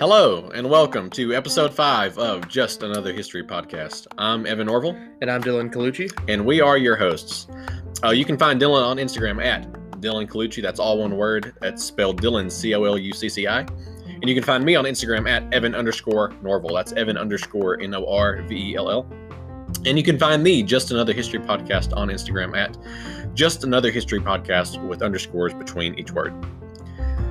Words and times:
Hello, 0.00 0.50
and 0.52 0.68
welcome 0.68 1.08
to 1.10 1.32
episode 1.36 1.72
five 1.72 2.18
of 2.18 2.48
Just 2.48 2.82
Another 2.82 3.12
History 3.12 3.44
Podcast. 3.44 4.08
I'm 4.18 4.44
Evan 4.44 4.66
Norvell, 4.66 4.96
And 5.22 5.30
I'm 5.30 5.40
Dylan 5.40 5.72
Colucci. 5.72 6.10
and 6.28 6.44
we 6.44 6.60
are 6.60 6.76
your 6.76 6.96
hosts. 6.96 7.46
Uh, 8.02 8.10
you 8.10 8.24
can 8.24 8.36
find 8.36 8.60
Dylan 8.60 8.84
on 8.84 8.96
Instagram 8.96 9.40
at 9.40 9.70
Dylan 10.00 10.26
Colucci. 10.28 10.60
That's 10.60 10.80
all 10.80 10.98
one 10.98 11.16
word. 11.16 11.54
That's 11.60 11.84
spelled 11.84 12.20
Dylan, 12.20 12.50
C 12.50 12.74
O 12.74 12.82
L 12.82 12.98
U 12.98 13.12
C 13.12 13.28
C 13.28 13.46
I. 13.46 13.60
And 13.60 14.28
you 14.28 14.34
can 14.34 14.42
find 14.42 14.64
me 14.64 14.74
on 14.74 14.84
Instagram 14.84 15.30
at 15.30 15.54
Evan 15.54 15.76
underscore 15.76 16.32
Norvell. 16.42 16.74
That's 16.74 16.92
Evan 16.94 17.16
underscore 17.16 17.80
N 17.80 17.94
O 17.94 18.04
R 18.04 18.42
V 18.42 18.72
E 18.72 18.74
L 18.74 18.90
L. 18.90 19.06
And 19.86 19.96
you 19.98 20.02
can 20.02 20.18
find 20.18 20.44
the 20.44 20.62
Just 20.64 20.90
Another 20.90 21.12
History 21.12 21.38
Podcast 21.38 21.96
on 21.96 22.08
Instagram 22.08 22.56
at 22.56 22.76
Just 23.34 23.64
Another 23.64 23.90
History 23.90 24.20
Podcast 24.20 24.80
with 24.86 25.02
underscores 25.02 25.52
between 25.52 25.98
each 25.98 26.12
word. 26.12 26.32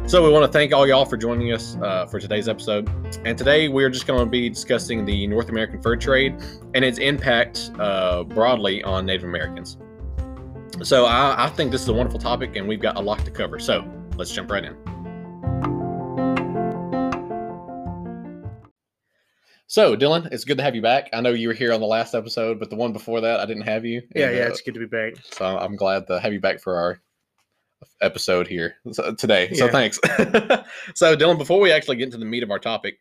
So 0.05 0.21
we 0.21 0.29
want 0.29 0.45
to 0.45 0.51
thank 0.51 0.73
all 0.73 0.85
y'all 0.85 1.05
for 1.05 1.15
joining 1.15 1.53
us 1.53 1.77
uh, 1.81 2.05
for 2.07 2.19
today's 2.19 2.49
episode. 2.49 2.89
And 3.25 3.37
today 3.37 3.69
we're 3.69 3.89
just 3.89 4.05
going 4.05 4.19
to 4.19 4.25
be 4.25 4.49
discussing 4.49 5.05
the 5.05 5.25
North 5.27 5.47
American 5.47 5.81
fur 5.81 5.95
trade 5.95 6.35
and 6.73 6.83
its 6.83 6.97
impact 6.97 7.71
uh, 7.79 8.23
broadly 8.23 8.83
on 8.83 9.05
Native 9.05 9.23
Americans. 9.23 9.77
So 10.81 11.05
I, 11.05 11.45
I 11.45 11.49
think 11.49 11.71
this 11.71 11.81
is 11.81 11.87
a 11.87 11.93
wonderful 11.93 12.19
topic, 12.19 12.57
and 12.57 12.67
we've 12.67 12.81
got 12.81 12.97
a 12.97 13.01
lot 13.01 13.23
to 13.23 13.31
cover. 13.31 13.59
So 13.59 13.89
let's 14.17 14.31
jump 14.31 14.51
right 14.51 14.65
in. 14.65 14.75
So 19.73 19.97
Dylan, 19.97 20.31
it's 20.31 20.45
good 20.45 20.57
to 20.57 20.63
have 20.63 20.75
you 20.75 20.83
back. 20.83 21.09
I 21.13 21.21
know 21.21 21.31
you 21.31 21.47
were 21.47 21.53
here 21.55 21.73
on 21.73 21.79
the 21.79 21.87
last 21.87 22.13
episode, 22.13 22.59
but 22.59 22.69
the 22.69 22.75
one 22.75 22.93
before 22.93 23.21
that 23.21 23.39
I 23.39 23.47
didn't 23.47 23.63
have 23.63 23.83
you. 23.83 24.03
Yeah, 24.15 24.27
And, 24.27 24.37
yeah, 24.37 24.43
uh, 24.43 24.49
it's 24.49 24.61
good 24.61 24.75
to 24.75 24.79
be 24.79 24.85
back. 24.85 25.13
so 25.31 25.45
I'm 25.45 25.75
glad 25.75 26.05
to 26.05 26.19
have 26.19 26.31
you 26.31 26.39
back 26.39 26.59
for 26.59 26.75
our 26.77 26.99
episode 27.99 28.47
here 28.47 28.75
today. 29.17 29.51
So 29.55 29.65
Yeah. 29.65 29.71
thanks. 29.71 29.99
so 30.93 31.15
Dylan, 31.17 31.39
before 31.39 31.59
we 31.59 31.71
actually 31.71 31.95
get 31.95 32.03
into 32.03 32.17
the 32.19 32.25
meat 32.25 32.43
of 32.43 32.51
our 32.51 32.59
topic, 32.59 32.99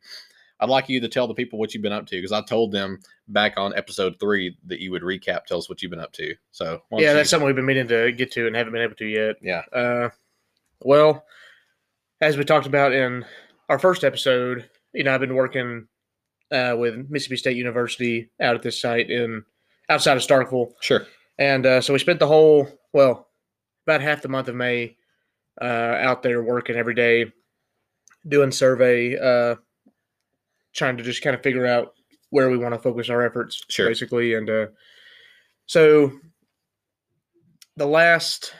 I'd 0.60 0.70
like 0.70 0.88
you 0.88 0.98
to 1.02 1.08
tell 1.08 1.26
the 1.26 1.34
people 1.34 1.58
what 1.58 1.74
you've 1.74 1.82
been 1.82 1.92
up 1.92 2.06
to 2.06 2.16
because 2.16 2.32
I 2.32 2.40
told 2.40 2.72
them 2.72 3.00
back 3.28 3.58
on 3.58 3.74
episode 3.76 4.16
three 4.18 4.56
that 4.64 4.80
you 4.80 4.92
would 4.92 5.02
recap, 5.02 5.44
tell 5.44 5.58
us 5.58 5.68
what 5.68 5.82
you've 5.82 5.90
been 5.90 6.00
up 6.00 6.12
to. 6.14 6.34
So 6.52 6.80
Yeah, 6.92 7.10
you- 7.10 7.16
that's 7.16 7.28
something 7.28 7.44
we've 7.46 7.54
been 7.54 7.66
meaning 7.66 7.88
to 7.88 8.12
get 8.12 8.32
to 8.32 8.46
and 8.46 8.56
haven't 8.56 8.72
been 8.72 8.80
able 8.80 8.94
to 8.94 9.04
yet. 9.06 9.36
yeah, 9.42 9.60
Uh, 9.74 10.08
well, 10.80 11.26
as 12.22 12.38
we 12.38 12.44
talked 12.44 12.66
about 12.66 12.94
in 12.94 13.26
our 13.68 13.78
first 13.78 14.04
episode, 14.04 14.70
you 14.94 15.04
know, 15.04 15.12
I've 15.14 15.20
been 15.20 15.34
working 15.34 15.86
uh, 16.52 16.76
with 16.78 17.08
Mississippi 17.10 17.36
State 17.36 17.56
University 17.56 18.30
out 18.40 18.54
at 18.54 18.62
this 18.62 18.80
site 18.80 19.10
in 19.10 19.44
outside 19.88 20.16
of 20.16 20.22
Starkville, 20.22 20.72
sure. 20.80 21.06
and 21.38 21.66
uh, 21.66 21.80
so 21.80 21.92
we 21.92 21.98
spent 21.98 22.18
the 22.18 22.26
whole 22.26 22.68
well, 22.92 23.28
about 23.86 24.00
half 24.02 24.22
the 24.22 24.28
month 24.28 24.48
of 24.48 24.54
May 24.54 24.96
uh, 25.60 25.64
out 25.64 26.22
there 26.22 26.42
working 26.42 26.76
every 26.76 26.94
day, 26.94 27.32
doing 28.28 28.50
survey, 28.52 29.18
uh, 29.18 29.56
trying 30.74 30.96
to 30.98 31.02
just 31.02 31.22
kind 31.22 31.34
of 31.34 31.42
figure 31.42 31.66
out 31.66 31.94
where 32.30 32.48
we 32.50 32.56
want 32.58 32.74
to 32.74 32.78
focus 32.80 33.10
our 33.10 33.22
efforts, 33.22 33.62
Sure. 33.68 33.88
basically, 33.88 34.34
and 34.34 34.48
uh, 34.48 34.66
so 35.66 36.12
the 37.76 37.86
last 37.86 38.54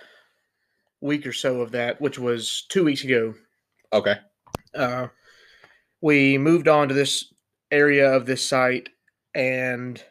week 1.01 1.27
or 1.27 1.33
so 1.33 1.61
of 1.61 1.73
that, 1.73 2.01
which 2.01 2.19
was 2.19 2.65
two 2.69 2.84
weeks 2.84 3.05
ago, 3.05 3.34
Okay. 3.93 4.17
uh, 4.75 5.09
we 6.01 6.39
moved 6.39 6.69
on 6.69 6.89
to 6.89 6.95
this 6.95 7.31
area 7.73 8.12
of 8.12 8.27
this 8.27 8.47
site 8.47 8.89
and 9.34 10.03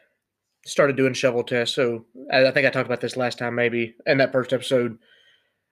started 0.66 0.96
doing 0.96 1.14
shovel 1.14 1.42
tests. 1.42 1.74
So 1.74 2.04
I, 2.32 2.46
I 2.46 2.50
think 2.50 2.66
I 2.66 2.70
talked 2.70 2.86
about 2.86 3.00
this 3.00 3.16
last 3.16 3.38
time, 3.38 3.54
maybe 3.54 3.94
in 4.06 4.18
that 4.18 4.32
first 4.32 4.52
episode. 4.52 4.98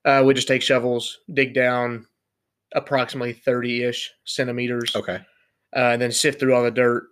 Uh, 0.04 0.22
we 0.24 0.32
just 0.34 0.48
take 0.48 0.62
shovels, 0.62 1.18
dig 1.34 1.52
down 1.54 2.06
approximately 2.74 3.32
30 3.32 3.84
ish 3.84 4.10
centimeters, 4.24 4.94
Okay. 4.96 5.16
uh, 5.76 5.90
and 5.92 6.00
then 6.00 6.12
sift 6.12 6.40
through 6.40 6.54
all 6.54 6.62
the 6.64 6.70
dirt 6.70 7.04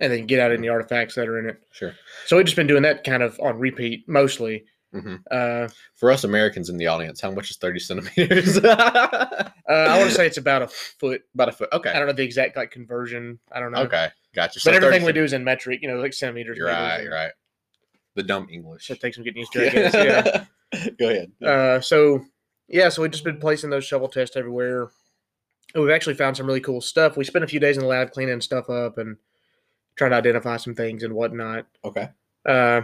and 0.00 0.12
then 0.12 0.26
get 0.26 0.40
out 0.40 0.52
any 0.52 0.68
artifacts 0.68 1.14
that 1.14 1.28
are 1.28 1.38
in 1.38 1.46
it. 1.46 1.62
Sure. 1.72 1.94
So 2.26 2.36
we've 2.36 2.44
just 2.44 2.56
been 2.56 2.66
doing 2.66 2.82
that 2.82 3.04
kind 3.04 3.22
of 3.22 3.38
on 3.40 3.58
repeat 3.58 4.04
mostly. 4.08 4.64
hmm 4.92 5.16
Uh, 5.30 5.68
For 5.94 6.10
us 6.12 6.24
Americans 6.24 6.68
in 6.68 6.76
the 6.76 6.86
audience, 6.88 7.20
how 7.20 7.30
much 7.30 7.50
is 7.50 7.56
30 7.56 7.78
centimeters? 7.80 8.58
uh, 8.64 9.44
I 9.68 9.98
want 9.98 10.10
to 10.10 10.14
say 10.16 10.26
it's 10.26 10.36
about 10.36 10.62
a 10.62 10.68
foot. 10.68 11.22
About 11.34 11.48
a 11.48 11.52
foot. 11.52 11.68
Okay. 11.72 11.90
I 11.90 11.98
don't 11.98 12.06
know 12.08 12.12
the 12.12 12.22
exact 12.24 12.56
like 12.56 12.70
conversion. 12.72 13.38
I 13.52 13.60
don't 13.60 13.72
know. 13.72 13.82
Okay. 13.82 14.08
Gotcha. 14.34 14.60
But 14.64 14.74
everything 14.74 15.00
30 15.02 15.06
we 15.06 15.12
do 15.12 15.24
is 15.24 15.32
in 15.32 15.44
metric, 15.44 15.80
you 15.82 15.88
know, 15.88 15.98
like 16.00 16.12
centimeters. 16.12 16.56
You're 16.58 16.66
right. 16.68 17.02
You're 17.02 17.12
right. 17.12 17.32
The 18.16 18.22
dumb 18.22 18.48
English. 18.50 18.90
It 18.90 19.00
takes 19.00 19.16
some 19.16 19.24
getting 19.24 19.40
used 19.40 19.52
to. 19.52 19.58
Guess. 19.70 19.94
Yeah. 19.94 20.88
Go 20.98 21.08
ahead. 21.10 21.32
Uh, 21.42 21.80
so 21.80 22.24
yeah, 22.68 22.88
so 22.88 23.02
we've 23.02 23.10
just 23.10 23.24
been 23.24 23.38
placing 23.38 23.70
those 23.70 23.84
shovel 23.84 24.08
tests 24.08 24.36
everywhere. 24.36 24.88
And 25.74 25.82
We've 25.82 25.92
actually 25.92 26.14
found 26.14 26.36
some 26.36 26.46
really 26.46 26.60
cool 26.60 26.80
stuff. 26.80 27.16
We 27.16 27.24
spent 27.24 27.44
a 27.44 27.48
few 27.48 27.60
days 27.60 27.76
in 27.76 27.82
the 27.82 27.88
lab 27.88 28.12
cleaning 28.12 28.40
stuff 28.40 28.70
up 28.70 28.98
and 28.98 29.16
trying 29.96 30.10
to 30.12 30.16
identify 30.16 30.56
some 30.56 30.74
things 30.74 31.02
and 31.02 31.14
whatnot. 31.14 31.66
okay. 31.84 32.08
Uh, 32.46 32.82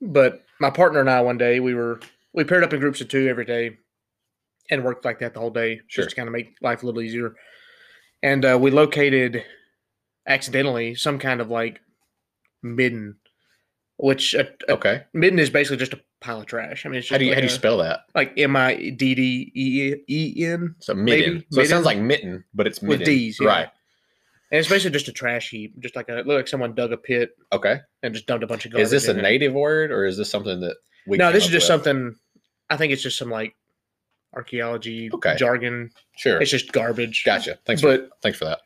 but 0.00 0.42
my 0.60 0.70
partner 0.70 1.00
and 1.00 1.10
I 1.10 1.20
one 1.20 1.38
day 1.38 1.60
we 1.60 1.74
were 1.74 2.00
we 2.32 2.44
paired 2.44 2.64
up 2.64 2.72
in 2.72 2.80
groups 2.80 3.00
of 3.00 3.08
two 3.08 3.28
every 3.28 3.44
day 3.44 3.76
and 4.70 4.82
worked 4.84 5.04
like 5.04 5.18
that 5.20 5.34
the 5.34 5.40
whole 5.40 5.50
day 5.50 5.80
Sure. 5.88 6.04
just 6.04 6.10
to 6.10 6.16
kind 6.16 6.28
of 6.28 6.32
make 6.32 6.56
life 6.60 6.82
a 6.82 6.86
little 6.86 7.00
easier. 7.02 7.34
And 8.22 8.44
uh, 8.44 8.58
we 8.60 8.70
located 8.70 9.44
accidentally 10.26 10.94
some 10.94 11.18
kind 11.18 11.40
of 11.40 11.50
like 11.50 11.80
midden, 12.62 13.16
which 13.96 14.34
a, 14.34 14.48
a 14.68 14.72
Okay. 14.72 15.02
midden 15.12 15.38
is 15.38 15.50
basically 15.50 15.76
just 15.78 15.92
a 15.92 16.00
pile 16.20 16.40
of 16.40 16.46
trash. 16.46 16.84
I 16.86 16.88
mean, 16.88 16.98
it's 16.98 17.06
just 17.08 17.12
How 17.12 17.18
do 17.18 17.24
you 17.24 17.30
like 17.30 17.36
how 17.36 17.40
do 17.40 17.46
you 17.46 17.52
a- 17.52 17.54
spell 17.54 17.78
that? 17.78 18.00
like 18.14 18.32
M 18.38 18.56
I 18.56 18.74
D 18.90 19.14
D 19.14 19.52
E 19.54 19.94
E 20.08 20.44
N 20.46 20.74
So 20.80 20.94
Maybe. 20.94 21.26
midden. 21.26 21.44
So 21.50 21.60
it 21.60 21.68
sounds 21.68 21.84
like 21.86 21.98
mitten, 21.98 22.44
but 22.54 22.66
it's 22.66 22.80
with. 22.80 23.04
D's, 23.04 23.38
yeah. 23.40 23.48
Right. 23.48 23.68
and 24.50 24.58
it's 24.58 24.68
basically 24.68 24.92
just 24.92 25.08
a 25.08 25.12
trash 25.12 25.50
heap, 25.50 25.78
just 25.80 25.96
like 25.96 26.08
a 26.08 26.14
look 26.14 26.26
like 26.26 26.48
someone 26.48 26.74
dug 26.74 26.92
a 26.92 26.96
pit 26.96 27.36
Okay. 27.52 27.80
and 28.02 28.14
just 28.14 28.26
dumped 28.26 28.44
a 28.44 28.46
bunch 28.46 28.64
of 28.64 28.72
garbage. 28.72 28.84
Is 28.86 28.90
this 28.90 29.08
a 29.08 29.12
in 29.12 29.18
it. 29.18 29.22
native 29.22 29.52
word 29.52 29.90
or 29.90 30.04
is 30.06 30.16
this 30.16 30.30
something 30.30 30.60
that 30.60 30.76
we 31.06 31.18
No, 31.18 31.30
this 31.32 31.44
is 31.44 31.50
just 31.50 31.64
with? 31.64 31.84
something. 31.84 32.16
I 32.70 32.76
think 32.78 32.92
it's 32.92 33.02
just 33.02 33.18
some 33.18 33.30
like 33.30 33.54
archaeology 34.34 35.10
Okay. 35.12 35.36
jargon. 35.36 35.90
Sure. 36.16 36.40
It's 36.40 36.50
just 36.50 36.72
garbage. 36.72 37.22
Gotcha. 37.24 37.58
Thanks 37.66 37.82
for 37.82 37.96
But 37.98 38.10
thanks 38.22 38.38
for 38.38 38.46
that. 38.46 38.60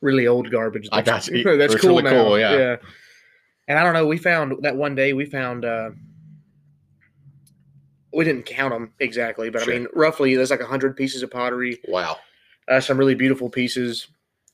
Really 0.00 0.26
old 0.26 0.50
garbage. 0.50 0.88
I 0.92 1.00
That's- 1.02 1.28
got 1.28 1.36
you. 1.38 1.44
That's 1.58 1.74
It's 1.74 1.82
cool 1.82 1.96
really 1.98 2.02
now. 2.14 2.24
cool, 2.24 2.38
yeah. 2.38 2.76
And 3.68 3.78
I 3.78 3.82
don't 3.82 3.94
know. 3.94 4.06
We 4.06 4.18
found 4.18 4.62
that 4.62 4.76
one 4.76 4.94
day. 4.94 5.12
We 5.14 5.24
found. 5.24 5.64
uh 5.64 5.90
We 8.12 8.24
didn't 8.24 8.44
count 8.46 8.72
them 8.72 8.92
exactly, 9.00 9.50
but 9.50 9.62
Sure. 9.62 9.74
I 9.74 9.78
mean, 9.78 9.88
roughly, 9.94 10.36
there's 10.36 10.50
like 10.50 10.60
a 10.60 10.66
hundred 10.66 10.96
pieces 10.96 11.22
of 11.22 11.30
pottery. 11.30 11.80
Wow. 11.88 12.18
uh, 12.68 12.80
some 12.80 12.96
really 12.96 13.14
beautiful 13.14 13.50
pieces. 13.50 14.06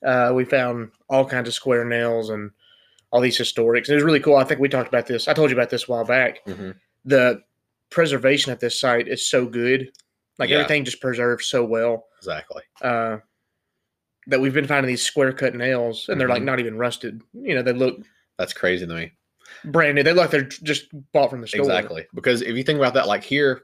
Uh, 0.05 0.33
we 0.35 0.45
found 0.45 0.91
all 1.11 1.25
kinds 1.27 1.47
of 1.47 1.55
square 1.55 1.85
nails 1.85 2.31
and 2.31 2.51
all 3.13 3.21
these 3.21 3.39
historics. 3.39 3.89
It 3.89 3.95
was 3.95 4.03
really 4.03 4.19
cool. 4.21 4.37
I 4.37 4.45
think 4.45 4.61
we 4.61 4.69
talked 4.69 4.89
about 4.89 5.07
this. 5.07 5.29
I 5.29 5.33
told 5.35 5.51
you 5.51 5.57
about 5.57 5.69
this 5.71 5.85
a 5.89 5.93
while 5.93 6.05
back. 6.05 6.39
hmm 6.47 6.71
The 7.05 7.43
preservation 7.91 8.51
at 8.53 8.61
this 8.61 8.81
site 8.81 9.09
is 9.09 9.29
so 9.29 9.45
good. 9.47 9.91
Like 10.39 10.49
Yeah. 10.49 10.57
everything 10.59 10.85
just 10.85 11.01
preserved 11.03 11.43
so 11.43 11.65
well 11.65 12.07
Exactly. 12.19 12.63
uh, 12.81 13.19
that 14.31 14.41
we've 14.41 14.55
been 14.55 14.67
finding 14.67 14.89
these 14.89 15.03
square 15.03 15.33
cut 15.33 15.55
nails 15.55 16.09
and 16.09 16.21
they're 16.21 16.29
like 16.29 16.43
Mhm. 16.43 16.47
not 16.47 16.61
even 16.61 16.77
rusted. 16.79 17.21
You 17.35 17.55
know, 17.55 17.63
they 17.63 17.73
look 17.73 18.01
That's 18.39 18.53
crazy 18.53 18.87
to 18.87 18.95
me. 18.95 19.13
brand 19.65 19.97
new. 19.97 20.03
They 20.03 20.13
look 20.13 20.23
like 20.23 20.31
they're 20.31 20.43
just 20.43 20.87
bought 21.13 21.31
from 21.31 21.41
the 21.41 21.47
store. 21.49 21.61
Exactly. 21.61 22.07
Because 22.15 22.43
if 22.43 22.57
you 22.57 22.63
think 22.63 22.79
about 22.79 22.95
that, 22.95 23.07
like 23.07 23.23
here, 23.25 23.63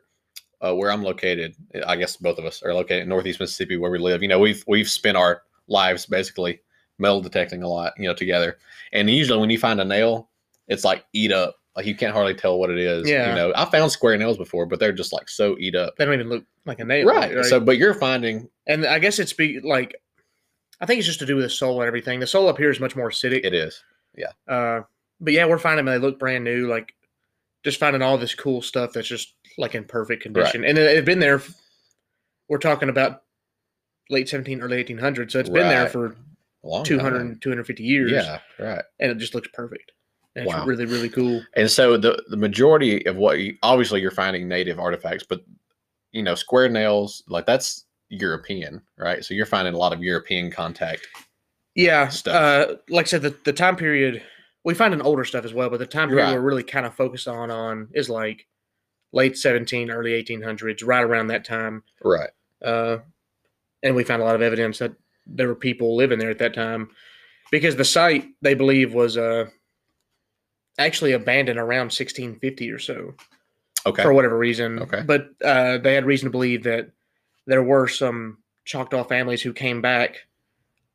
uh, 0.60 0.74
where 0.74 0.90
I'm 0.90 1.02
located, 1.02 1.54
I 1.86 1.96
guess 1.96 2.16
both 2.16 2.38
of 2.38 2.44
us 2.44 2.62
are 2.62 2.74
located 2.74 3.02
in 3.02 3.08
Northeast 3.08 3.40
Mississippi, 3.40 3.76
where 3.76 3.90
we 3.90 3.98
live. 3.98 4.22
You 4.22 4.28
know, 4.28 4.38
we've 4.38 4.64
we've 4.66 4.88
spent 4.88 5.16
our 5.16 5.42
lives 5.68 6.06
basically 6.06 6.60
metal 6.98 7.20
detecting 7.20 7.62
a 7.62 7.68
lot, 7.68 7.92
you 7.98 8.08
know, 8.08 8.14
together. 8.14 8.56
And 8.92 9.10
usually, 9.10 9.38
when 9.38 9.50
you 9.50 9.58
find 9.58 9.80
a 9.80 9.84
nail, 9.84 10.30
it's 10.68 10.84
like 10.84 11.04
eat 11.12 11.30
up. 11.32 11.56
Like 11.76 11.84
you 11.84 11.94
can't 11.94 12.14
hardly 12.14 12.32
tell 12.34 12.58
what 12.58 12.70
it 12.70 12.78
is. 12.78 13.06
Yeah. 13.06 13.28
You 13.28 13.34
know, 13.34 13.52
I 13.54 13.66
found 13.66 13.92
square 13.92 14.16
nails 14.16 14.38
before, 14.38 14.64
but 14.64 14.80
they're 14.80 14.92
just 14.92 15.12
like 15.12 15.28
so 15.28 15.56
eat 15.58 15.74
up. 15.74 15.96
They 15.96 16.06
don't 16.06 16.14
even 16.14 16.30
look 16.30 16.44
like 16.64 16.80
a 16.80 16.84
nail. 16.86 17.06
Right. 17.06 17.44
So, 17.44 17.60
but 17.60 17.76
you're 17.76 17.92
finding 17.92 18.48
and 18.66 18.86
I 18.86 18.98
guess 18.98 19.18
it's 19.18 19.34
be 19.34 19.60
like, 19.60 19.94
I 20.80 20.86
think 20.86 20.98
it's 20.98 21.06
just 21.06 21.20
to 21.20 21.26
do 21.26 21.36
with 21.36 21.44
the 21.44 21.50
soul 21.50 21.80
and 21.80 21.86
everything. 21.88 22.20
The 22.20 22.26
soul 22.26 22.48
up 22.48 22.58
here 22.58 22.70
is 22.70 22.80
much 22.80 22.96
more 22.96 23.10
acidic. 23.10 23.44
it 23.44 23.54
is. 23.54 23.82
Yeah. 24.14 24.32
Uh, 24.48 24.82
but 25.20 25.32
yeah, 25.32 25.46
we're 25.46 25.58
finding 25.58 25.84
them. 25.86 25.94
They 25.94 26.06
look 26.06 26.18
brand 26.18 26.44
new. 26.44 26.66
Like 26.68 26.94
just 27.64 27.78
finding 27.80 28.02
all 28.02 28.18
this 28.18 28.34
cool 28.34 28.60
stuff 28.62 28.92
that's 28.92 29.08
just 29.08 29.34
like 29.58 29.74
in 29.74 29.84
perfect 29.84 30.22
condition, 30.22 30.64
and 30.64 30.76
it- 30.78 30.96
it's 30.98 31.06
been 31.06 31.18
there. 31.20 31.42
We're 32.48 32.58
talking 32.58 32.88
about 32.90 33.22
late 34.10 34.28
17, 34.28 34.60
early 34.60 34.84
1800s, 34.84 35.32
so 35.32 35.40
it's 35.40 35.48
been 35.48 35.68
there 35.68 35.88
for 35.88 36.16
long 36.62 36.84
200, 36.84 37.18
time. 37.18 37.38
250 37.40 37.82
years. 37.82 38.12
Yeah. 38.12 38.38
Right. 38.58 38.84
and 39.00 39.10
it 39.10 39.18
just 39.18 39.34
looks 39.34 39.48
perfect. 39.52 39.92
And 40.36 40.44
it's 40.46 40.54
Wow. 40.54 40.64
really, 40.66 40.84
really 40.84 41.08
cool. 41.08 41.42
And 41.54 41.68
so 41.70 41.96
the 41.96 42.22
the 42.28 42.36
majority 42.36 43.04
of 43.06 43.16
what 43.16 43.38
you, 43.40 43.56
obviously 43.62 44.00
you're 44.02 44.10
finding 44.10 44.46
native 44.46 44.78
artifacts, 44.78 45.24
but 45.28 45.40
you 46.12 46.22
know 46.22 46.34
square 46.34 46.68
nails 46.68 47.22
like 47.26 47.46
that's 47.46 47.85
European, 48.08 48.82
right? 48.96 49.24
So 49.24 49.34
you're 49.34 49.46
finding 49.46 49.74
a 49.74 49.78
lot 49.78 49.92
of 49.92 50.02
European 50.02 50.50
contact. 50.50 51.06
Yeah, 51.74 52.08
Stuff. 52.08 52.34
uh, 52.34 52.74
like 52.88 53.06
I 53.06 53.08
said, 53.08 53.22
the, 53.22 53.36
the 53.44 53.52
time 53.52 53.76
period 53.76 54.22
we 54.64 54.74
find 54.74 54.92
an 54.92 55.02
older 55.02 55.24
stuff 55.24 55.44
as 55.44 55.54
well, 55.54 55.70
but 55.70 55.78
the 55.78 55.86
time 55.86 56.08
period 56.08 56.24
Right. 56.24 56.34
we're 56.34 56.40
really 56.40 56.64
kind 56.64 56.86
of 56.86 56.94
focused 56.94 57.28
on 57.28 57.50
on 57.52 57.88
is 57.94 58.10
like 58.10 58.46
late 59.12 59.38
17, 59.38 59.90
early 59.92 60.10
1800s, 60.22 60.84
right 60.84 61.04
around 61.04 61.28
that 61.28 61.44
time. 61.44 61.84
Right. 62.02 62.30
Uh, 62.64 62.98
and 63.84 63.94
we 63.94 64.02
found 64.02 64.22
a 64.22 64.24
lot 64.24 64.34
of 64.34 64.42
evidence 64.42 64.78
that 64.78 64.92
there 65.24 65.46
were 65.46 65.54
people 65.54 65.94
living 65.94 66.18
there 66.18 66.30
at 66.30 66.38
that 66.38 66.54
time 66.54 66.90
because 67.52 67.76
the 67.76 67.84
site 67.84 68.26
they 68.42 68.54
believe 68.54 68.92
was 68.92 69.16
uh, 69.16 69.44
actually 70.78 71.12
abandoned 71.12 71.58
around 71.58 71.86
1650 71.92 72.70
or 72.72 72.78
so 72.80 73.14
Okay. 73.86 74.02
for 74.02 74.12
whatever 74.12 74.36
reason. 74.36 74.80
Okay. 74.80 75.02
But 75.06 75.28
uh, 75.44 75.78
they 75.78 75.94
had 75.94 76.04
reason 76.06 76.26
to 76.26 76.30
believe 76.32 76.64
that 76.64 76.90
there 77.46 77.62
were 77.62 77.88
some 77.88 78.38
Choctaw 78.64 79.04
families 79.04 79.42
who 79.42 79.52
came 79.52 79.80
back 79.80 80.26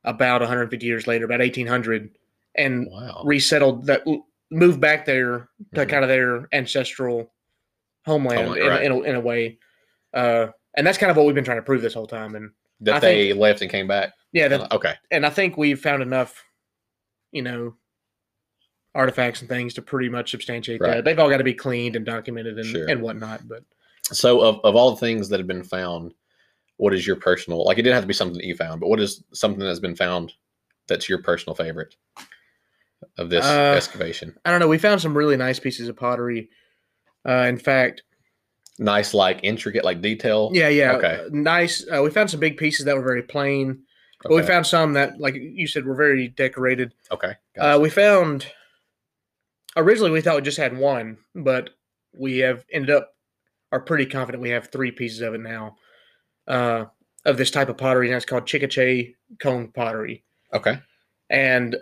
about 0.04 0.42
150 0.42 0.86
years 0.86 1.08
later, 1.08 1.26
about 1.26 1.40
1800, 1.40 2.10
and 2.56 2.88
wow. 2.92 3.22
resettled 3.24 3.86
that 3.88 4.04
moved 4.50 4.82
back 4.82 5.06
there 5.06 5.50
to 5.76 5.86
Mhm. 5.86 5.90
kind 5.90 6.04
of 6.04 6.10
their 6.10 6.48
ancestral 6.52 7.32
homeland 8.06 8.40
Homeland, 8.42 8.62
in, 8.64 8.68
right. 8.70 8.84
in, 8.84 8.92
a, 8.92 9.02
in 9.02 9.16
a 9.16 9.20
way. 9.22 9.58
Uh, 10.14 10.48
and 10.76 10.86
that's 10.86 10.98
kind 10.98 11.10
of 11.12 11.16
what 11.18 11.26
we've 11.26 11.36
been 11.36 11.44
trying 11.46 11.58
to 11.60 11.64
prove 11.64 11.82
this 11.82 11.94
whole 11.94 12.08
time. 12.08 12.36
And 12.36 12.52
that 12.82 12.96
I 12.96 13.00
they 13.00 13.34
left 13.34 13.62
and 13.62 13.72
came 13.72 13.88
back. 13.88 14.14
yeah, 14.34 14.48
that, 14.50 14.72
okay. 14.74 14.96
and 15.12 15.26
I 15.26 15.30
think 15.30 15.56
we've 15.56 15.80
found 15.80 16.02
enough, 16.02 16.44
you 17.32 17.44
know, 17.44 17.76
artifacts 18.94 19.40
and 19.42 19.48
things 19.50 19.74
to 19.76 19.82
pretty 19.82 20.10
much 20.10 20.32
substantiate 20.32 20.82
Right. 20.82 20.96
that. 20.96 21.06
They've 21.06 21.18
all 21.20 21.30
got 21.30 21.38
to 21.38 21.44
be 21.46 21.54
cleaned 21.54 21.96
and 21.96 22.06
documented 22.06 22.58
and, 22.58 22.66
Sure. 22.68 22.90
and 22.90 23.02
whatnot. 23.02 23.48
But 23.48 23.64
So 24.04 24.42
of, 24.42 24.60
of 24.66 24.76
all 24.76 24.92
the 24.92 24.98
things 24.98 25.30
that 25.30 25.40
have 25.40 25.48
been 25.48 25.64
found, 25.64 26.14
what 26.82 26.96
is 26.96 27.06
your 27.06 27.16
personal 27.16 27.64
like 27.64 27.78
it 27.78 27.84
didn't 27.84 27.94
have 27.94 28.04
to 28.04 28.08
be 28.08 28.14
something 28.14 28.38
that 28.40 28.44
you 28.46 28.56
found, 28.56 28.82
but 28.82 28.90
what 28.90 29.00
is 29.00 29.24
something 29.34 29.60
that's 29.60 29.80
been 29.80 29.96
found 29.96 30.34
that's 30.88 31.08
your 31.08 31.20
personal 31.22 31.54
favorite 31.56 31.96
of 33.20 33.30
this 33.30 33.46
Uh, 33.46 33.74
excavation? 33.78 34.36
I 34.44 34.50
don't 34.50 34.60
know. 34.60 34.68
We 34.68 34.80
found 34.80 35.00
some 35.00 35.16
really 35.16 35.38
nice 35.38 35.60
pieces 35.60 35.88
of 35.90 35.96
pottery. 35.96 36.50
Uh, 37.24 37.46
in 37.48 37.58
fact, 37.60 38.02
Nice, 38.80 39.14
like 39.14 39.42
intricate, 39.44 39.86
like 39.86 40.02
detail. 40.02 40.50
yeah, 40.54 40.70
yeah, 40.70 40.94
Okay. 40.94 41.20
uh, 41.26 41.30
nice. 41.32 41.86
Uh, 41.88 42.02
we 42.02 42.10
found 42.10 42.32
some 42.32 42.40
big 42.40 42.58
pieces 42.58 42.84
that 42.86 42.96
were 42.96 43.04
very 43.04 43.22
plain, 43.22 43.84
but 44.24 44.34
we 44.34 44.42
found 44.42 44.66
some 44.66 44.94
that, 44.94 45.20
like 45.20 45.36
you 45.36 45.68
said, 45.68 45.86
were 45.86 45.94
very 45.94 46.30
decorated. 46.30 46.96
Okay. 47.12 47.36
Uh, 47.60 47.78
we 47.80 47.92
found 47.92 48.48
originally 49.78 50.10
we 50.10 50.22
thought 50.22 50.36
we 50.38 50.42
just 50.42 50.58
had 50.58 50.76
one, 50.76 51.18
but 51.36 51.70
we 52.12 52.40
have 52.40 52.66
ended 52.74 52.90
up 52.90 53.14
are 53.72 53.80
pretty 53.82 54.08
confident 54.08 54.42
we 54.42 54.50
have 54.50 54.70
three 54.72 54.90
pieces 54.92 55.22
of 55.22 55.36
it 55.36 55.42
now. 55.42 55.76
Uh, 56.48 56.86
of 57.24 57.38
this 57.38 57.52
type 57.52 57.70
of 57.70 57.78
pottery, 57.78 58.08
and 58.08 58.16
it's 58.16 58.26
called 58.26 58.46
Chickachae 58.46 59.14
comb 59.40 59.68
pottery. 59.74 60.24
okay. 60.54 60.80
And 61.30 61.78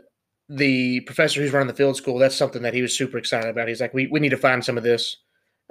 the 0.50 1.00
professor 1.02 1.42
who's 1.42 1.54
running 1.54 1.68
the 1.68 1.74
field 1.74 1.96
school, 1.96 2.18
that's 2.20 2.36
something 2.36 2.62
that 2.64 2.74
he 2.74 2.82
was 2.82 2.96
super 2.96 3.18
excited 3.18 3.50
about. 3.50 3.68
He's 3.68 3.82
like, 3.82 3.94
we, 3.94 4.08
we 4.08 4.20
need 4.20 4.30
to 4.30 4.38
find 4.38 4.64
some 4.66 4.78
of 4.78 4.84
this. 4.84 5.18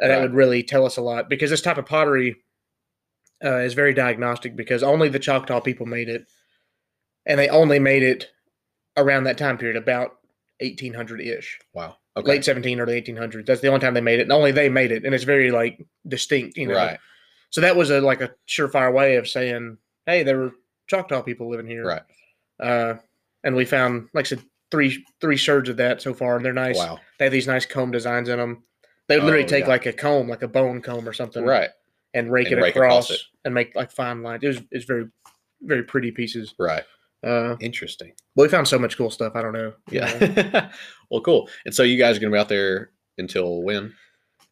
And 0.00 0.10
that 0.10 0.20
would 0.20 0.34
really 0.34 0.62
tell 0.62 0.86
us 0.86 0.96
a 0.96 1.02
lot 1.02 1.28
because 1.28 1.50
this 1.50 1.60
type 1.60 1.78
of 1.78 1.86
pottery 1.86 2.36
uh, 3.44 3.58
is 3.58 3.74
very 3.74 3.92
diagnostic 3.92 4.56
because 4.56 4.82
only 4.82 5.08
the 5.08 5.18
Choctaw 5.18 5.60
people 5.60 5.86
made 5.86 6.08
it. 6.08 6.26
And 7.26 7.38
they 7.38 7.48
only 7.48 7.78
made 7.78 8.02
it 8.02 8.30
around 8.96 9.24
that 9.24 9.38
time 9.38 9.58
period, 9.58 9.76
about 9.76 10.16
1800 10.60 11.20
ish, 11.20 11.58
Wow. 11.74 11.96
Okay. 12.16 12.28
late 12.28 12.44
17 12.44 12.80
or 12.80 12.86
the 12.86 13.00
1800s. 13.00 13.46
That's 13.46 13.60
the 13.60 13.68
only 13.68 13.80
time 13.80 13.94
they 13.94 14.00
made 14.00 14.18
it. 14.18 14.22
And 14.22 14.32
only 14.32 14.50
they 14.50 14.68
made 14.68 14.90
it. 14.92 15.04
And 15.04 15.14
it's 15.14 15.24
very 15.24 15.50
like 15.50 15.84
distinct, 16.06 16.56
you 16.56 16.66
know. 16.68 16.74
Right. 16.74 16.98
So 17.50 17.60
that 17.62 17.76
was 17.76 17.90
a 17.90 18.00
like 18.00 18.20
a 18.20 18.30
surefire 18.46 18.92
way 18.92 19.16
of 19.16 19.28
saying, 19.28 19.78
hey, 20.06 20.22
there 20.22 20.38
were 20.38 20.52
Choctaw 20.88 21.22
people 21.22 21.48
living 21.50 21.66
here. 21.66 21.84
Right. 21.84 22.02
Uh, 22.60 22.94
and 23.44 23.54
we 23.54 23.64
found, 23.64 24.08
like 24.14 24.26
I 24.26 24.28
said, 24.30 24.42
three 24.70 25.04
three 25.20 25.36
sherds 25.36 25.68
of 25.68 25.76
that 25.78 26.02
so 26.02 26.12
far, 26.14 26.36
and 26.36 26.44
they're 26.44 26.52
nice. 26.52 26.76
Wow. 26.76 26.98
They 27.18 27.24
have 27.26 27.32
these 27.32 27.46
nice 27.46 27.66
comb 27.66 27.90
designs 27.90 28.28
in 28.28 28.38
them. 28.38 28.62
They 29.06 29.16
would 29.16 29.24
literally 29.24 29.44
Oh, 29.44 29.48
take 29.48 29.64
yeah. 29.64 29.70
like 29.70 29.86
a 29.86 29.92
comb, 29.92 30.28
like 30.28 30.42
a 30.42 30.48
bone 30.48 30.82
comb 30.82 31.08
or 31.08 31.12
something, 31.14 31.42
Right. 31.44 31.70
and 32.14 32.30
rake 32.30 32.50
And 32.50 32.58
it 32.58 32.62
rake 32.62 32.76
across 32.76 33.10
it. 33.10 33.20
and 33.44 33.54
make 33.54 33.74
like 33.74 33.90
fine 33.90 34.22
lines. 34.22 34.42
It 34.44 34.48
was 34.48 34.60
it's 34.70 34.84
very 34.84 35.06
very 35.62 35.82
pretty 35.84 36.10
pieces. 36.10 36.54
Right. 36.58 36.84
Uh, 37.24 37.56
Interesting. 37.60 38.12
Well, 38.36 38.46
we 38.46 38.50
found 38.50 38.68
so 38.68 38.78
much 38.78 38.96
cool 38.96 39.10
stuff. 39.10 39.32
I 39.34 39.42
don't 39.42 39.52
know. 39.52 39.72
you 39.90 40.00
know. 40.00 40.06
Yeah. 40.20 40.70
well, 41.10 41.20
cool. 41.22 41.48
And 41.64 41.74
so 41.74 41.82
you 41.82 41.96
guys 41.98 42.16
are 42.16 42.20
gonna 42.20 42.32
be 42.32 42.38
out 42.38 42.48
there 42.48 42.90
until 43.16 43.62
when? 43.62 43.94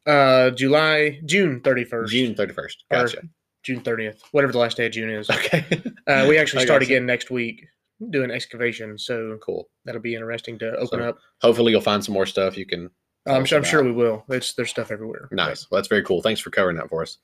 Uh, 0.06 0.50
July, 0.50 1.20
June 1.24 1.60
thirty 1.60 1.84
first, 1.84 2.12
June 2.12 2.34
thirty 2.34 2.52
first. 2.52 2.84
Or- 2.90 3.02
Gotcha. 3.02 3.22
June 3.62 3.80
thirtieth, 3.80 4.22
whatever 4.30 4.52
the 4.52 4.58
last 4.58 4.76
day 4.76 4.86
of 4.86 4.92
June 4.92 5.10
is. 5.10 5.28
Okay. 5.28 5.64
Uh, 6.06 6.26
we 6.28 6.38
actually 6.38 6.64
start 6.64 6.82
again 6.82 7.04
next 7.04 7.30
week 7.30 7.66
doing 8.10 8.30
excavation, 8.30 8.96
so 8.98 9.38
Cool. 9.42 9.68
that'll 9.84 10.00
be 10.00 10.14
interesting 10.14 10.58
to 10.60 10.76
open 10.76 11.00
So, 11.00 11.08
up. 11.08 11.18
Hopefully 11.40 11.72
you'll 11.72 11.80
find 11.80 12.04
some 12.04 12.14
more 12.14 12.26
stuff 12.26 12.56
you 12.56 12.66
can 12.66 12.90
I'm 13.26 13.44
sure, 13.44 13.58
I'm 13.58 13.64
sure 13.64 13.82
we 13.82 13.90
will. 13.90 14.24
It's 14.28 14.54
there's 14.54 14.70
stuff 14.70 14.92
everywhere. 14.92 15.28
Nice. 15.32 15.66
Well, 15.68 15.78
that's 15.78 15.88
very 15.88 16.04
cool. 16.04 16.22
Thanks 16.22 16.40
for 16.40 16.50
covering 16.50 16.76
that 16.76 16.88
for 16.88 17.02
us. 17.02 17.18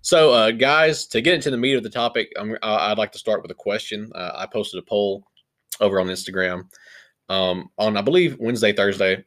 So, 0.00 0.32
uh, 0.32 0.50
guys, 0.50 1.06
to 1.08 1.20
get 1.20 1.34
into 1.34 1.48
the 1.50 1.56
meat 1.56 1.74
of 1.74 1.84
the 1.84 1.90
topic, 1.90 2.32
I'm, 2.36 2.56
I'd 2.60 2.98
like 2.98 3.12
to 3.12 3.18
start 3.20 3.40
with 3.42 3.52
a 3.52 3.54
question. 3.54 4.10
Uh, 4.16 4.32
I 4.34 4.46
posted 4.46 4.80
a 4.80 4.82
poll 4.82 5.24
over 5.80 6.00
on 6.00 6.08
Instagram 6.08 6.64
um, 7.28 7.68
on, 7.78 7.96
I 7.96 8.02
believe, 8.02 8.36
Wednesday, 8.40 8.72
Thursday, 8.72 9.24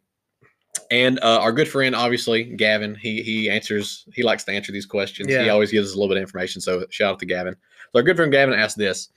and 0.92 1.20
uh, 1.20 1.40
our 1.42 1.52
good 1.52 1.68
friend, 1.68 1.96
obviously, 1.96 2.44
Gavin, 2.44 2.96
he 2.96 3.22
he 3.22 3.50
answers. 3.50 4.06
He 4.14 4.24
likes 4.24 4.44
to 4.46 4.52
answer 4.52 4.72
these 4.72 4.86
questions. 4.86 5.28
He 5.30 5.50
always 5.50 5.72
gives 5.72 5.90
us 5.90 5.96
a 5.96 5.98
little 5.98 6.14
bit 6.14 6.18
of 6.18 6.24
information. 6.24 6.62
So, 6.62 6.86
shout 6.90 7.14
out 7.14 7.20
to 7.20 7.26
Gavin. 7.26 7.56
So, 7.56 8.00
our 8.00 8.04
good 8.04 8.16
friend 8.16 8.32
Gavin 8.32 8.54
asked 8.54 8.78
this. 8.78 9.10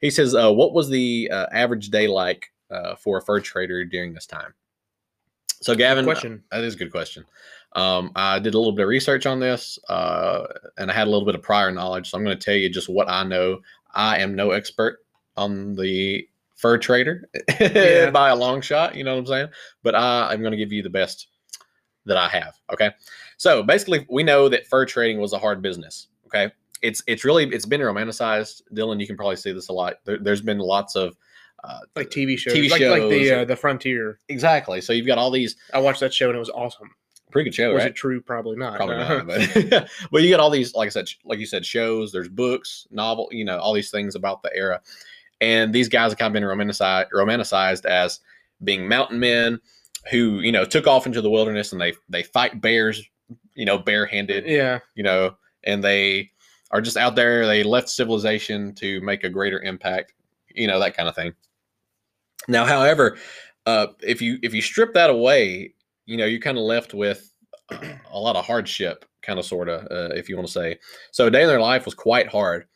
He 0.00 0.10
says, 0.10 0.34
uh, 0.34 0.52
"What 0.52 0.72
was 0.72 0.88
the 0.88 1.30
uh, 1.32 1.46
average 1.52 1.90
day 1.90 2.08
like 2.08 2.52
uh, 2.70 2.96
for 2.96 3.18
a 3.18 3.22
fur 3.22 3.40
trader 3.40 3.84
during 3.84 4.14
this 4.14 4.26
time?" 4.26 4.54
So, 5.60 5.74
Gavin, 5.74 6.04
Question. 6.04 6.44
that 6.50 6.62
is 6.62 6.74
a 6.74 6.78
good 6.78 6.92
question. 6.92 7.24
Um, 7.74 8.12
I 8.14 8.38
did 8.38 8.54
a 8.54 8.58
little 8.58 8.72
bit 8.72 8.82
of 8.82 8.88
research 8.88 9.26
on 9.26 9.40
this, 9.40 9.78
uh, 9.88 10.46
and 10.78 10.90
I 10.90 10.94
had 10.94 11.06
a 11.06 11.10
little 11.10 11.24
bit 11.26 11.34
of 11.34 11.42
prior 11.42 11.70
knowledge. 11.70 12.10
So 12.10 12.18
I'm 12.18 12.24
going 12.24 12.38
to 12.38 12.44
tell 12.44 12.54
you 12.54 12.68
just 12.68 12.88
what 12.88 13.08
I 13.08 13.24
know. 13.24 13.60
I 13.92 14.18
am 14.18 14.34
no 14.34 14.50
expert 14.50 14.98
on 15.36 15.74
the 15.74 16.28
fur 16.54 16.78
trader 16.78 17.28
Yeah. 17.60 18.10
by 18.12 18.30
a 18.30 18.36
long 18.36 18.60
shot. 18.60 18.94
You 18.94 19.04
know 19.04 19.14
what 19.14 19.20
I'm 19.20 19.26
saying? 19.26 19.48
But 19.82 19.94
I 19.94 20.32
am 20.32 20.40
going 20.40 20.52
to 20.52 20.56
give 20.58 20.72
you 20.72 20.82
the 20.82 20.90
best 20.90 21.28
that 22.06 22.16
I 22.16 22.28
have. 22.28 22.54
Okay. 22.72 22.90
So 23.36 23.62
basically, 23.62 24.06
we 24.10 24.22
know 24.22 24.48
that 24.48 24.66
fur 24.66 24.84
trading 24.86 25.18
was 25.20 25.32
a 25.32 25.38
hard 25.38 25.62
business. 25.62 26.08
Okay. 26.26 26.52
It's 26.82 27.02
it's 27.06 27.24
really 27.24 27.44
it's 27.46 27.66
been 27.66 27.80
romanticized. 27.80 28.62
Dylan, 28.74 29.00
you 29.00 29.06
can 29.06 29.16
probably 29.16 29.36
see 29.36 29.52
this 29.52 29.68
a 29.68 29.72
lot. 29.72 29.94
There, 30.04 30.18
there's 30.18 30.42
been 30.42 30.58
lots 30.58 30.96
of 30.96 31.16
uh, 31.62 31.78
Like 31.96 32.10
TV 32.10 32.36
shows, 32.36 32.52
TV 32.52 32.70
like, 32.70 32.82
like 32.82 33.08
the 33.08 33.40
uh, 33.40 33.44
the 33.46 33.56
Frontier. 33.56 34.18
exactly. 34.28 34.80
So 34.82 34.92
you've 34.92 35.06
got 35.06 35.16
all 35.16 35.30
these 35.30 35.56
I 35.72 35.78
watched 35.78 36.00
that 36.00 36.12
show 36.12 36.26
and 36.28 36.36
it 36.36 36.38
was 36.40 36.50
awesome. 36.50 36.90
pretty 37.30 37.48
good 37.48 37.54
show, 37.56 37.72
was 37.72 37.82
right? 37.84 37.90
it 37.90 37.94
true? 37.96 38.20
Probably 38.20 38.56
not. 38.56 38.76
Probably 38.76 38.96
Uh, 38.96 39.22
not, 39.22 39.26
but 39.26 39.88
well, 40.12 40.22
you 40.22 40.28
get 40.28 40.40
all 40.40 40.50
these, 40.50 40.74
like 40.74 40.88
I 40.88 40.90
said, 40.90 41.06
like 41.24 41.38
you 41.38 41.46
said, 41.46 41.64
shows. 41.64 42.12
There's 42.12 42.28
books, 42.28 42.86
novel, 42.90 43.28
you 43.32 43.46
know, 43.46 43.58
all 43.58 43.72
these 43.72 43.90
things 43.90 44.14
about 44.14 44.42
the 44.42 44.54
era, 44.54 44.80
and 45.44 45.74
these 45.74 45.88
guys 45.88 46.10
have 46.10 46.18
kind 46.18 46.34
of 46.34 46.40
been 46.40 46.48
romanticized, 46.48 47.10
romanticized 47.14 47.84
as 47.84 48.20
being 48.62 48.88
mountain 48.88 49.20
men 49.20 49.60
who, 50.10 50.40
you 50.40 50.50
know, 50.50 50.64
took 50.64 50.86
off 50.86 51.06
into 51.06 51.20
the 51.20 51.30
wilderness 51.30 51.72
and 51.72 51.80
they 51.80 51.92
they 52.08 52.22
fight 52.22 52.60
bears, 52.60 53.02
you 53.54 53.64
know, 53.64 53.78
barehanded, 53.78 54.44
yeah, 54.46 54.78
you 54.94 55.02
know, 55.02 55.36
and 55.64 55.84
they 55.84 56.30
are 56.70 56.80
just 56.80 56.96
out 56.96 57.14
there. 57.14 57.46
They 57.46 57.62
left 57.62 57.88
civilization 57.88 58.74
to 58.76 59.00
make 59.02 59.22
a 59.22 59.30
greater 59.30 59.60
impact, 59.62 60.14
you 60.54 60.66
know, 60.66 60.80
that 60.80 60.96
kind 60.96 61.08
of 61.08 61.14
thing. 61.14 61.34
Now, 62.48 62.64
however, 62.64 63.18
uh, 63.66 63.88
if 64.00 64.22
you 64.22 64.38
if 64.42 64.54
you 64.54 64.62
strip 64.62 64.94
that 64.94 65.10
away, 65.10 65.74
you 66.06 66.16
know, 66.16 66.26
you're 66.26 66.40
kind 66.40 66.58
of 66.58 66.64
left 66.64 66.94
with 66.94 67.30
a 67.70 68.18
lot 68.18 68.36
of 68.36 68.46
hardship, 68.46 69.04
kind 69.22 69.38
of 69.38 69.44
sort 69.44 69.68
of, 69.68 69.82
uh, 69.90 70.14
if 70.14 70.28
you 70.28 70.36
want 70.36 70.46
to 70.46 70.52
say. 70.52 70.78
So, 71.12 71.26
a 71.26 71.30
day 71.30 71.42
in 71.42 71.48
their 71.48 71.60
life 71.60 71.84
was 71.84 71.94
quite 71.94 72.28
hard. 72.28 72.66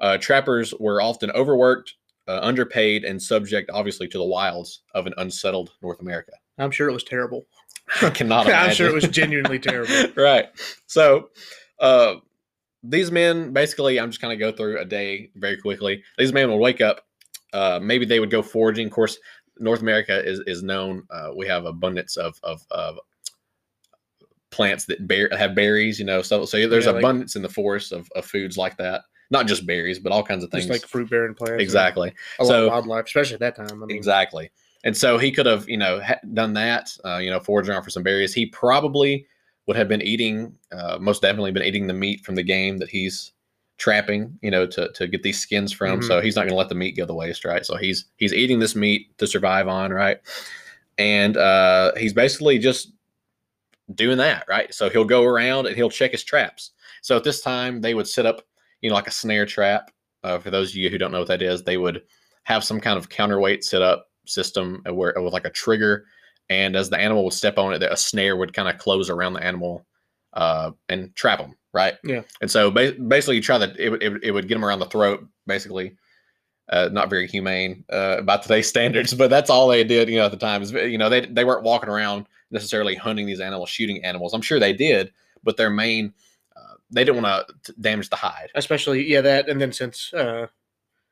Uh, 0.00 0.18
trappers 0.18 0.74
were 0.78 1.00
often 1.00 1.30
overworked, 1.30 1.94
uh, 2.28 2.38
underpaid, 2.42 3.04
and 3.04 3.20
subject, 3.22 3.70
obviously, 3.72 4.08
to 4.08 4.18
the 4.18 4.24
wilds 4.24 4.82
of 4.94 5.06
an 5.06 5.14
unsettled 5.18 5.72
North 5.82 6.00
America. 6.00 6.32
I'm 6.58 6.70
sure 6.70 6.88
it 6.88 6.92
was 6.92 7.04
terrible. 7.04 7.46
I 8.02 8.10
cannot 8.10 8.46
imagine. 8.46 8.68
I'm 8.70 8.74
sure 8.74 8.88
it 8.88 8.94
was 8.94 9.08
genuinely 9.08 9.58
terrible. 9.58 10.12
right. 10.22 10.46
So, 10.86 11.30
uh, 11.80 12.16
these 12.82 13.10
men 13.10 13.52
basically, 13.52 13.98
I'm 13.98 14.10
just 14.10 14.20
kind 14.20 14.32
of 14.32 14.38
go 14.38 14.52
through 14.52 14.78
a 14.80 14.84
day 14.84 15.30
very 15.36 15.56
quickly. 15.56 16.02
These 16.18 16.32
men 16.32 16.50
would 16.50 16.58
wake 16.58 16.80
up. 16.80 17.06
Uh, 17.52 17.78
maybe 17.82 18.04
they 18.04 18.20
would 18.20 18.30
go 18.30 18.42
foraging. 18.42 18.86
Of 18.86 18.92
course, 18.92 19.18
North 19.58 19.80
America 19.80 20.22
is 20.24 20.40
is 20.46 20.62
known. 20.62 21.04
Uh, 21.10 21.30
we 21.36 21.46
have 21.46 21.64
abundance 21.64 22.16
of 22.16 22.38
of, 22.42 22.62
of 22.70 22.98
plants 24.50 24.84
that 24.86 25.06
bear 25.06 25.28
have 25.36 25.54
berries. 25.54 25.98
You 25.98 26.04
know, 26.04 26.22
so 26.22 26.44
so 26.44 26.68
there's 26.68 26.86
Yeah, 26.86 26.92
like- 26.92 27.00
abundance 27.00 27.36
in 27.36 27.42
the 27.42 27.48
forest 27.48 27.92
of, 27.92 28.08
of 28.14 28.24
foods 28.24 28.56
like 28.56 28.76
that. 28.78 29.02
Not 29.34 29.46
just 29.48 29.66
berries, 29.66 29.98
but 29.98 30.12
all 30.12 30.22
kinds 30.22 30.44
of 30.44 30.50
things. 30.50 30.66
Just 30.66 30.82
like 30.82 30.88
fruit 30.88 31.10
bearing 31.10 31.34
plants. 31.34 31.60
exactly. 31.62 32.12
A 32.38 32.44
lot 32.44 32.48
So- 32.48 32.66
of 32.66 32.72
wildlife, 32.72 33.06
especially 33.06 33.34
at 33.34 33.40
that 33.40 33.56
time. 33.56 33.82
I 33.82 33.86
mean, 33.86 33.96
Exactly. 33.96 34.50
And 34.84 34.96
so 34.96 35.18
he 35.18 35.32
could 35.32 35.46
have, 35.46 35.68
you 35.68 35.76
know, 35.78 36.00
done 36.34 36.52
that, 36.54 36.90
uh, 37.04 37.16
you 37.16 37.30
know, 37.30 37.40
foraging 37.40 37.72
around 37.72 37.82
for 37.82 37.90
some 37.90 38.02
berries. 38.02 38.32
He 38.34 38.46
probably 38.46 39.26
would 39.66 39.76
have 39.76 39.88
been 39.88 40.02
eating, 40.02 40.56
uh, 40.72 40.98
most 41.00 41.22
definitely 41.22 41.52
been 41.52 41.62
eating 41.62 41.86
the 41.86 41.94
meat 41.94 42.20
from 42.24 42.34
the 42.34 42.42
game 42.42 42.76
that 42.78 42.90
he's 42.90 43.32
trapping, 43.78 44.38
you 44.42 44.50
know, 44.50 44.66
to, 44.66 44.92
to 44.92 45.06
get 45.08 45.22
these 45.22 45.40
skins 45.40 45.72
from. 45.72 46.02
So 46.02 46.20
he's 46.20 46.36
not 46.36 46.42
going 46.42 46.50
to 46.50 46.56
let 46.56 46.68
the 46.68 46.74
meat 46.74 46.96
go 46.96 47.06
to 47.06 47.14
waste, 47.14 47.44
right? 47.46 47.64
So 47.66 47.76
he's 47.76 48.04
he's 48.18 48.32
eating 48.34 48.58
this 48.60 48.76
meat 48.76 49.16
to 49.18 49.26
survive 49.26 49.66
on, 49.68 49.90
right? 49.90 50.18
And 50.98 51.36
uh, 51.36 51.92
he's 51.96 52.12
basically 52.12 52.58
just 52.58 52.92
doing 53.94 54.18
that, 54.18 54.44
right? 54.48 54.72
So 54.72 54.88
he'll 54.90 55.04
go 55.04 55.24
around 55.24 55.66
and 55.66 55.74
he'll 55.76 55.90
check 55.90 56.12
his 56.12 56.22
traps. 56.24 56.70
So 57.02 57.16
at 57.16 57.24
this 57.24 57.40
time, 57.40 57.80
they 57.80 57.94
would 57.94 58.06
set 58.06 58.26
up, 58.26 58.42
you 58.84 58.90
know, 58.90 58.94
like 58.96 59.08
a 59.08 59.10
snare 59.12 59.46
trap. 59.46 59.90
Uh, 60.22 60.38
for 60.38 60.50
those 60.50 60.70
of 60.70 60.76
you 60.76 60.90
who 60.90 60.98
don't 60.98 61.10
know 61.10 61.20
what 61.20 61.28
that 61.28 61.40
is, 61.40 61.62
they 61.62 61.78
would 61.78 62.02
have 62.44 62.62
some 62.62 62.78
kind 62.78 62.98
of 62.98 63.08
counterweight 63.08 63.64
set 63.64 63.80
up 63.80 64.08
system 64.26 64.82
where 64.90 65.14
with 65.16 65.32
like 65.32 65.46
a 65.46 65.50
trigger, 65.50 66.04
and 66.50 66.76
as 66.76 66.90
the 66.90 66.98
animal 66.98 67.24
would 67.24 67.32
step 67.32 67.56
on 67.56 67.72
it, 67.72 67.82
a 67.82 67.96
snare 67.96 68.36
would 68.36 68.52
kind 68.52 68.68
of 68.68 68.76
close 68.76 69.08
around 69.08 69.32
the 69.32 69.42
animal 69.42 69.86
uh, 70.34 70.70
and 70.90 71.14
trap 71.16 71.38
them, 71.38 71.54
right? 71.72 71.94
Yeah. 72.04 72.22
And 72.42 72.50
so 72.50 72.70
ba- 72.70 72.92
basically, 72.92 73.36
you 73.36 73.42
try 73.42 73.56
to 73.56 73.74
it, 73.82 73.88
would- 73.88 74.02
it, 74.02 74.12
it 74.22 74.30
would 74.32 74.48
get 74.48 74.54
them 74.54 74.64
around 74.64 74.80
the 74.80 74.86
throat, 74.86 75.26
basically. 75.46 75.96
Uh, 76.70 76.88
not 76.92 77.10
very 77.10 77.26
humane 77.26 77.84
uh, 77.90 78.20
by 78.22 78.36
today's 78.38 78.68
standards, 78.74 79.14
but 79.14 79.30
that's 79.30 79.48
all 79.50 79.68
they 79.68 79.84
did, 79.84 80.08
you 80.10 80.16
know, 80.16 80.24
at 80.26 80.30
the 80.30 80.36
time. 80.36 80.60
Is 80.62 80.72
you 80.72 80.98
know 80.98 81.08
they 81.08 81.24
they 81.24 81.44
weren't 81.44 81.62
walking 81.62 81.90
around 81.90 82.26
necessarily 82.50 82.94
hunting 82.94 83.26
these 83.26 83.40
animals, 83.40 83.70
shooting 83.70 84.04
animals. 84.04 84.34
I'm 84.34 84.42
sure 84.42 84.58
they 84.58 84.72
did, 84.74 85.10
but 85.42 85.56
their 85.56 85.70
main 85.70 86.06
uh, 86.06 86.10
they 86.94 87.04
didn't 87.04 87.22
want 87.22 87.46
to 87.64 87.72
damage 87.80 88.08
the 88.10 88.16
hide. 88.16 88.50
especially 88.54 89.04
yeah 89.06 89.20
that 89.20 89.48
and 89.48 89.60
then 89.60 89.72
since 89.72 90.12
uh 90.14 90.46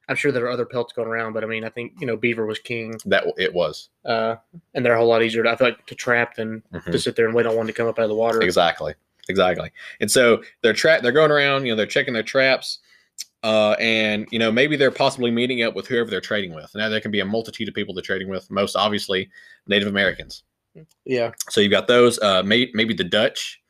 i'm 0.08 0.16
sure 0.16 0.32
there 0.32 0.44
are 0.44 0.50
other 0.50 0.64
pelts 0.66 0.92
going 0.92 1.08
around 1.08 1.32
but 1.32 1.44
i 1.44 1.46
mean 1.46 1.64
i 1.64 1.68
think 1.68 1.92
you 2.00 2.06
know 2.06 2.16
beaver 2.16 2.46
was 2.46 2.58
king 2.58 2.94
That 3.04 3.24
it 3.38 3.52
was 3.52 3.88
uh 4.04 4.36
and 4.74 4.84
they're 4.84 4.94
a 4.94 4.98
whole 4.98 5.08
lot 5.08 5.22
easier 5.22 5.42
to, 5.42 5.50
i 5.50 5.56
feel 5.56 5.68
like 5.68 5.86
to 5.86 5.94
trap 5.94 6.36
than 6.36 6.62
Mhm. 6.72 6.90
to 6.92 6.98
sit 6.98 7.14
there 7.16 7.26
and 7.26 7.34
wait 7.34 7.46
on 7.46 7.56
one 7.56 7.66
to 7.66 7.72
come 7.72 7.86
up 7.88 7.98
out 7.98 8.04
of 8.04 8.08
the 8.08 8.14
water 8.14 8.40
exactly, 8.42 8.94
exactly. 9.28 9.70
And 10.00 10.10
so 10.10 10.42
they're 10.62 10.72
tra- 10.72 11.00
they're 11.00 11.12
going 11.12 11.30
around, 11.30 11.64
you 11.64 11.72
know, 11.72 11.76
they're 11.76 11.86
checking 11.86 12.14
their 12.14 12.22
traps. 12.24 12.78
Uh, 13.44 13.74
and 13.80 14.26
you 14.30 14.38
know 14.38 14.52
maybe 14.52 14.76
they're 14.76 14.90
possibly 14.92 15.30
meeting 15.30 15.62
up 15.62 15.74
with 15.74 15.86
whoever 15.88 16.08
they're 16.10 16.20
trading 16.20 16.54
with. 16.54 16.70
Now 16.74 16.88
there 16.88 17.00
can 17.00 17.10
be 17.10 17.20
a 17.20 17.24
multitude 17.24 17.68
of 17.68 17.74
people 17.74 17.92
they're 17.94 18.02
trading 18.02 18.28
with. 18.28 18.48
Most 18.50 18.76
obviously 18.76 19.28
Native 19.66 19.88
Americans. 19.88 20.42
yeah 21.04 21.30
So 21.50 21.60
you've 21.60 21.70
got 21.72 21.86
those, 21.88 22.18
uh, 22.20 22.42
may, 22.44 22.70
maybe 22.74 22.94
the 22.94 23.04
Dutch, 23.04 23.61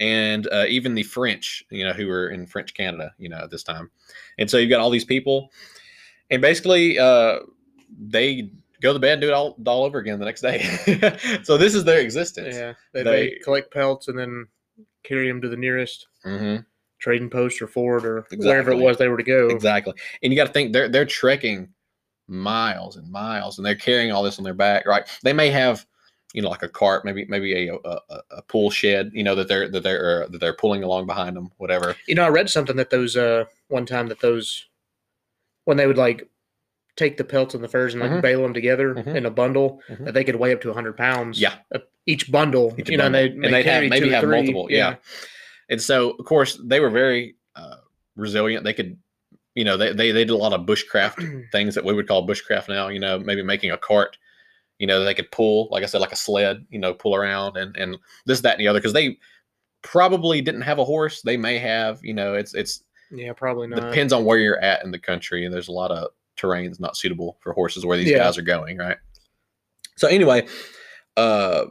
and 0.00 0.46
uh, 0.52 0.64
even 0.68 0.94
the 0.94 1.02
French, 1.02 1.64
you 1.70 1.84
know, 1.84 1.92
who 1.92 2.06
were 2.06 2.28
in 2.28 2.46
French 2.46 2.74
Canada, 2.74 3.14
you 3.18 3.28
know, 3.28 3.38
at 3.38 3.50
this 3.50 3.62
time. 3.62 3.90
And 4.38 4.50
so 4.50 4.58
you've 4.58 4.70
got 4.70 4.80
all 4.80 4.90
these 4.90 5.04
people, 5.04 5.52
and 6.30 6.42
basically 6.42 6.98
uh, 6.98 7.40
they 7.98 8.50
go 8.80 8.92
to 8.92 8.98
bed 8.98 9.12
and 9.14 9.20
do 9.22 9.28
it 9.28 9.32
all, 9.32 9.56
all 9.66 9.84
over 9.84 9.98
again 9.98 10.18
the 10.18 10.24
next 10.24 10.40
day. 10.42 10.62
so 11.44 11.56
this 11.56 11.74
is 11.74 11.84
their 11.84 12.00
existence. 12.00 12.54
yeah 12.56 12.72
they, 12.92 13.02
They- 13.02 13.10
they 13.30 13.38
collect 13.42 13.72
pelts 13.72 14.08
and 14.08 14.18
then 14.18 14.46
carry 15.02 15.28
them 15.28 15.40
to 15.42 15.48
the 15.48 15.56
nearest 15.56 16.06
hmm 16.22 16.56
trading 16.98 17.28
post 17.28 17.60
or 17.60 17.66
fort 17.66 18.02
or 18.06 18.26
wherever 18.38 18.70
it 18.72 18.78
was 18.78 18.96
they 18.96 19.08
were 19.08 19.18
to 19.18 19.22
go 19.22 19.48
Exactly. 19.50 19.92
And 20.22 20.32
you 20.32 20.38
got 20.38 20.46
to 20.46 20.52
think 20.52 20.72
they're 20.72 20.88
they're 20.88 21.04
trekking 21.04 21.68
miles 22.26 22.96
and 22.96 23.10
miles, 23.10 23.58
and 23.58 23.66
they're 23.66 23.74
carrying 23.74 24.10
all 24.10 24.22
this 24.22 24.38
on 24.38 24.44
their 24.44 24.54
back. 24.54 24.86
Right? 24.86 25.06
They 25.22 25.34
may 25.34 25.50
have. 25.50 25.86
You 26.34 26.42
know, 26.42 26.50
like 26.50 26.64
a 26.64 26.68
cart, 26.68 27.04
maybe 27.04 27.24
maybe 27.28 27.68
a, 27.68 27.74
a, 27.76 28.00
a- 28.32 28.42
pool 28.42 28.68
shed. 28.68 29.12
You 29.14 29.22
know 29.22 29.36
that 29.36 29.46
they're 29.48 29.68
that 29.68 29.82
they're 29.84 30.24
uh, 30.24 30.28
that 30.28 30.40
they're 30.40 30.52
pulling 30.52 30.82
along 30.82 31.06
behind 31.06 31.36
them, 31.36 31.50
whatever. 31.58 31.94
you 32.08 32.14
know 32.16 32.24
i 32.24 32.28
read 32.28 32.50
something 32.50 32.76
that 32.76 32.90
those 32.90 33.16
uh 33.16 33.44
one 33.68 33.86
time 33.86 34.08
that 34.08 34.20
those 34.20 34.66
when 35.64 35.76
they 35.76 35.86
would 35.86 35.96
like 35.96 36.28
take 36.96 37.16
the 37.16 37.24
pelts 37.24 37.54
and 37.54 37.62
the 37.64 37.68
furs 37.68 37.94
and 37.94 38.02
like 38.02 38.10
Mhm. 38.12 38.20
bale 38.22 38.42
them 38.42 38.52
together 38.54 38.94
Mhm. 38.94 39.14
in 39.16 39.26
a 39.26 39.30
bundle 39.30 39.80
Mhm. 39.88 40.04
that 40.06 40.14
they 40.14 40.24
could 40.24 40.36
weigh 40.36 40.52
up 40.52 40.60
to 40.62 40.68
100 40.68 40.96
pounds 40.96 41.40
Yeah. 41.40 41.54
each 42.06 42.30
bundle 42.30 42.74
Each 42.78 42.90
you 42.90 42.96
know 42.96 43.06
and 43.06 43.14
they 43.14 43.28
bundle. 43.28 43.44
and 43.46 43.54
they'd 43.54 43.66
have 43.66 43.84
maybe 43.88 44.08
have 44.10 44.22
three. 44.24 44.36
multiple 44.36 44.66
yeah. 44.70 44.96
and 45.70 45.80
so 45.80 46.10
of 46.18 46.24
course 46.24 46.58
they 46.64 46.80
were 46.80 46.90
very 46.90 47.36
uh, 47.56 47.76
resilient 48.16 48.64
they 48.64 48.74
could 48.74 48.98
you 49.54 49.64
know 49.64 49.76
they, 49.76 49.92
they 49.92 50.10
they 50.10 50.24
did 50.24 50.30
a 50.30 50.36
lot 50.36 50.52
of 50.52 50.66
bushcraft 50.66 51.16
things 51.52 51.74
that 51.76 51.84
we 51.84 51.94
would 51.94 52.06
call 52.08 52.26
bushcraft 52.26 52.68
now 52.68 52.88
you 52.88 52.98
know 53.00 53.18
maybe 53.20 53.42
making 53.42 53.70
a 53.70 53.78
cart 53.78 54.18
you 54.84 54.88
know 54.88 55.02
they 55.02 55.14
could 55.14 55.30
pull 55.30 55.66
like 55.70 55.82
i 55.82 55.86
said 55.86 56.02
like 56.02 56.12
a 56.12 56.16
sled 56.16 56.62
you 56.68 56.78
know 56.78 56.92
pull 56.92 57.14
around 57.16 57.56
and 57.56 57.74
and 57.78 57.96
this 58.26 58.42
that 58.42 58.52
and 58.52 58.60
the 58.60 58.68
other 58.68 58.78
because 58.80 58.92
they 58.92 59.16
probably 59.80 60.42
didn't 60.42 60.60
have 60.60 60.78
a 60.78 60.84
horse. 60.84 61.22
They 61.22 61.38
may 61.38 61.56
have 61.58 62.04
you 62.04 62.12
know 62.12 62.34
it's 62.34 62.52
it's 62.52 62.82
yeah 63.10 63.32
probably 63.32 63.66
not. 63.66 63.80
depends 63.80 64.12
on 64.12 64.26
where 64.26 64.36
you're 64.36 64.58
at 64.60 64.84
in 64.84 64.90
the 64.90 64.98
country 64.98 65.44
and 65.46 65.54
there's 65.54 65.68
a 65.68 65.72
lot 65.72 65.90
of 65.90 66.10
terrains 66.36 66.78
not 66.78 66.98
suitable 66.98 67.38
for 67.40 67.54
horses 67.54 67.86
where 67.86 67.96
these 67.96 68.10
Yeah. 68.10 68.18
guys 68.18 68.36
are 68.36 68.42
going 68.42 68.76
right? 68.76 68.98
So 69.96 70.06
anyway 70.06 70.46
uh 71.16 71.64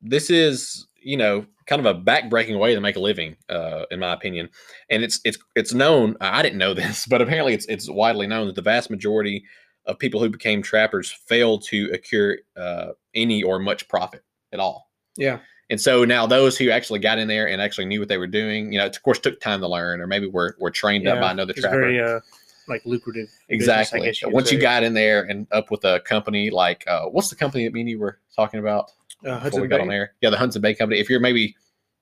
this 0.00 0.30
is 0.30 0.86
you 1.00 1.16
know 1.16 1.44
kind 1.66 1.84
of 1.84 1.86
a 1.86 1.98
backbreaking 2.00 2.58
way 2.60 2.74
to 2.74 2.80
make 2.80 2.96
a 2.96 3.00
living 3.00 3.34
uh 3.48 3.84
in 3.90 3.98
my 3.98 4.12
opinion. 4.12 4.48
And 4.90 5.02
it's 5.02 5.20
it's 5.24 5.38
it's 5.56 5.74
known 5.74 6.16
i 6.20 6.40
didn't 6.42 6.58
know 6.58 6.74
this 6.82 7.04
but 7.06 7.20
apparently 7.20 7.54
it's 7.54 7.66
it's 7.66 7.90
widely 7.90 8.28
known 8.28 8.46
that 8.46 8.54
the 8.54 8.62
vast 8.62 8.90
majority 8.90 9.44
of 9.86 9.98
people 9.98 10.20
who 10.20 10.28
became 10.28 10.62
trappers 10.62 11.10
failed 11.10 11.62
to 11.62 11.90
accrue 11.92 12.36
uh, 12.56 12.88
any 13.14 13.42
or 13.42 13.58
much 13.58 13.86
profit 13.88 14.22
at 14.52 14.60
all 14.60 14.90
yeah 15.16 15.38
and 15.70 15.80
so 15.80 16.04
now 16.04 16.26
those 16.26 16.58
who 16.58 16.70
actually 16.70 16.98
got 16.98 17.18
in 17.18 17.26
there 17.26 17.48
and 17.48 17.60
actually 17.62 17.86
knew 17.86 17.98
what 17.98 18.08
they 18.08 18.18
were 18.18 18.26
doing, 18.26 18.70
you 18.70 18.78
know, 18.78 18.84
it 18.84 18.94
of 18.94 19.02
course 19.02 19.18
took 19.18 19.40
time 19.40 19.60
to 19.60 19.66
learn, 19.66 19.98
or 20.02 20.06
maybe 20.06 20.26
were, 20.26 20.56
were 20.60 20.70
trained 20.70 21.08
up 21.08 21.20
by 21.20 21.30
another 21.32 21.52
it's 21.52 21.62
trapper. 21.62 21.80
very 21.80 22.00
uh 22.00 22.20
like 22.68 22.82
lucrative 22.84 23.28
exactly. 23.48 24.02
guess 24.02 24.20
you 24.20 24.28
Once 24.30 24.52
you 24.52 24.60
got 24.60 24.82
in 24.82 24.92
there 24.92 25.22
and 25.22 25.46
up 25.52 25.70
with 25.70 25.84
a 25.84 26.00
company 26.00 26.50
like, 26.50 26.84
uh, 26.86 27.06
what's 27.06 27.30
the 27.30 27.36
company 27.36 27.64
that 27.64 27.72
me 27.72 27.80
and 27.80 27.88
you 27.90 27.98
were 27.98 28.18
talking 28.36 28.60
about 28.60 28.90
uh, 29.24 29.34
before 29.34 29.40
Hudson 29.40 29.62
we 29.62 29.68
got 29.68 29.78
Bay. 29.78 29.82
on 29.84 29.90
air? 29.90 30.12
Yeah, 30.20 30.30
the 30.30 30.36
Hudson 30.36 30.60
Bay 30.60 30.74
Company. 30.74 31.00
If 31.00 31.08
you're 31.08 31.18
maybe 31.20 31.56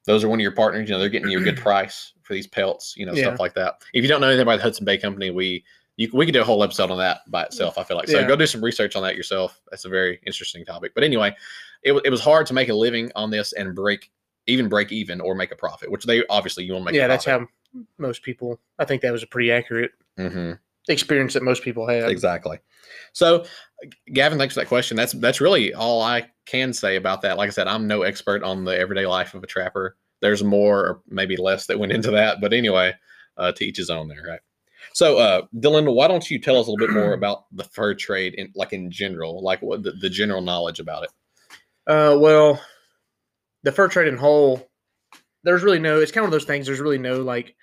those 0.07 0.25
are 0.25 0.29
one 0.29 0.41
of 0.41 0.43
your 0.43 0.53
partners, 0.53 0.89
you 0.89 0.95
know, 0.95 0.99
they're 0.99 1.09
getting 1.09 1.31
you 1.31 1.39
a 1.39 1.43
good 1.45 1.57
price 1.57 2.12
for 2.23 2.35
these 2.35 2.49
pelts, 2.49 2.95
you 2.97 3.07
know, 3.07 3.12
Yeah. 3.12 3.23
stuff 3.29 3.39
like 3.39 3.55
that. 3.55 3.83
If 3.95 4.03
you 4.03 4.09
don't 4.09 4.21
know 4.21 4.27
anything 4.27 4.43
about 4.43 4.57
the 4.57 4.62
Hudson 4.62 4.85
Bay 4.85 4.99
Company, 4.99 5.31
we 5.31 5.65
you, 5.96 6.08
we 6.12 6.25
could 6.26 6.32
do 6.32 6.40
a 6.40 6.44
whole 6.44 6.62
episode 6.64 6.90
on 6.90 6.99
that 6.99 7.20
by 7.30 7.44
itself. 7.44 7.76
I 7.78 7.84
feel 7.84 7.96
like 7.96 8.08
so. 8.08 8.18
Yeah. 8.20 8.26
Go 8.26 8.37
do 8.37 8.46
some 8.46 8.62
research 8.64 8.96
on 8.96 9.02
that 9.02 9.14
yourself. 9.16 9.61
That's 9.70 9.84
a 9.84 9.88
very 9.88 10.20
interesting 10.26 10.64
topic. 10.64 10.92
But 10.94 11.04
anyway, 11.04 11.34
it, 11.82 11.92
it 12.04 12.11
was 12.11 12.20
hard 12.20 12.46
to 12.46 12.54
make 12.54 12.68
a 12.68 12.75
living 12.75 13.11
on 13.14 13.30
this 13.30 13.52
and 13.52 13.75
break 13.75 14.11
even 14.46 14.68
break 14.68 14.90
even 14.90 15.20
or 15.20 15.34
make 15.34 15.52
a 15.52 15.56
profit, 15.56 15.90
which 15.90 16.04
they 16.04 16.25
obviously 16.28 16.64
you 16.64 16.72
want 16.72 16.87
to 16.87 16.92
make. 16.92 16.99
yeah 16.99 17.06
that's 17.06 17.25
how 17.25 17.46
most 17.96 18.22
people 18.22 18.58
i 18.78 18.84
think 18.84 19.00
that 19.00 19.12
was 19.12 19.22
a 19.22 19.26
pretty 19.26 19.52
accurate 19.52 19.92
Mhm. 20.18 20.58
experience 20.88 21.32
that 21.34 21.42
most 21.42 21.62
people 21.62 21.87
had 21.87 22.11
Exactly. 22.11 22.58
So, 23.14 23.44
Gavin, 24.12 24.38
thanks 24.38 24.54
for 24.54 24.61
that 24.61 24.66
question. 24.68 24.96
That's 24.96 25.12
that's 25.12 25.40
really 25.40 25.72
all 25.75 26.02
I 26.02 26.28
can 26.46 26.72
say 26.72 26.96
about 26.96 27.22
that. 27.22 27.37
Like 27.38 27.49
I 27.49 27.50
said, 27.50 27.68
I'm 27.68 27.87
no 27.87 28.02
expert 28.02 28.42
on 28.42 28.64
the 28.64 28.76
everyday 28.76 29.06
life 29.06 29.32
of 29.34 29.42
a 29.42 29.46
trapper. 29.46 29.96
There's 30.20 30.42
more 30.42 30.80
or 30.80 31.02
maybe 31.08 31.37
less 31.37 31.66
that 31.66 31.78
went 31.78 31.92
into 31.92 32.11
that, 32.12 32.40
but 32.40 32.52
anyway, 32.52 32.94
uh, 33.37 33.52
to 33.52 33.64
each 33.64 33.76
his 33.78 33.90
own 33.90 34.08
there, 34.08 34.22
right? 34.26 34.40
So, 34.94 35.18
uh, 35.18 35.42
Dylan, 35.56 35.92
why 35.94 36.08
don't 36.08 36.28
you 36.30 36.38
tell 36.38 36.58
us 36.58 36.66
a 36.66 36.70
little 36.70 36.87
bit 36.87 36.94
more 36.94 37.12
about 37.14 37.44
the 37.52 37.64
fur 37.64 37.94
trade, 37.94 38.34
in 38.34 38.52
like 38.54 38.72
in 38.72 38.90
general, 38.90 39.42
like 39.42 39.61
what 39.62 39.82
the, 39.82 39.92
the 39.92 40.11
general 40.11 40.40
knowledge 40.40 40.80
about 40.80 41.04
it? 41.04 41.11
Uh, 41.87 42.16
well, 42.18 42.61
the 43.62 43.72
fur 43.72 43.88
trade 43.88 44.08
in 44.08 44.16
whole, 44.16 44.68
there's 45.44 45.62
really 45.62 45.78
no. 45.78 46.00
It's 46.00 46.12
kind 46.12 46.25
of 46.25 46.30
those 46.30 46.44
things. 46.44 46.66
There's 46.66 46.80
really 46.80 46.99
no 46.99 47.22
like 47.22 47.54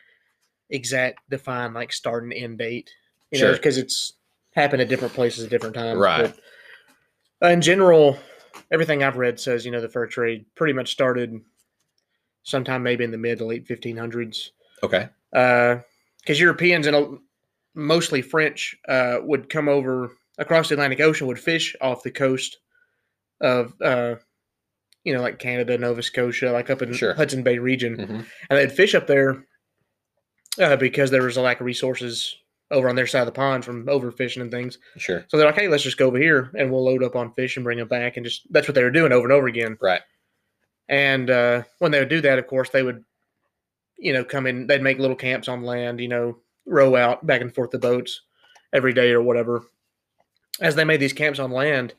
exact 0.69 1.19
defined 1.29 1.73
like 1.73 1.93
start 1.93 2.23
and 2.23 2.33
end 2.33 2.57
date. 2.57 2.89
You 3.31 3.41
know, 3.41 3.53
because 3.53 3.77
it's 3.77 4.13
happened 4.55 4.81
at 4.81 4.89
different 4.89 5.13
places 5.13 5.43
at 5.43 5.51
different 5.51 5.75
times. 5.75 5.99
Right. 5.99 6.33
But, 7.41 7.47
uh, 7.47 7.51
in 7.51 7.61
general, 7.61 8.17
everything 8.71 9.03
I've 9.03 9.17
read 9.17 9.39
says 9.39 9.65
you 9.65 9.71
know 9.71 9.81
the 9.81 9.89
fur 9.89 10.07
trade 10.07 10.45
pretty 10.55 10.73
much 10.73 10.91
started 10.91 11.39
sometime 12.43 12.83
maybe 12.83 13.03
in 13.03 13.11
the 13.11 13.17
mid 13.17 13.37
to 13.37 13.45
late 13.45 13.67
1500s. 13.67 14.49
Okay. 14.83 15.09
Because 16.29 16.39
Europeans 16.39 16.85
and 16.85 17.17
mostly 17.73 18.21
French 18.21 18.77
uh, 18.87 19.17
would 19.23 19.49
come 19.49 19.67
over 19.67 20.11
across 20.37 20.69
the 20.69 20.75
Atlantic 20.75 20.99
Ocean, 20.99 21.25
would 21.25 21.39
fish 21.39 21.75
off 21.81 22.03
the 22.03 22.11
coast 22.11 22.59
of, 23.41 23.73
uh, 23.81 24.13
you 25.03 25.11
know, 25.11 25.21
like 25.21 25.39
Canada, 25.39 25.75
Nova 25.75 26.03
Scotia, 26.03 26.51
like 26.51 26.69
up 26.69 26.83
in 26.83 26.93
Sure. 26.93 27.15
Hudson 27.15 27.41
Bay 27.41 27.57
region, 27.57 27.95
hmm 27.95 28.21
and 28.51 28.59
they'd 28.59 28.71
fish 28.71 28.93
up 28.93 29.07
there 29.07 29.43
uh, 30.59 30.75
because 30.75 31.09
there 31.09 31.23
was 31.23 31.37
a 31.37 31.41
lack 31.41 31.61
of 31.61 31.65
resources 31.65 32.35
over 32.69 32.87
on 32.89 32.95
their 32.95 33.07
side 33.07 33.21
of 33.21 33.25
the 33.25 33.31
pond 33.31 33.65
from 33.65 33.87
overfishing 33.87 34.41
and 34.41 34.51
things. 34.51 34.77
Sure. 34.97 35.25
So 35.29 35.37
they're 35.37 35.47
like, 35.47 35.55
hey, 35.55 35.67
let's 35.67 35.81
just 35.81 35.97
go 35.97 36.05
over 36.05 36.19
here 36.19 36.51
and 36.55 36.71
we'll 36.71 36.85
load 36.85 37.01
up 37.01 37.15
on 37.15 37.33
fish 37.33 37.57
and 37.57 37.63
bring 37.63 37.79
them 37.79 37.87
back, 37.87 38.17
and 38.17 38.23
just 38.23 38.45
that's 38.53 38.67
what 38.67 38.75
they 38.75 38.83
were 38.83 38.91
doing 38.91 39.11
over 39.11 39.25
and 39.25 39.33
over 39.33 39.47
again. 39.47 39.79
Right. 39.81 40.01
And 40.89 41.31
uh, 41.31 41.63
when 41.79 41.89
they 41.89 41.97
would 41.97 42.09
do 42.09 42.21
that, 42.21 42.37
of 42.37 42.45
course, 42.45 42.69
they 42.69 42.83
would, 42.83 43.03
you 43.99 44.13
know, 44.13 44.23
come 44.23 44.47
in. 44.47 44.67
They'd 44.67 44.81
make 44.81 44.99
little 44.99 45.15
camps 45.15 45.47
on 45.47 45.63
land. 45.63 45.99
You 45.99 46.07
know, 46.07 46.37
row 46.65 46.95
out 46.95 47.25
back 47.25 47.41
and 47.41 47.53
forth 47.53 47.71
the 47.71 47.79
boats 47.79 48.21
every 48.73 48.93
day 48.93 49.11
or 49.11 49.21
whatever. 49.21 49.63
As 50.61 50.75
they 50.75 50.83
made 50.85 50.99
these 50.99 51.13
camps 51.13 51.39
on 51.39 51.51
land, 51.51 51.93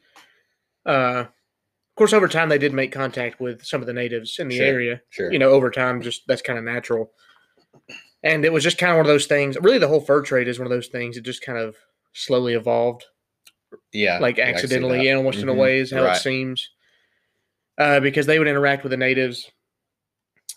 uh, 0.86 1.24
of 1.26 1.96
course, 1.96 2.12
over 2.12 2.28
time 2.28 2.48
they 2.48 2.58
did 2.58 2.72
make 2.74 2.92
contact 2.92 3.40
with 3.40 3.64
some 3.64 3.80
of 3.80 3.86
the 3.86 3.92
natives 3.92 4.38
in 4.38 4.48
the 4.48 4.56
Sure. 4.56 4.66
area. 4.66 5.00
Sure. 5.10 5.32
You 5.32 5.38
know, 5.38 5.50
over 5.50 5.70
time, 5.70 6.02
just 6.02 6.26
that's 6.26 6.42
kind 6.42 6.58
of 6.58 6.64
natural. 6.64 7.12
And 8.22 8.44
it 8.44 8.52
was 8.52 8.62
just 8.62 8.76
kind 8.78 8.90
of 8.92 8.96
one 8.96 9.06
of 9.06 9.10
those 9.10 9.26
things. 9.26 9.56
Really, 9.60 9.78
the 9.78 9.88
whole 9.88 10.00
fur 10.00 10.22
trade 10.22 10.46
is 10.48 10.58
one 10.58 10.66
of 10.66 10.70
those 10.70 10.88
things. 10.88 11.16
It 11.16 11.22
just 11.22 11.42
kind 11.42 11.58
of 11.58 11.76
slowly 12.12 12.54
evolved 12.54 13.04
yeah. 13.92 14.18
like 14.18 14.36
yeah, 14.36 14.44
I 14.44 14.46
can 14.48 14.58
see 14.58 14.64
accidentally, 14.64 15.08
in 15.08 15.16
a 15.16 15.22
Mhm. 15.22 15.56
way, 15.56 15.78
is 15.78 15.90
how 15.90 16.04
Right. 16.04 16.16
it 16.16 16.20
seems. 16.20 16.68
Uh, 17.78 18.00
because 18.00 18.26
they 18.26 18.38
would 18.38 18.48
interact 18.48 18.82
with 18.82 18.90
the 18.90 18.96
natives, 18.98 19.50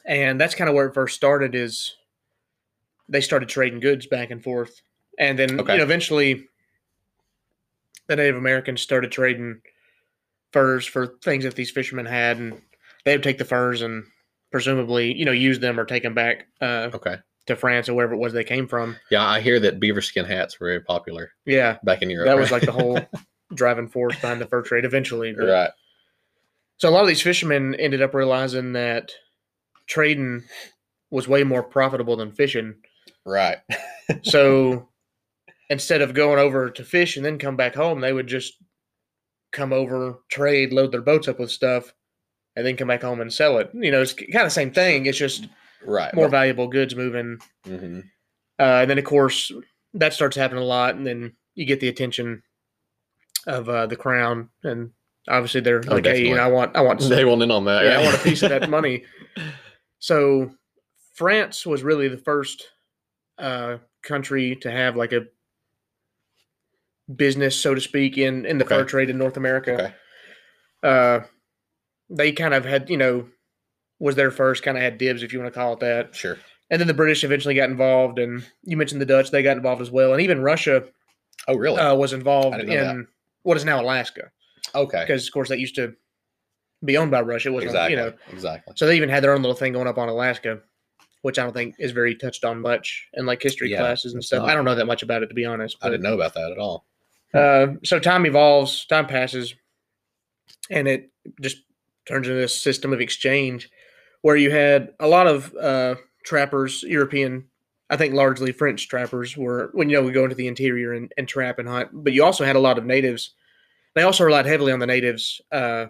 and 0.06 0.40
that's 0.40 0.56
kind 0.56 0.70
of 0.70 0.76
where 0.76 0.88
it 0.88 0.94
first 0.94 1.16
started. 1.16 1.56
Is 1.56 1.96
they 3.10 3.22
started 3.22 3.50
trading 3.50 3.80
goods 3.80 4.08
back 4.08 4.32
and 4.32 4.44
forth, 4.44 4.82
and 5.20 5.38
then 5.38 5.60
Okay. 5.60 5.74
you 5.74 5.78
know 5.78 5.84
eventually 5.84 6.48
the 8.08 8.16
Native 8.16 8.36
Americans 8.36 8.82
started 8.82 9.12
trading 9.12 9.62
furs 10.52 10.86
for 10.86 11.08
things 11.24 11.44
that 11.46 11.56
these 11.56 11.72
fishermen 11.72 12.06
had, 12.06 12.38
and 12.38 12.62
they 13.06 13.14
would 13.16 13.24
take 13.24 13.38
the 13.38 13.46
furs 13.46 13.82
and 13.82 14.04
presumably, 14.52 15.14
you 15.16 15.26
know, 15.26 15.32
use 15.32 15.60
them 15.60 15.80
or 15.80 15.86
take 15.86 16.04
them 16.04 16.14
back 16.14 16.46
uh, 16.62 16.90
Okay. 16.94 17.16
to 17.48 17.56
France 17.56 17.90
or 17.90 17.94
wherever 17.96 18.14
it 18.14 18.20
was 18.20 18.34
they 18.34 18.44
came 18.44 18.68
from. 18.68 18.96
Yeah, 19.10 19.26
I 19.28 19.42
hear 19.42 19.60
that 19.62 19.80
beaver 19.80 20.02
skin 20.02 20.26
hats 20.26 20.60
were 20.60 20.68
very 20.68 20.82
popular 20.82 21.32
Yeah, 21.46 21.78
back 21.84 22.02
in 22.04 22.10
Europe. 22.10 22.28
that 22.28 22.38
was 22.38 22.52
like 22.52 22.66
the 22.66 22.72
whole 22.80 23.10
driving 23.56 23.88
force 23.88 24.16
behind 24.20 24.40
the 24.42 24.46
fur 24.46 24.62
trade 24.62 24.86
eventually. 24.86 25.34
But, 25.34 25.46
right. 25.48 25.72
So 26.78 26.90
a 26.90 26.92
lot 26.92 27.02
of 27.02 27.08
these 27.08 27.22
fishermen 27.22 27.74
ended 27.76 28.02
up 28.02 28.14
realizing 28.14 28.74
that 28.74 29.12
trading 29.88 30.44
was 31.12 31.28
way 31.28 31.44
more 31.44 31.64
profitable 31.64 32.16
than 32.16 32.32
fishing. 32.32 32.76
Right. 33.26 33.58
So 34.24 34.90
instead 35.70 36.02
of 36.02 36.14
going 36.14 36.38
over 36.38 36.70
to 36.70 36.84
fish 36.84 37.16
and 37.16 37.26
then 37.26 37.38
come 37.40 37.56
back 37.56 37.74
home, 37.74 38.02
they 38.02 38.12
would 38.14 38.28
just 38.28 38.54
come 39.54 39.72
over, 39.74 40.20
trade, 40.30 40.74
load 40.74 40.92
their 40.92 41.02
boats 41.02 41.28
up 41.30 41.40
with 41.40 41.50
stuff, 41.52 41.94
and 42.56 42.66
then 42.66 42.76
come 42.76 42.90
back 42.90 43.02
home 43.02 43.22
and 43.22 43.32
sell 43.32 43.58
it. 43.60 43.70
You 43.74 43.92
know, 43.92 44.02
it's 44.02 44.14
kind 44.14 44.36
of 44.36 44.44
the 44.44 44.50
same 44.50 44.72
thing. 44.72 45.06
It's 45.06 45.18
just 45.18 45.48
Right. 45.86 46.14
more 46.14 46.28
valuable 46.28 46.68
goods 46.68 46.96
moving. 46.96 47.38
hmm 47.66 48.02
Uh, 48.60 48.82
and 48.82 48.90
then, 48.90 48.98
of 49.00 49.06
course, 49.06 49.52
that 49.96 50.14
starts 50.14 50.36
happening 50.36 50.64
a 50.64 50.68
lot. 50.68 50.96
And 50.96 51.06
then 51.08 51.34
you 51.56 51.66
get 51.66 51.80
the 51.80 51.88
attention 51.90 52.44
of 53.48 53.68
uh, 53.70 53.88
the 53.88 53.96
crown. 53.96 54.50
And 54.64 54.92
obviously, 55.28 55.62
they're 55.62 55.82
Oh, 55.88 55.96
like, 55.96 56.06
hey, 56.06 56.28
you 56.28 56.36
know, 56.36 56.44
I 56.44 56.48
want, 56.48 56.76
I 56.76 56.82
want, 56.82 57.00
They 57.10 57.26
want 57.26 57.42
in 57.42 57.52
on 57.52 57.66
that. 57.66 57.86
yeah, 57.86 58.00
I 58.00 58.04
want 58.04 58.16
a 58.16 58.24
piece 58.24 58.44
of 58.44 58.50
that 58.50 58.70
money. 58.70 59.04
So 60.04 60.52
France 61.14 61.66
was 61.66 61.82
really 61.82 62.10
the 62.10 62.18
first 62.18 62.68
uh, 63.40 63.78
country 64.02 64.58
to 64.58 64.70
have 64.70 64.98
like 64.98 65.14
a 65.14 65.28
business, 67.16 67.58
so 67.58 67.74
to 67.74 67.80
speak, 67.80 68.18
in 68.18 68.46
in 68.46 68.58
the 68.58 68.66
fur 68.66 68.84
trade 68.84 69.10
in 69.10 69.18
North 69.18 69.38
America. 69.38 69.74
Okay. 69.76 69.94
Uh, 70.84 71.20
they 72.10 72.34
kind 72.34 72.54
of 72.54 72.66
had, 72.66 72.90
you 72.90 72.98
know, 72.98 73.30
was 73.98 74.16
their 74.16 74.30
first 74.30 74.62
kind 74.62 74.76
of 74.76 74.84
had 74.84 74.98
dibs, 74.98 75.24
if 75.24 75.32
you 75.32 75.40
want 75.40 75.54
to 75.54 75.58
call 75.58 75.72
it 75.72 75.80
that. 75.80 76.14
Sure. 76.14 76.38
And 76.70 76.82
then 76.82 76.90
the 76.90 76.94
British 76.94 77.24
eventually 77.24 77.56
got 77.56 77.70
involved, 77.70 78.20
and 78.20 78.46
you 78.64 78.76
mentioned 78.76 79.00
the 79.00 79.06
Dutch; 79.06 79.32
they 79.32 79.42
got 79.42 79.56
involved 79.56 79.82
as 79.82 79.90
well, 79.90 80.12
and 80.12 80.22
even 80.22 80.42
Russia 80.42 80.84
Oh, 81.48 81.56
really? 81.56 81.80
uh, 81.80 81.96
was 81.96 82.12
involved 82.12 82.60
in 82.60 83.08
what 83.44 83.56
is 83.56 83.64
now 83.64 83.82
Alaska, 83.82 84.32
okay. 84.76 85.06
because 85.08 85.26
of 85.26 85.34
course 85.34 85.48
that 85.48 85.60
used 85.60 85.76
to 85.76 85.96
be 86.84 86.98
owned 86.98 87.12
by 87.12 87.22
Russia. 87.22 87.50
It 87.50 87.54
wasn't, 87.54 87.72
Exactly. 87.72 87.92
you 87.92 87.98
know, 87.98 88.14
exactly. 88.32 88.74
so 88.76 88.86
they 88.88 88.96
even 88.98 89.10
had 89.10 89.24
their 89.24 89.34
own 89.34 89.42
little 89.42 89.56
thing 89.56 89.74
going 89.74 89.88
up 89.88 89.98
on 89.98 90.10
Alaska, 90.10 90.60
which 91.22 91.40
I 91.40 91.44
don't 91.44 91.54
think 91.54 91.76
is 91.80 91.92
very 91.92 92.16
touched 92.16 92.44
on 92.44 92.60
much 92.62 93.08
in 93.14 93.26
like 93.26 93.42
history 93.42 93.72
Yeah, 93.72 93.80
classes 93.80 94.14
and 94.14 94.24
stuff. 94.24 94.40
not. 94.42 94.50
I 94.50 94.56
don't 94.56 94.66
know 94.66 94.76
that 94.76 94.86
much 94.88 95.04
about 95.04 95.24
it 95.24 95.28
to 95.28 95.34
be 95.34 95.46
honest. 95.46 95.78
I 95.82 95.90
didn't 95.90 96.04
know 96.04 96.16
about 96.16 96.34
that 96.34 96.52
at 96.52 96.58
all. 96.58 96.86
Uh, 97.34 97.68
so 97.84 97.98
time 98.00 98.26
evolves, 98.26 98.86
time 98.86 99.08
passes, 99.08 99.56
and 100.70 100.88
it 100.88 101.10
just 101.42 101.58
turns 102.08 102.28
into 102.28 102.40
this 102.40 102.60
system 102.62 102.94
of 102.94 103.02
exchange 103.02 103.70
where 104.22 104.36
you 104.36 104.52
had 104.52 104.90
a 105.00 105.08
lot 105.08 105.28
of 105.28 105.54
uh, 105.56 105.96
trappers, 106.26 106.84
European, 106.84 107.46
I 107.90 107.98
think 107.98 108.14
largely 108.14 108.52
French 108.52 108.88
trappers, 108.88 109.36
were 109.36 109.70
when 109.74 109.90
you 109.90 109.98
know 109.98 110.04
we 110.04 110.12
go 110.12 110.24
into 110.24 110.36
the 110.36 110.48
interior 110.48 110.94
and, 110.94 111.12
and 111.18 111.28
trap 111.28 111.60
and 111.60 111.68
hunt. 111.68 111.90
But 111.92 112.14
you 112.14 112.24
also 112.24 112.46
had 112.46 112.56
a 112.56 112.60
lot 112.60 112.78
of 112.78 112.86
natives. 112.86 113.32
They 113.96 114.04
also 114.04 114.24
relied 114.24 114.46
heavily 114.46 114.72
on 114.72 114.80
the 114.80 114.88
natives 114.88 115.42
uh, 115.52 115.88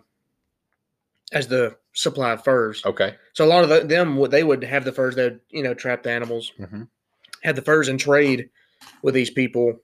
as 1.33 1.47
the 1.47 1.75
supply 1.93 2.31
of 2.31 2.43
furs. 2.43 2.85
Okay. 2.85 3.15
So 3.33 3.43
a 3.43 3.47
lot 3.47 3.63
of 3.63 3.69
the, 3.69 3.81
them, 3.81 4.17
would 4.17 4.31
they 4.31 4.43
would 4.43 4.63
have 4.63 4.85
the 4.85 4.91
furs. 4.91 5.15
They'd 5.15 5.39
you 5.49 5.63
know 5.63 5.73
trap 5.73 6.03
the 6.03 6.11
animals, 6.11 6.51
hmm 6.57 6.83
had 7.43 7.57
the 7.57 7.61
furs 7.61 7.89
and 7.89 7.99
trade 7.99 8.49
with 9.01 9.13
these 9.13 9.29
people, 9.29 9.81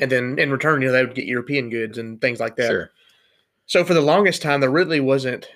and 0.00 0.10
then 0.10 0.36
in 0.36 0.50
return, 0.50 0.82
you 0.82 0.88
know, 0.88 0.92
they 0.92 1.04
would 1.04 1.14
get 1.14 1.26
European 1.26 1.70
goods 1.70 1.96
and 1.96 2.20
things 2.20 2.40
like 2.40 2.56
that. 2.56 2.66
Sure. 2.66 2.90
So 3.66 3.84
for 3.84 3.94
the 3.94 4.00
longest 4.00 4.42
time, 4.42 4.60
there 4.60 4.70
really 4.70 4.98
wasn't 4.98 5.48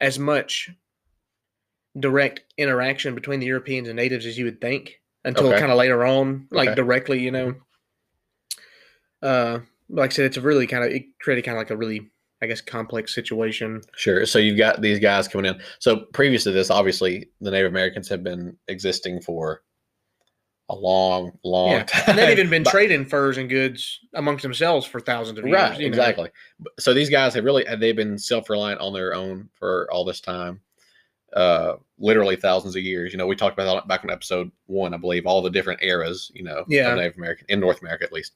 as 0.00 0.18
much 0.18 0.70
direct 1.98 2.44
interaction 2.56 3.14
between 3.14 3.40
the 3.40 3.46
Europeans 3.46 3.88
and 3.88 3.96
natives 3.96 4.24
as 4.26 4.38
you 4.38 4.46
would 4.46 4.60
think 4.60 5.00
until 5.24 5.48
Okay. 5.48 5.58
kind 5.58 5.70
of 5.70 5.78
later 5.78 6.04
on, 6.04 6.48
like 6.50 6.70
Okay. 6.70 6.76
directly, 6.76 7.20
you 7.20 7.30
know. 7.30 7.54
Uh, 9.22 9.60
like 9.88 10.12
I 10.12 10.14
said, 10.14 10.26
it's 10.26 10.36
a 10.36 10.42
really 10.42 10.66
kind 10.66 10.84
of 10.84 10.90
it 10.92 11.04
created 11.20 11.44
kind 11.44 11.56
of 11.56 11.60
like 11.60 11.70
a 11.70 11.76
really, 11.76 12.10
I 12.44 12.46
guess, 12.46 12.60
complex 12.60 13.14
situation. 13.14 13.80
Sure. 13.96 14.24
So 14.26 14.38
you've 14.38 14.58
got 14.58 14.80
these 14.82 14.98
guys 15.00 15.26
coming 15.26 15.52
in. 15.52 15.60
So 15.80 16.04
previous 16.12 16.44
to 16.44 16.52
this, 16.52 16.70
obviously, 16.70 17.30
the 17.40 17.50
Native 17.50 17.72
Americans 17.72 18.08
have 18.10 18.22
been 18.22 18.56
existing 18.68 19.22
for 19.22 19.62
a 20.70 20.74
long, 20.74 21.32
long 21.44 21.70
Yeah, 21.72 21.82
time. 21.84 22.02
and 22.08 22.18
they've 22.18 22.38
even 22.38 22.48
been 22.50 22.62
But- 22.62 22.70
trading 22.70 23.04
furs 23.04 23.36
and 23.36 23.50
goods 23.50 24.00
amongst 24.14 24.42
themselves 24.42 24.86
for 24.86 24.98
thousands 25.00 25.38
of 25.38 25.44
years. 25.46 25.54
right. 25.56 25.74
you 25.78 25.84
know. 25.84 25.88
Exactly. 25.88 26.30
So 26.78 26.94
these 26.94 27.10
guys 27.10 27.34
have 27.34 27.44
really 27.44 27.64
they've 27.78 27.96
been 27.96 28.16
self 28.18 28.48
reliant 28.48 28.80
on 28.80 28.92
their 28.94 29.14
own 29.14 29.48
for 29.58 29.88
all 29.90 30.04
this 30.04 30.20
time. 30.20 30.60
Uh, 31.34 31.74
literally 31.98 32.36
thousands 32.36 32.76
of 32.76 32.82
years. 32.82 33.12
You 33.12 33.18
know, 33.18 33.26
we 33.26 33.34
talked 33.34 33.58
about 33.58 33.74
that 33.74 33.88
back 33.88 34.04
in 34.04 34.10
episode 34.10 34.52
one, 34.66 34.94
I 34.94 34.98
believe, 34.98 35.26
all 35.26 35.42
the 35.42 35.50
different 35.50 35.82
eras. 35.82 36.30
You 36.32 36.44
know, 36.44 36.64
Yeah. 36.68 36.92
of 36.92 36.96
Native 36.98 37.16
American 37.18 37.46
in 37.48 37.58
North 37.60 37.80
America 37.82 38.04
at 38.04 38.12
least, 38.12 38.32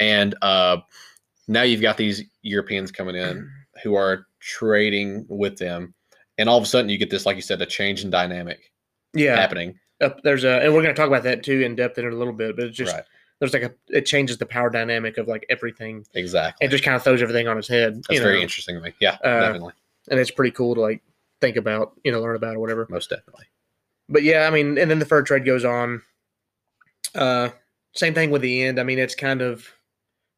and 0.00 0.34
uh, 0.42 0.78
now 1.48 1.62
you've 1.62 1.80
got 1.82 1.96
these 1.96 2.22
Europeans 2.42 2.92
coming 2.92 3.16
in 3.16 3.50
who 3.82 3.94
are 3.94 4.26
trading 4.40 5.26
with 5.28 5.56
them, 5.58 5.94
and 6.38 6.48
all 6.48 6.58
of 6.58 6.62
a 6.64 6.66
sudden 6.66 6.88
you 6.88 6.98
get 6.98 7.10
this, 7.10 7.26
like 7.26 7.36
you 7.36 7.42
said, 7.42 7.60
a 7.62 7.66
change 7.66 8.04
in 8.04 8.10
dynamic 8.10 8.70
Yeah, 9.14 9.36
happening. 9.36 9.78
up 10.00 10.20
there's 10.22 10.44
a 10.44 10.60
and 10.62 10.72
we're 10.74 10.82
going 10.82 10.94
to 10.94 11.00
talk 11.00 11.08
about 11.08 11.24
that 11.24 11.42
too 11.42 11.60
in 11.62 11.74
depth 11.74 11.98
in 11.98 12.06
a 12.06 12.10
little 12.10 12.32
bit 12.32 12.54
but 12.56 12.66
it's 12.66 12.76
just 12.76 12.94
right. 12.94 13.02
there's 13.40 13.52
like 13.52 13.62
a 13.64 13.72
it 13.88 14.06
changes 14.06 14.38
the 14.38 14.46
power 14.46 14.70
dynamic 14.70 15.18
of 15.18 15.26
like 15.26 15.44
everything 15.50 16.04
Exactly. 16.14 16.64
it 16.66 16.70
just 16.70 16.84
kind 16.84 16.94
of 16.94 17.02
throws 17.02 17.20
everything 17.22 17.48
on 17.48 17.58
its 17.58 17.66
head 17.68 17.96
That's 18.08 18.20
very 18.20 18.36
know, 18.36 18.42
interesting 18.42 18.76
to 18.76 18.80
me. 18.80 18.92
Yeah, 19.00 19.16
Uh, 19.24 19.40
definitely, 19.40 19.72
and 20.10 20.20
it's 20.20 20.30
pretty 20.30 20.52
cool 20.52 20.74
to 20.76 20.80
like 20.80 21.02
think 21.40 21.56
about 21.56 21.92
you 22.04 22.12
know 22.12 22.20
learn 22.20 22.36
about 22.36 22.54
or 22.56 22.60
whatever 22.60 22.86
most 22.90 23.10
definitely. 23.10 23.46
but 24.08 24.22
yeah 24.22 24.46
i 24.46 24.50
mean 24.50 24.76
and 24.78 24.88
then 24.90 24.98
the 25.00 25.06
fur 25.06 25.22
trade 25.22 25.44
goes 25.44 25.64
on 25.64 26.02
uh 27.14 27.48
same 27.94 28.14
thing 28.14 28.30
with 28.30 28.42
the 28.42 28.62
end 28.62 28.78
i 28.78 28.82
mean 28.84 28.98
it's 28.98 29.14
kind 29.14 29.40
of 29.42 29.66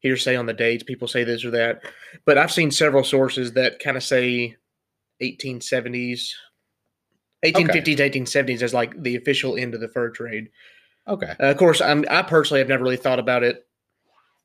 hearsay 0.01 0.35
on 0.35 0.45
the 0.45 0.53
dates 0.53 0.83
people 0.83 1.07
say 1.07 1.23
this 1.23 1.45
or 1.45 1.51
that 1.51 1.81
but 2.25 2.37
i've 2.37 2.51
seen 2.51 2.69
several 2.71 3.03
sources 3.03 3.53
that 3.53 3.79
kind 3.79 3.97
of 3.97 4.03
say 4.03 4.55
1870s 5.21 6.29
1850s 7.45 7.97
to 7.97 8.09
1870s 8.09 8.61
as 8.61 8.73
like 8.73 9.01
the 9.01 9.15
official 9.15 9.55
end 9.57 9.73
of 9.73 9.81
the 9.81 9.87
fur 9.87 10.09
trade 10.09 10.49
Okay. 11.07 11.33
Uh, 11.39 11.45
of 11.49 11.57
course, 11.57 11.81
I'm, 11.81 12.05
I 12.11 12.21
personally 12.21 12.59
have 12.59 12.69
never 12.69 12.83
really 12.83 12.95
thought 12.95 13.17
about 13.17 13.41
it 13.43 13.65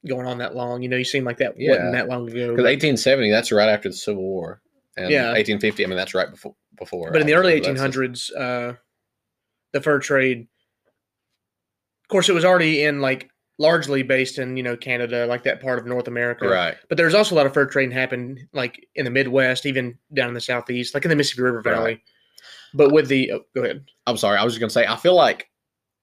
going 0.08 0.26
on 0.26 0.38
that 0.38 0.56
long. 0.56 0.80
You 0.82 0.88
know, 0.88 0.96
you 0.96 1.04
seem 1.04 1.22
like 1.22 1.36
that 1.36 1.54
Yeah. 1.58 1.72
wasn't 1.72 1.92
that 1.92 2.08
long 2.08 2.22
ago. 2.22 2.56
Because 2.56 2.64
1870, 2.64 3.30
that's 3.30 3.52
right 3.52 3.68
after 3.68 3.90
the 3.90 3.94
Civil 3.94 4.22
War. 4.22 4.62
And 4.96 5.10
Yeah. 5.10 5.32
1850, 5.32 5.84
I 5.84 5.86
mean, 5.86 5.98
that's 5.98 6.14
right 6.14 6.30
before. 6.30 6.56
before 6.78 7.12
but 7.12 7.20
in 7.20 7.26
the 7.26 7.34
early 7.34 7.58
obviously, 7.58 7.74
that's 7.74 7.96
1800s, 7.96 8.30
uh, 8.36 8.74
the 9.72 9.82
fur 9.82 9.98
trade, 9.98 10.48
of 12.04 12.08
course, 12.08 12.30
it 12.30 12.34
was 12.34 12.44
already 12.46 12.82
in 12.82 13.02
like 13.02 13.28
largely 13.58 14.02
based 14.02 14.38
in 14.38 14.56
you 14.56 14.62
know 14.62 14.76
Canada, 14.76 15.26
like 15.26 15.42
that 15.44 15.60
part 15.60 15.78
of 15.78 15.86
North 15.86 16.08
America. 16.08 16.48
Right. 16.48 16.76
But 16.88 16.98
there's 16.98 17.14
also 17.14 17.34
a 17.34 17.36
lot 17.36 17.46
of 17.46 17.54
fur 17.54 17.66
trading 17.66 17.92
happened 17.92 18.46
like 18.52 18.86
in 18.94 19.04
the 19.04 19.10
Midwest, 19.10 19.66
even 19.66 19.98
down 20.14 20.28
in 20.28 20.34
the 20.34 20.40
Southeast, 20.40 20.94
like 20.94 21.04
in 21.04 21.08
the 21.08 21.16
Mississippi 21.16 21.42
River 21.42 21.62
Valley. 21.62 21.92
Right. 21.92 22.00
But 22.74 22.92
with 22.92 23.08
the 23.08 23.32
oh, 23.32 23.40
go 23.54 23.62
ahead. 23.62 23.84
I'm 24.06 24.16
sorry. 24.16 24.38
I 24.38 24.44
was 24.44 24.52
just 24.52 24.60
going 24.60 24.68
to 24.68 24.74
say, 24.74 24.86
I 24.86 24.96
feel 24.96 25.14
like, 25.14 25.48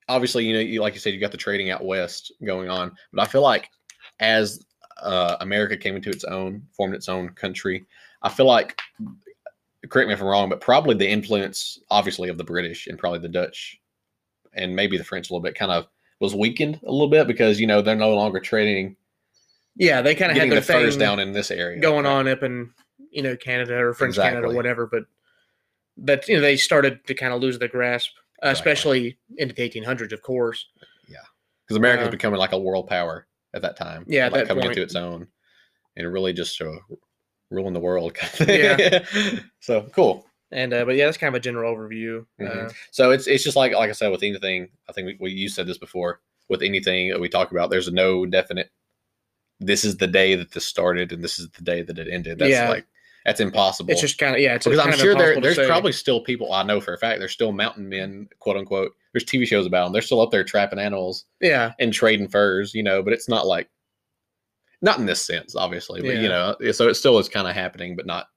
obviously, 0.09 0.45
you 0.45 0.53
know, 0.53 0.59
you, 0.59 0.81
like 0.81 0.93
you 0.93 0.99
said, 0.99 1.13
you 1.13 1.19
got 1.19 1.31
the 1.31 1.37
trading 1.37 1.69
out 1.69 1.85
west 1.85 2.31
going 2.43 2.69
on. 2.69 2.91
But 3.11 3.21
I 3.21 3.25
feel 3.25 3.41
like 3.41 3.69
as 4.19 4.65
uh, 5.01 5.37
America 5.41 5.77
came 5.77 5.95
into 5.95 6.09
its 6.09 6.23
own, 6.23 6.63
formed 6.75 6.95
its 6.95 7.09
own 7.09 7.29
country, 7.29 7.85
I 8.23 8.29
feel 8.29 8.47
like, 8.47 8.79
correct 9.89 10.07
me 10.07 10.13
if 10.13 10.21
I'm 10.21 10.27
wrong, 10.27 10.49
but 10.49 10.61
probably 10.61 10.95
the 10.95 11.07
influence, 11.07 11.79
obviously, 11.91 12.29
of 12.29 12.37
the 12.37 12.43
British 12.43 12.87
and 12.87 12.97
probably 12.97 13.19
the 13.19 13.29
Dutch 13.29 13.79
and 14.53 14.75
maybe 14.75 14.97
the 14.97 15.03
French 15.03 15.29
a 15.29 15.33
little 15.33 15.43
bit 15.43 15.55
kind 15.55 15.71
of 15.71 15.87
was 16.19 16.33
weakened 16.35 16.79
a 16.85 16.91
little 16.91 17.07
bit 17.09 17.27
because, 17.27 17.59
you 17.59 17.67
know, 17.67 17.81
they're 17.81 17.95
no 17.95 18.13
longer 18.15 18.39
trading, 18.39 18.95
Yeah, 19.75 20.01
they 20.01 20.15
kind 20.15 20.31
of 20.31 20.37
had 20.37 20.49
their 20.51 20.59
the 20.61 20.65
thing 20.65 20.99
down 20.99 21.19
in 21.19 21.31
this 21.31 21.51
area. 21.51 21.79
going 21.79 22.05
on 22.05 22.27
up 22.27 22.43
in 22.43 22.71
you 23.11 23.21
know 23.21 23.35
Canada 23.35 23.75
or 23.77 23.93
French 23.93 24.15
Canada 24.15 24.47
or 24.47 24.53
whatever, 24.55 24.87
but 24.87 25.03
but 25.97 26.27
you 26.27 26.35
know 26.35 26.41
they 26.41 26.57
started 26.57 27.05
to 27.07 27.13
kind 27.13 27.33
of 27.33 27.41
lose 27.41 27.59
the 27.59 27.67
grasp, 27.67 28.11
uh, 28.43 28.49
Exactly. 28.49 28.71
especially 28.71 29.17
into 29.37 29.53
the 29.53 29.69
1800s, 29.69 30.11
of 30.13 30.21
course. 30.21 30.65
Yeah, 31.07 31.17
because 31.65 31.77
America 31.77 32.01
was 32.01 32.07
Uh, 32.07 32.11
becoming 32.11 32.39
like 32.39 32.53
a 32.53 32.57
world 32.59 32.87
power 32.87 33.27
at 33.53 33.61
that 33.61 33.77
time. 33.77 34.03
Yeah, 34.07 34.29
like 34.29 34.47
coming 34.47 34.63
point. 34.63 34.71
into 34.77 34.81
its 34.83 34.95
own, 34.95 35.27
and 35.95 36.11
really 36.11 36.33
just 36.33 36.59
uh, 36.61 36.71
ruling 37.51 37.73
the 37.73 37.79
world. 37.79 38.13
kind 38.15 38.49
of. 38.49 38.79
Yeah. 38.79 39.05
so 39.59 39.83
cool. 39.93 40.25
And 40.53 40.73
uh, 40.73 40.85
but 40.85 40.95
yeah, 40.95 41.05
that's 41.05 41.17
kind 41.17 41.33
of 41.35 41.39
a 41.39 41.43
general 41.43 41.75
overview. 41.75 42.25
Uh, 42.39 42.43
Mhm. 42.43 42.73
So 42.91 43.11
it's 43.11 43.27
it's 43.27 43.43
just 43.43 43.57
like 43.57 43.73
like 43.73 43.89
I 43.89 43.93
said 43.93 44.09
with 44.11 44.23
anything. 44.23 44.69
I 44.89 44.93
think 44.93 45.07
we, 45.07 45.17
we 45.19 45.31
you 45.31 45.49
said 45.49 45.67
this 45.67 45.77
before. 45.77 46.21
With 46.49 46.61
anything 46.61 47.09
that 47.09 47.19
we 47.21 47.29
talk 47.29 47.51
about, 47.51 47.69
there's 47.69 47.91
no 47.91 48.25
definite. 48.25 48.69
This 49.59 49.85
is 49.85 49.95
the 49.97 50.07
day 50.07 50.35
that 50.35 50.51
this 50.51 50.65
started, 50.65 51.11
and 51.13 51.23
this 51.23 51.39
is 51.39 51.49
the 51.51 51.61
day 51.63 51.81
that 51.81 51.97
it 51.97 52.07
ended. 52.11 52.37
That's 52.39 52.51
Yeah. 52.51 52.69
like 52.69 52.85
that's 53.25 53.39
impossible. 53.39 53.89
it's 53.91 54.01
just 54.01 54.17
kind 54.17 54.35
of 54.35 54.41
yeah, 54.41 54.55
it's 54.55 54.65
because 54.65 54.79
I'm 54.85 54.91
sure 54.93 55.15
there, 55.15 55.39
there's 55.39 55.55
say. 55.55 55.65
probably 55.65 55.93
still 55.93 56.19
people 56.21 56.51
I 56.51 56.63
know 56.63 56.81
for 56.81 56.93
a 56.93 56.97
fact. 56.97 57.19
There's 57.19 57.31
still 57.31 57.53
mountain 57.53 57.87
men, 57.87 58.27
quote 58.39 58.57
unquote. 58.57 58.91
There's 59.13 59.23
TV 59.23 59.47
shows 59.47 59.65
about 59.65 59.85
them. 59.85 59.93
They're 59.93 60.01
still 60.01 60.19
up 60.21 60.31
there 60.31 60.43
trapping 60.43 60.79
animals 60.79 61.25
yeah, 61.39 61.71
and 61.79 61.93
trading 61.93 62.27
furs, 62.27 62.73
you 62.75 62.83
know, 62.83 63.01
but 63.01 63.13
it's 63.13 63.29
not 63.29 63.47
like 63.47 63.69
not 64.81 64.99
in 64.99 65.05
this 65.05 65.21
sense, 65.25 65.55
obviously, 65.55 66.01
but 66.01 66.15
Yeah. 66.15 66.21
you 66.21 66.27
know, 66.29 66.55
so 66.73 66.89
it 66.89 66.95
still 66.95 67.17
is 67.17 67.29
kind 67.29 67.47
of 67.47 67.55
happening, 67.55 67.95
but 67.95 68.05
not 68.05 68.27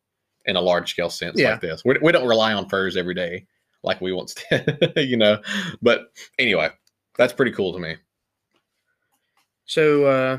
in 0.46 0.56
a 0.56 0.60
large 0.60 0.90
scale 0.90 1.10
sense 1.10 1.38
Yeah. 1.38 1.52
like 1.52 1.60
this. 1.60 1.82
We, 1.84 1.96
we 2.02 2.12
don't 2.12 2.26
rely 2.26 2.52
on 2.52 2.68
furs 2.68 2.96
every 2.96 3.14
day 3.14 3.46
like 3.82 4.00
we 4.00 4.12
once 4.12 4.34
did, 4.50 4.92
you 4.96 5.16
know. 5.16 5.40
But 5.82 6.12
anyway, 6.38 6.70
that's 7.16 7.32
pretty 7.32 7.52
cool 7.52 7.72
to 7.72 7.78
me. 7.78 7.96
So, 9.64 10.04
uh, 10.06 10.38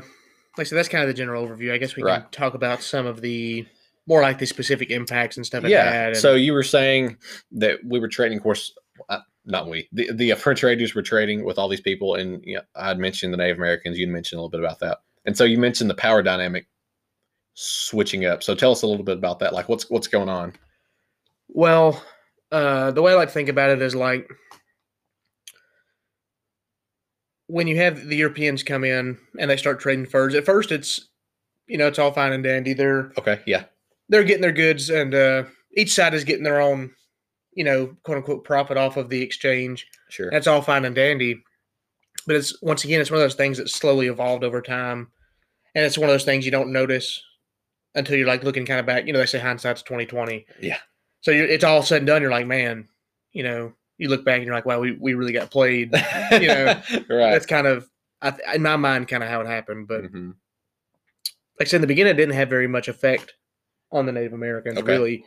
like 0.56 0.64
I 0.66 0.68
said, 0.68 0.76
that's 0.78 0.88
kind 0.88 1.02
of 1.02 1.08
the 1.08 1.14
general 1.14 1.46
overview. 1.46 1.72
I 1.72 1.78
guess 1.78 1.96
we 1.96 2.02
can 2.02 2.24
talk 2.30 2.54
about 2.54 2.82
some 2.82 3.06
of 3.06 3.20
the 3.20 3.66
more 4.06 4.22
like 4.22 4.38
the 4.38 4.46
specific 4.46 4.90
impacts 4.90 5.36
and 5.36 5.44
stuff 5.44 5.64
it 5.64 5.70
yeah. 5.70 6.06
and- 6.08 6.16
So 6.16 6.34
you 6.34 6.52
were 6.54 6.62
saying 6.62 7.18
that 7.52 7.80
we 7.84 8.00
were 8.00 8.08
trading, 8.08 8.38
of 8.38 8.42
course, 8.42 8.72
uh, 9.10 9.18
not 9.44 9.68
we, 9.68 9.88
the, 9.92 10.10
the 10.12 10.32
fur 10.34 10.54
traders 10.54 10.94
were 10.94 11.02
trading 11.02 11.44
with 11.44 11.58
all 11.58 11.68
these 11.68 11.80
people. 11.82 12.14
And 12.14 12.42
you 12.44 12.56
know, 12.56 12.62
I 12.74 12.88
had 12.88 12.98
mentioned 12.98 13.32
the 13.32 13.36
Native 13.36 13.58
Americans. 13.58 13.98
You'd 13.98 14.08
mentioned 14.08 14.38
a 14.38 14.42
little 14.42 14.50
bit 14.50 14.60
about 14.60 14.80
that. 14.80 14.98
And 15.26 15.36
so 15.36 15.44
you 15.44 15.58
mentioned 15.58 15.90
the 15.90 15.94
power 15.94 16.22
dynamic 16.22 16.66
switching 17.60 18.24
up. 18.24 18.42
So 18.42 18.54
tell 18.54 18.70
us 18.70 18.82
a 18.82 18.86
little 18.86 19.04
bit 19.04 19.18
about 19.18 19.40
that. 19.40 19.52
Like 19.52 19.68
what's 19.68 19.90
what's 19.90 20.06
going 20.06 20.28
on? 20.28 20.52
Well, 21.48 22.02
uh, 22.52 22.92
the 22.92 23.02
way 23.02 23.12
I 23.12 23.16
like 23.16 23.28
to 23.28 23.34
think 23.34 23.48
about 23.48 23.70
it 23.70 23.82
is 23.82 23.94
like 23.94 24.30
when 27.48 27.66
you 27.66 27.76
have 27.76 28.06
the 28.06 28.16
Europeans 28.16 28.62
come 28.62 28.84
in 28.84 29.18
and 29.38 29.50
they 29.50 29.56
start 29.56 29.80
trading 29.80 30.06
furs. 30.06 30.34
At 30.34 30.44
first, 30.44 30.70
it's 30.70 31.08
you 31.66 31.78
know 31.78 31.88
it's 31.88 31.98
all 31.98 32.12
fine 32.12 32.32
and 32.32 32.44
dandy. 32.44 32.74
They're 32.74 33.12
Okay. 33.18 33.40
Yeah. 33.46 33.64
they're 34.08 34.24
getting 34.24 34.42
their 34.42 34.52
goods, 34.52 34.88
and 34.90 35.14
uh, 35.14 35.44
each 35.76 35.92
side 35.92 36.14
is 36.14 36.24
getting 36.24 36.44
their 36.44 36.60
own 36.60 36.92
you 37.54 37.64
know 37.64 37.96
quote 38.04 38.18
unquote 38.18 38.44
profit 38.44 38.76
off 38.76 38.96
of 38.96 39.08
the 39.08 39.20
exchange. 39.22 39.86
Sure. 40.10 40.30
That's 40.30 40.46
all 40.46 40.62
fine 40.62 40.84
and 40.84 40.94
dandy. 40.94 41.42
But 42.26 42.36
it's 42.36 42.60
once 42.62 42.84
again, 42.84 43.00
it's 43.00 43.10
one 43.10 43.18
of 43.18 43.24
those 43.24 43.34
things 43.34 43.58
that 43.58 43.68
slowly 43.68 44.06
evolved 44.06 44.44
over 44.44 44.62
time, 44.62 45.08
and 45.74 45.84
it's 45.84 45.98
one 45.98 46.08
of 46.08 46.14
those 46.14 46.24
things 46.24 46.44
you 46.44 46.52
don't 46.52 46.72
notice 46.72 47.20
until 47.94 48.16
you're 48.16 48.26
like 48.26 48.44
looking 48.44 48.66
kind 48.66 48.80
of 48.80 48.86
back. 48.86 49.06
You 49.06 49.12
know, 49.12 49.18
they 49.18 49.26
say 49.26 49.38
hindsight's 49.38 49.82
twenty 49.82 50.06
twenty. 50.06 50.46
Yeah. 50.60 50.78
So 51.20 51.30
you're, 51.30 51.46
it's 51.46 51.64
all 51.64 51.82
said 51.82 51.98
and 51.98 52.06
done. 52.06 52.22
You're 52.22 52.30
like, 52.30 52.46
man, 52.46 52.88
you 53.32 53.42
know, 53.42 53.72
you 53.98 54.08
look 54.08 54.24
back 54.24 54.36
and 54.36 54.44
you're 54.46 54.54
like, 54.54 54.66
wow, 54.66 54.78
we, 54.80 54.92
we 54.92 55.14
really 55.14 55.32
got 55.32 55.50
played. 55.50 55.90
you 56.32 56.46
know, 56.46 56.66
right. 57.10 57.32
That's 57.32 57.46
kind 57.46 57.66
of, 57.66 57.88
I, 58.22 58.30
th- 58.30 58.42
in 58.54 58.62
my 58.62 58.76
mind, 58.76 59.08
kind 59.08 59.22
of 59.24 59.28
how 59.28 59.40
it 59.40 59.46
happened. 59.48 59.88
But 59.88 60.04
Mhm. 60.04 60.34
like 61.58 61.66
I 61.66 61.70
said 61.70 61.76
in 61.78 61.80
the 61.82 61.86
beginning, 61.88 62.12
it 62.12 62.16
didn't 62.16 62.34
have 62.36 62.48
very 62.48 62.68
much 62.68 62.86
effect 62.88 63.34
on 63.90 64.06
the 64.06 64.12
Native 64.12 64.32
Americans. 64.32 64.78
Okay. 64.78 64.92
Really, 64.92 65.24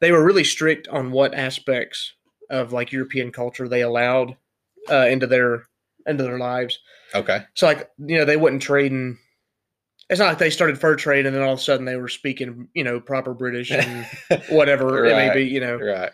they 0.00 0.10
were 0.12 0.24
really 0.24 0.44
strict 0.44 0.88
on 0.88 1.10
what 1.10 1.34
aspects 1.34 2.14
of 2.48 2.72
like 2.72 2.92
European 2.92 3.30
culture 3.32 3.68
they 3.68 3.82
allowed 3.82 4.36
uh, 4.90 5.06
into 5.10 5.26
their 5.26 5.64
into 6.06 6.22
their 6.22 6.38
lives. 6.38 6.78
Okay. 7.14 7.40
So 7.54 7.66
like 7.66 7.90
you 7.98 8.16
know 8.16 8.24
they 8.24 8.36
wouldn't 8.36 8.62
trade 8.62 8.92
in. 8.92 9.18
It's 10.08 10.20
not 10.20 10.28
like 10.28 10.38
they 10.38 10.50
started 10.50 10.78
fur 10.80 10.94
trade 10.94 11.26
and 11.26 11.34
then 11.34 11.42
all 11.42 11.54
of 11.54 11.58
a 11.58 11.62
sudden 11.62 11.84
they 11.84 11.96
were 11.96 12.08
speaking 12.08 12.68
you 12.74 12.84
know 12.84 13.00
proper 13.00 13.34
British 13.34 13.70
and 13.72 14.06
whatever 14.48 15.04
it 15.04 15.16
may 15.16 15.34
be. 15.34 15.44
You 15.44 15.60
know, 15.60 15.76
right. 15.76 16.12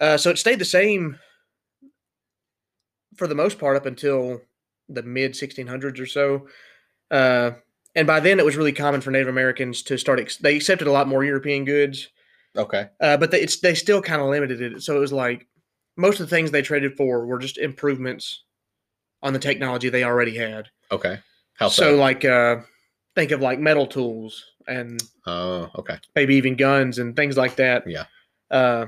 uh, 0.00 0.16
so 0.16 0.30
it 0.30 0.38
stayed 0.38 0.58
the 0.58 0.64
same 0.64 1.18
for 3.16 3.26
the 3.26 3.34
most 3.34 3.58
part 3.58 3.76
up 3.76 3.86
until 3.86 4.40
the 4.88 5.02
mid 5.02 5.32
1600s 5.32 6.00
or 6.00 6.06
so. 6.06 6.46
Uh, 7.10 7.52
and 7.94 8.06
by 8.06 8.20
then, 8.20 8.38
it 8.38 8.44
was 8.44 8.56
really 8.56 8.72
common 8.72 9.00
for 9.00 9.10
Native 9.10 9.28
Americans 9.28 9.82
to 9.82 9.96
start. 9.96 10.20
Ex- 10.20 10.38
they 10.38 10.56
accepted 10.56 10.88
a 10.88 10.92
lot 10.92 11.06
more 11.06 11.24
European 11.24 11.64
goods, 11.64 12.08
Okay. 12.56 12.88
uh, 13.00 13.16
but 13.16 13.30
they, 13.30 13.40
it's, 13.40 13.60
they 13.60 13.74
still 13.74 14.02
kind 14.02 14.20
of 14.20 14.28
limited 14.28 14.60
it. 14.60 14.82
So 14.82 14.96
it 14.96 15.00
was 15.00 15.12
like 15.12 15.46
most 15.96 16.18
of 16.20 16.28
the 16.28 16.34
things 16.34 16.50
they 16.50 16.62
traded 16.62 16.96
for 16.96 17.24
were 17.24 17.38
just 17.38 17.58
improvements 17.58 18.42
on 19.22 19.32
the 19.32 19.38
technology 19.38 19.88
they 19.88 20.02
already 20.04 20.36
had. 20.36 20.68
Okay. 20.90 21.20
How 21.54 21.68
so, 21.68 21.92
so? 21.92 21.96
like, 21.96 22.24
uh, 22.24 22.56
think 23.14 23.30
of 23.30 23.40
like 23.40 23.58
metal 23.58 23.86
tools 23.86 24.44
and 24.66 25.00
oh, 25.26 25.70
okay. 25.76 25.98
maybe 26.14 26.36
even 26.36 26.56
guns 26.56 26.98
and 26.98 27.14
things 27.14 27.36
like 27.36 27.56
that. 27.56 27.84
Yeah. 27.86 28.04
Uh, 28.50 28.86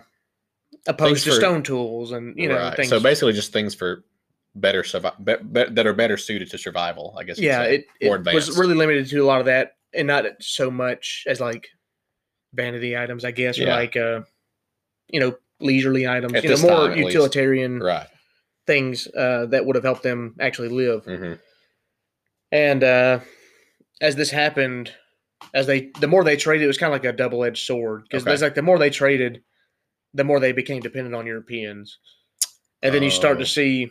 opposed 0.86 1.08
Things 1.10 1.24
to 1.24 1.30
for- 1.30 1.36
stone 1.36 1.62
tools 1.62 2.12
and 2.12 2.36
you 2.38 2.48
know 2.48 2.56
right. 2.56 2.76
things. 2.76 2.88
So 2.88 3.00
basically, 3.00 3.32
just 3.32 3.52
things 3.52 3.74
for 3.74 4.04
better 4.54 4.84
survive 4.84 5.12
be, 5.22 5.36
be, 5.36 5.64
that 5.64 5.86
are 5.86 5.92
better 5.92 6.16
suited 6.16 6.50
to 6.50 6.58
survival. 6.58 7.14
I 7.18 7.24
guess. 7.24 7.38
yeah, 7.38 7.62
it, 7.62 7.86
More 8.02 8.16
it 8.16 8.34
was 8.34 8.58
really 8.58 8.74
limited 8.74 9.08
to 9.08 9.18
a 9.18 9.26
lot 9.26 9.40
of 9.40 9.46
that, 9.46 9.76
and 9.94 10.06
not 10.06 10.24
so 10.40 10.70
much 10.70 11.24
as 11.26 11.40
like 11.40 11.68
vanity 12.54 12.96
items, 12.96 13.24
I 13.24 13.30
guess, 13.30 13.58
or 13.58 13.66
like 13.66 13.96
uh, 13.96 14.22
you 15.08 15.20
know, 15.20 15.36
leisurely 15.60 16.06
items. 16.06 16.34
At 16.34 16.44
you 16.44 16.50
know, 16.50 16.62
more 16.62 16.88
time, 16.88 16.98
utilitarian 16.98 17.80
right. 17.80 18.06
things 18.66 19.08
uh, 19.16 19.46
that 19.46 19.64
would 19.64 19.76
have 19.76 19.84
helped 19.84 20.02
them 20.02 20.34
actually 20.40 20.68
live. 20.68 21.04
hmm 21.04 21.34
And 22.52 22.84
uh, 22.84 23.20
as 24.00 24.16
this 24.16 24.30
happened, 24.30 24.92
as 25.54 25.66
they 25.66 25.90
the 26.00 26.06
more 26.08 26.24
they 26.24 26.36
traded, 26.36 26.64
it 26.64 26.68
was 26.68 26.78
kind 26.78 26.92
of 26.92 27.00
like 27.02 27.12
a 27.12 27.16
double 27.16 27.44
edged 27.44 27.64
sword 27.66 28.02
because 28.04 28.22
Okay. 28.22 28.30
there's 28.30 28.42
like 28.42 28.54
the 28.54 28.62
more 28.62 28.78
they 28.78 28.90
traded, 28.90 29.42
the 30.14 30.24
more 30.24 30.40
they 30.40 30.52
became 30.52 30.80
dependent 30.80 31.14
on 31.14 31.26
Europeans, 31.26 31.98
and 32.82 32.94
then 32.94 33.02
you 33.02 33.10
start 33.10 33.36
Oh. 33.36 33.40
to 33.40 33.46
see, 33.46 33.90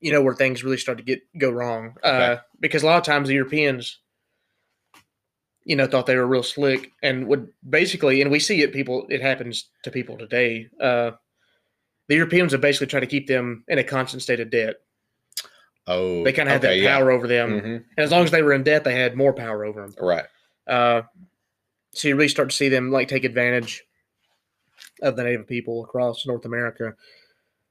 you 0.00 0.12
know, 0.12 0.22
where 0.22 0.34
things 0.34 0.62
really 0.64 0.76
start 0.76 0.98
to 0.98 1.04
get 1.04 1.20
go 1.38 1.50
wrong. 1.50 1.94
Uh, 2.02 2.36
because 2.60 2.82
a 2.82 2.86
lot 2.86 2.98
of 2.98 3.04
times 3.04 3.28
the 3.28 3.34
Europeans, 3.34 4.00
you 5.64 5.76
know, 5.76 5.86
thought 5.86 6.06
they 6.06 6.16
were 6.16 6.26
real 6.26 6.42
slick 6.42 6.92
and 7.02 7.26
would 7.26 7.48
basically, 7.68 8.22
and 8.22 8.30
we 8.30 8.38
see 8.40 8.62
it. 8.62 8.72
People, 8.72 9.06
it 9.10 9.20
happens 9.20 9.68
to 9.84 9.90
people 9.90 10.16
today. 10.16 10.68
Uh, 10.80 11.12
the 12.08 12.14
Europeans 12.14 12.52
would 12.52 12.60
basically 12.62 12.86
try 12.86 13.00
to 13.00 13.06
keep 13.06 13.26
them 13.26 13.64
in 13.68 13.78
a 13.78 13.84
constant 13.84 14.22
state 14.22 14.40
of 14.40 14.50
debt. 14.50 14.76
Oh, 15.90 16.22
They 16.22 16.32
kind 16.32 16.48
of 16.48 16.52
had 16.52 16.64
okay, 16.64 16.76
that 16.78 16.82
yeah. 16.82 16.96
power 16.98 17.10
over 17.10 17.26
them. 17.26 17.50
Mhm. 17.60 17.64
And 17.64 17.84
as 17.96 18.10
long 18.12 18.22
as 18.22 18.30
they 18.30 18.42
were 18.42 18.52
in 18.52 18.62
debt, 18.62 18.84
they 18.84 18.94
had 18.94 19.16
more 19.16 19.32
power 19.32 19.64
over 19.64 19.80
them. 19.80 19.94
Right. 19.98 20.26
Uh, 20.66 21.02
so 21.92 22.08
you 22.08 22.14
really 22.14 22.28
start 22.28 22.50
to 22.50 22.56
see 22.56 22.68
them 22.68 22.90
like 22.92 23.08
take 23.08 23.24
advantage 23.24 23.82
of 25.02 25.16
the 25.16 25.24
native 25.24 25.46
people 25.48 25.82
across 25.82 26.26
North 26.26 26.44
America. 26.44 26.94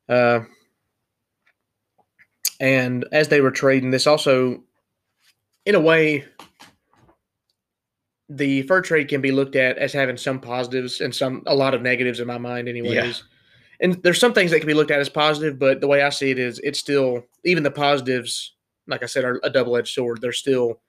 Uh, 0.09 0.41
and 2.59 3.05
as 3.11 3.27
they 3.27 3.39
were 3.41 3.51
trading, 3.51 3.91
this 3.91 4.07
also, 4.07 4.63
in 5.65 5.75
a 5.75 5.79
way, 5.79 6.25
the 8.29 8.63
fur 8.63 8.81
trade 8.81 9.07
can 9.09 9.21
be 9.21 9.31
looked 9.31 9.55
at 9.55 9.77
as 9.77 9.93
having 9.93 10.17
some 10.17 10.39
positives 10.39 11.01
and 11.01 11.13
some 11.13 11.43
a 11.45 11.53
lot 11.55 11.73
of 11.73 11.81
negatives 11.81 12.19
in 12.19 12.27
my 12.27 12.37
mind, 12.37 12.67
anyways. 12.67 13.23
And 13.79 14.01
there's 14.03 14.19
some 14.19 14.33
things 14.33 14.51
that 14.51 14.59
can 14.59 14.67
be 14.67 14.73
looked 14.73 14.91
at 14.91 14.99
as 14.99 15.09
positive, 15.09 15.59
but 15.59 15.81
the 15.81 15.87
way 15.87 16.01
I 16.01 16.09
see 16.09 16.31
it 16.31 16.39
is, 16.39 16.59
it's 16.63 16.79
still 16.79 17.23
even 17.43 17.63
the 17.63 17.71
positives. 17.71 18.53
Like 18.87 19.03
I 19.03 19.05
said, 19.05 19.23
are 19.23 19.39
a 19.43 19.49
double-edged 19.49 19.93
sword. 19.93 20.21
They're 20.21 20.31
still 20.31 20.81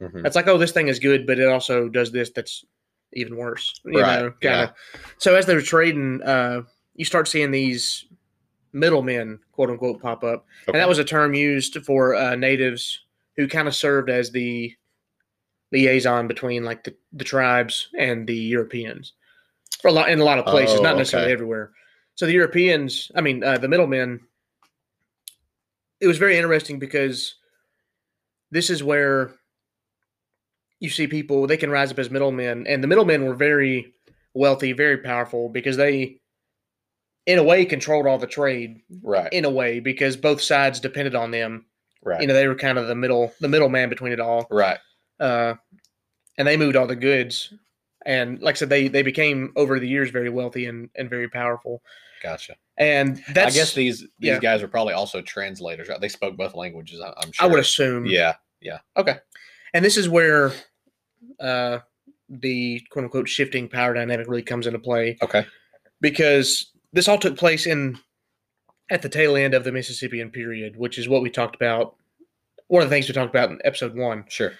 Mhm. 0.00 0.24
it's 0.26 0.34
like, 0.36 0.48
oh, 0.48 0.56
this 0.56 0.72
thing 0.72 0.88
is 0.88 0.98
good, 0.98 1.26
but 1.26 1.38
it 1.38 1.46
also 1.46 1.86
does 1.88 2.10
this 2.10 2.30
that's 2.30 2.64
even 3.12 3.36
worse. 3.36 3.80
You 3.84 4.00
Right, 4.00 4.20
know, 4.22 4.30
kind 4.40 4.70
of. 4.70 5.00
So 5.18 5.34
as 5.34 5.44
they're 5.44 5.60
trading, 5.60 6.22
uh, 6.22 6.62
you 6.94 7.04
start 7.04 7.28
seeing 7.28 7.50
these 7.50 8.06
middlemen, 8.72 9.38
quote 9.52 9.68
unquote, 9.68 10.00
pop 10.00 10.24
up, 10.24 10.46
Okay. 10.68 10.72
and 10.72 10.80
that 10.80 10.88
was 10.88 10.98
a 10.98 11.04
term 11.04 11.34
used 11.34 11.76
for 11.84 12.14
uh, 12.14 12.34
natives 12.36 13.04
who 13.36 13.46
kind 13.48 13.68
of 13.68 13.74
served 13.74 14.08
as 14.08 14.30
the 14.30 14.74
liaison 15.72 16.26
between 16.26 16.64
like 16.64 16.82
the, 16.84 16.94
the 17.12 17.24
tribes 17.24 17.88
and 17.98 18.26
the 18.26 18.34
Europeans 18.36 19.12
for 19.82 19.88
a 19.88 19.92
lot 19.92 20.08
in 20.08 20.20
a 20.20 20.24
lot 20.24 20.38
of 20.38 20.46
places, 20.46 20.80
Oh, 20.80 20.82
not 20.82 20.96
necessarily 20.96 21.26
okay. 21.26 21.32
everywhere. 21.34 21.72
So 22.20 22.26
the 22.26 22.34
Europeans, 22.34 23.10
I 23.16 23.22
mean, 23.22 23.42
uh, 23.42 23.56
the 23.56 23.66
middlemen. 23.66 24.20
It 26.02 26.06
was 26.06 26.18
very 26.18 26.36
interesting 26.36 26.78
because 26.78 27.36
this 28.50 28.68
is 28.68 28.84
where 28.84 29.30
you 30.80 30.90
see 30.90 31.06
people 31.06 31.46
they 31.46 31.56
can 31.56 31.70
rise 31.70 31.90
up 31.90 31.98
as 31.98 32.10
middlemen, 32.10 32.66
and 32.66 32.84
the 32.84 32.88
middlemen 32.88 33.24
were 33.24 33.34
very 33.34 33.94
wealthy, 34.34 34.72
very 34.72 34.98
powerful 34.98 35.48
because 35.48 35.78
they, 35.78 36.20
in 37.24 37.38
a 37.38 37.42
way, 37.42 37.64
controlled 37.64 38.06
all 38.06 38.18
the 38.18 38.26
trade. 38.26 38.82
right. 39.02 39.32
In 39.32 39.46
a 39.46 39.50
way, 39.50 39.80
because 39.80 40.18
both 40.18 40.42
sides 40.42 40.78
depended 40.78 41.14
on 41.14 41.30
them. 41.30 41.64
right. 42.04 42.20
You 42.20 42.26
know, 42.26 42.34
they 42.34 42.48
were 42.48 42.54
kind 42.54 42.76
of 42.76 42.86
the 42.86 42.94
middle, 42.94 43.32
the 43.40 43.48
middleman 43.48 43.88
between 43.88 44.12
it 44.12 44.20
all 44.20 44.46
right. 44.50 44.78
uh, 45.20 45.54
and 46.36 46.46
they 46.46 46.58
moved 46.58 46.76
all 46.76 46.86
the 46.86 46.96
goods. 46.96 47.54
And 48.06 48.40
like 48.40 48.56
I 48.56 48.58
said, 48.58 48.68
they 48.70 48.88
they 48.88 49.02
became 49.02 49.52
over 49.56 49.78
the 49.78 49.88
years 49.88 50.10
very 50.10 50.30
wealthy 50.30 50.66
and, 50.66 50.88
and 50.96 51.10
very 51.10 51.28
powerful. 51.28 51.82
Gotcha. 52.22 52.54
And 52.78 53.22
that's 53.34 53.54
I 53.54 53.58
guess 53.58 53.74
these 53.74 54.00
these 54.00 54.08
yeah. 54.20 54.38
guys 54.38 54.62
are 54.62 54.68
probably 54.68 54.94
also 54.94 55.20
translators. 55.22 55.88
right? 55.88 56.00
They 56.00 56.08
spoke 56.08 56.36
both 56.36 56.54
languages. 56.54 57.00
I'm 57.00 57.32
sure. 57.32 57.46
I 57.46 57.50
would 57.50 57.60
assume. 57.60 58.06
Yeah. 58.06 58.34
Yeah. 58.60 58.78
Okay. 58.96 59.16
And 59.74 59.84
this 59.84 59.96
is 59.96 60.08
where 60.08 60.52
uh, 61.38 61.78
the 62.28 62.80
quote 62.90 63.04
unquote 63.04 63.28
shifting 63.28 63.68
power 63.68 63.94
dynamic 63.94 64.28
really 64.28 64.42
comes 64.42 64.66
into 64.66 64.78
play 64.78 65.18
Okay. 65.22 65.46
because 66.00 66.72
this 66.92 67.08
all 67.08 67.18
took 67.18 67.36
place 67.36 67.66
in 67.66 67.98
at 68.90 69.02
the 69.02 69.08
tail 69.08 69.36
end 69.36 69.54
of 69.54 69.64
the 69.64 69.72
Mississippian 69.72 70.30
period, 70.30 70.76
which 70.76 70.98
is 70.98 71.08
what 71.08 71.22
we 71.22 71.30
talked 71.30 71.54
about. 71.56 71.96
One 72.68 72.82
of 72.82 72.88
the 72.88 72.94
things 72.94 73.08
we 73.08 73.14
talked 73.14 73.34
about 73.34 73.50
in 73.50 73.58
episode 73.64 73.96
one. 73.96 74.24
Sure. 74.28 74.52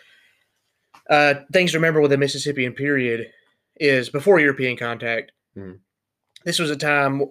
Uh, 1.10 1.34
things 1.52 1.72
to 1.72 1.78
remember 1.78 2.00
with 2.00 2.12
the 2.12 2.16
Mississippian 2.16 2.72
period 2.72 3.30
is 3.76 4.08
before 4.08 4.38
European 4.38 4.76
contact. 4.76 5.32
Mhm. 5.56 5.80
This 6.44 6.58
was 6.58 6.70
a 6.70 6.76
time 6.76 7.22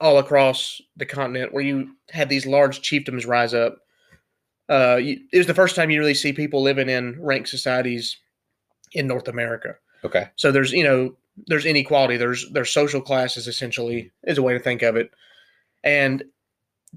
all 0.00 0.18
across 0.18 0.80
the 0.96 1.06
continent 1.06 1.52
where 1.52 1.62
you 1.62 1.96
had 2.10 2.28
these 2.28 2.46
large 2.46 2.80
chiefdoms 2.80 3.26
rise 3.26 3.52
up. 3.52 3.78
Uh, 4.68 4.96
you, 4.96 5.20
it 5.32 5.38
was 5.38 5.46
the 5.46 5.54
first 5.54 5.76
time 5.76 5.90
you 5.90 5.98
really 5.98 6.14
see 6.14 6.32
people 6.32 6.62
living 6.62 6.88
in 6.88 7.20
ranked 7.20 7.48
societies 7.48 8.16
in 8.92 9.06
North 9.06 9.28
America. 9.28 9.76
Okay. 10.04 10.28
So 10.36 10.52
there's 10.52 10.72
you 10.72 10.84
know 10.84 11.16
there's 11.48 11.66
inequality. 11.66 12.16
There's 12.16 12.48
there's 12.52 12.70
social 12.70 13.00
classes 13.00 13.48
essentially 13.48 14.12
is 14.24 14.38
a 14.38 14.42
way 14.42 14.52
to 14.52 14.60
think 14.60 14.82
of 14.82 14.96
it, 14.96 15.10
and 15.82 16.22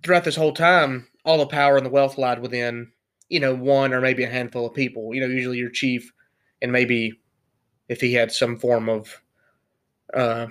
throughout 0.03 0.23
this 0.23 0.35
whole 0.35 0.53
time, 0.53 1.07
all 1.25 1.39
the 1.39 1.47
power 1.47 1.77
and 1.77 1.85
the 1.85 1.89
wealth 1.91 2.17
lied 2.17 2.39
within 2.39 2.91
you 3.29 3.39
know 3.39 3.55
one 3.55 3.93
or 3.93 4.01
maybe 4.01 4.23
a 4.23 4.29
handful 4.29 4.65
of 4.67 4.73
people. 4.75 5.13
You 5.13 5.21
know, 5.21 5.27
usually 5.27 5.57
your 5.57 5.69
chief, 5.71 6.11
and 6.61 6.71
maybe 6.71 7.13
if 7.89 8.01
he 8.01 8.13
had 8.13 8.31
some 8.31 8.57
form 8.57 8.89
of 8.89 9.21
uh, 10.13 10.47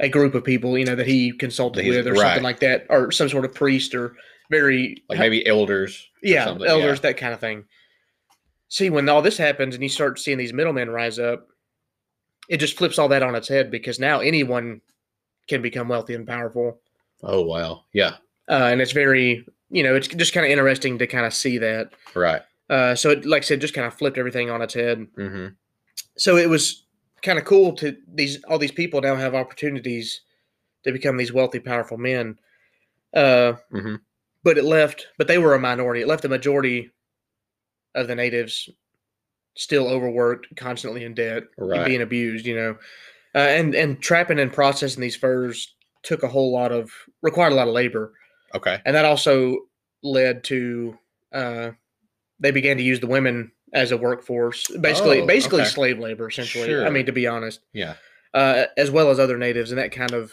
a 0.00 0.08
group 0.08 0.34
of 0.34 0.44
people, 0.44 0.76
you 0.78 0.84
know, 0.84 0.94
that 0.94 1.06
he 1.06 1.32
consulted 1.32 1.84
He's- 1.84 1.96
with 1.96 2.06
or 2.06 2.12
right. 2.12 2.20
something 2.20 2.42
like 2.42 2.60
that, 2.60 2.86
or 2.88 3.10
some 3.12 3.28
sort 3.28 3.44
of 3.44 3.54
priest 3.54 3.94
or 3.94 4.16
very 4.50 5.02
Like 5.08 5.18
maybe 5.18 5.46
elders. 5.46 6.08
yeah, 6.22 6.46
elders, 6.66 7.00
that 7.00 7.16
kind 7.16 7.32
of 7.34 7.40
thing. 7.40 7.64
See, 8.68 8.88
when 8.90 9.08
all 9.08 9.20
this 9.22 9.36
happens 9.36 9.74
and 9.74 9.82
you 9.82 9.88
start 9.90 10.18
seeing 10.18 10.38
these 10.38 10.52
middlemen 10.54 10.88
rise 10.90 11.18
up, 11.18 11.48
it 12.48 12.56
just 12.58 12.76
flips 12.76 12.98
all 12.98 13.08
that 13.08 13.22
on 13.22 13.34
its 13.34 13.48
head 13.48 13.70
because 13.70 13.98
now 14.00 14.20
anyone 14.20 14.80
can 15.48 15.60
become 15.62 15.88
wealthy 15.88 16.14
and 16.14 16.26
powerful. 16.26 16.80
Oh 17.22 17.42
wow. 17.42 17.84
Yeah. 17.92 18.16
Uh, 18.48 18.68
and 18.72 18.80
it's 18.80 18.92
very, 18.92 19.46
you 19.70 19.82
know, 19.82 19.94
it's 19.94 20.08
just 20.08 20.32
kind 20.32 20.44
of 20.46 20.50
interesting 20.52 20.98
to 20.98 21.06
kind 21.06 21.24
of 21.26 21.32
see 21.34 21.58
that. 21.58 21.90
Right. 22.14 22.42
Uh, 22.70 22.94
so, 22.94 23.10
it, 23.10 23.24
like 23.26 23.42
I 23.42 23.44
said, 23.44 23.60
just 23.60 23.74
kind 23.74 23.86
of 23.86 23.94
flipped 23.94 24.18
everything 24.18 24.50
on 24.50 24.62
its 24.62 24.74
head. 24.74 25.06
Mm-hmm. 25.18 25.46
So 26.16 26.36
it 26.36 26.48
was 26.48 26.86
kind 27.22 27.38
of 27.38 27.44
cool 27.44 27.72
to 27.76 27.96
these 28.12 28.42
all 28.44 28.58
these 28.58 28.72
people 28.72 29.00
now 29.00 29.14
have 29.16 29.34
opportunities 29.34 30.20
to 30.84 30.92
become 30.92 31.16
these 31.16 31.32
wealthy, 31.32 31.60
powerful 31.60 31.96
men. 31.98 32.38
Uh, 33.14 33.54
Mhm. 33.72 34.00
But 34.44 34.58
it 34.58 34.64
left, 34.64 35.06
but 35.18 35.28
they 35.28 35.38
were 35.38 35.54
a 35.54 35.60
minority. 35.60 36.00
It 36.00 36.08
left 36.08 36.22
the 36.22 36.28
majority 36.28 36.90
of 37.94 38.08
the 38.08 38.14
natives 38.14 38.68
still 39.54 39.86
overworked, 39.86 40.48
constantly 40.56 41.04
in 41.04 41.14
debt, 41.14 41.44
Right. 41.58 41.86
being 41.86 42.02
abused. 42.02 42.44
You 42.46 42.56
know, 42.56 42.70
uh, 43.34 43.38
and 43.38 43.74
and 43.74 44.02
trapping 44.02 44.38
and 44.40 44.52
processing 44.52 45.00
these 45.00 45.14
furs 45.16 45.74
took 46.02 46.22
a 46.24 46.28
whole 46.28 46.52
lot 46.52 46.72
of 46.72 46.90
required 47.22 47.52
a 47.52 47.56
lot 47.56 47.68
of 47.68 47.74
labor, 47.74 48.12
Okay. 48.54 48.80
and 48.84 48.96
that 48.96 49.04
also 49.04 49.58
led 50.02 50.42
to 50.44 50.98
uh, 51.32 51.70
they 52.42 52.50
began 52.50 52.76
to 52.76 52.82
use 52.82 53.00
the 53.00 53.06
women 53.06 53.52
as 53.72 53.90
a 53.92 53.96
workforce, 53.96 54.66
basically 54.80 55.22
Oh, 55.22 55.26
basically 55.26 55.62
okay. 55.62 55.70
slave 55.70 55.98
labor 55.98 56.28
essentially. 56.28 56.84
I 56.84 56.90
mean, 56.90 57.06
to 57.06 57.12
be 57.12 57.26
honest, 57.26 57.60
Yeah. 57.72 57.94
uh, 58.34 58.66
as 58.76 58.90
well 58.90 59.08
as 59.10 59.18
other 59.18 59.38
natives, 59.38 59.70
and 59.70 59.78
that 59.78 59.92
kind 59.92 60.12
of 60.12 60.32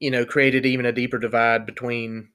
you 0.00 0.10
know 0.10 0.24
created 0.24 0.66
even 0.66 0.86
a 0.86 0.92
deeper 0.92 1.18
divide 1.18 1.66
between 1.66 2.30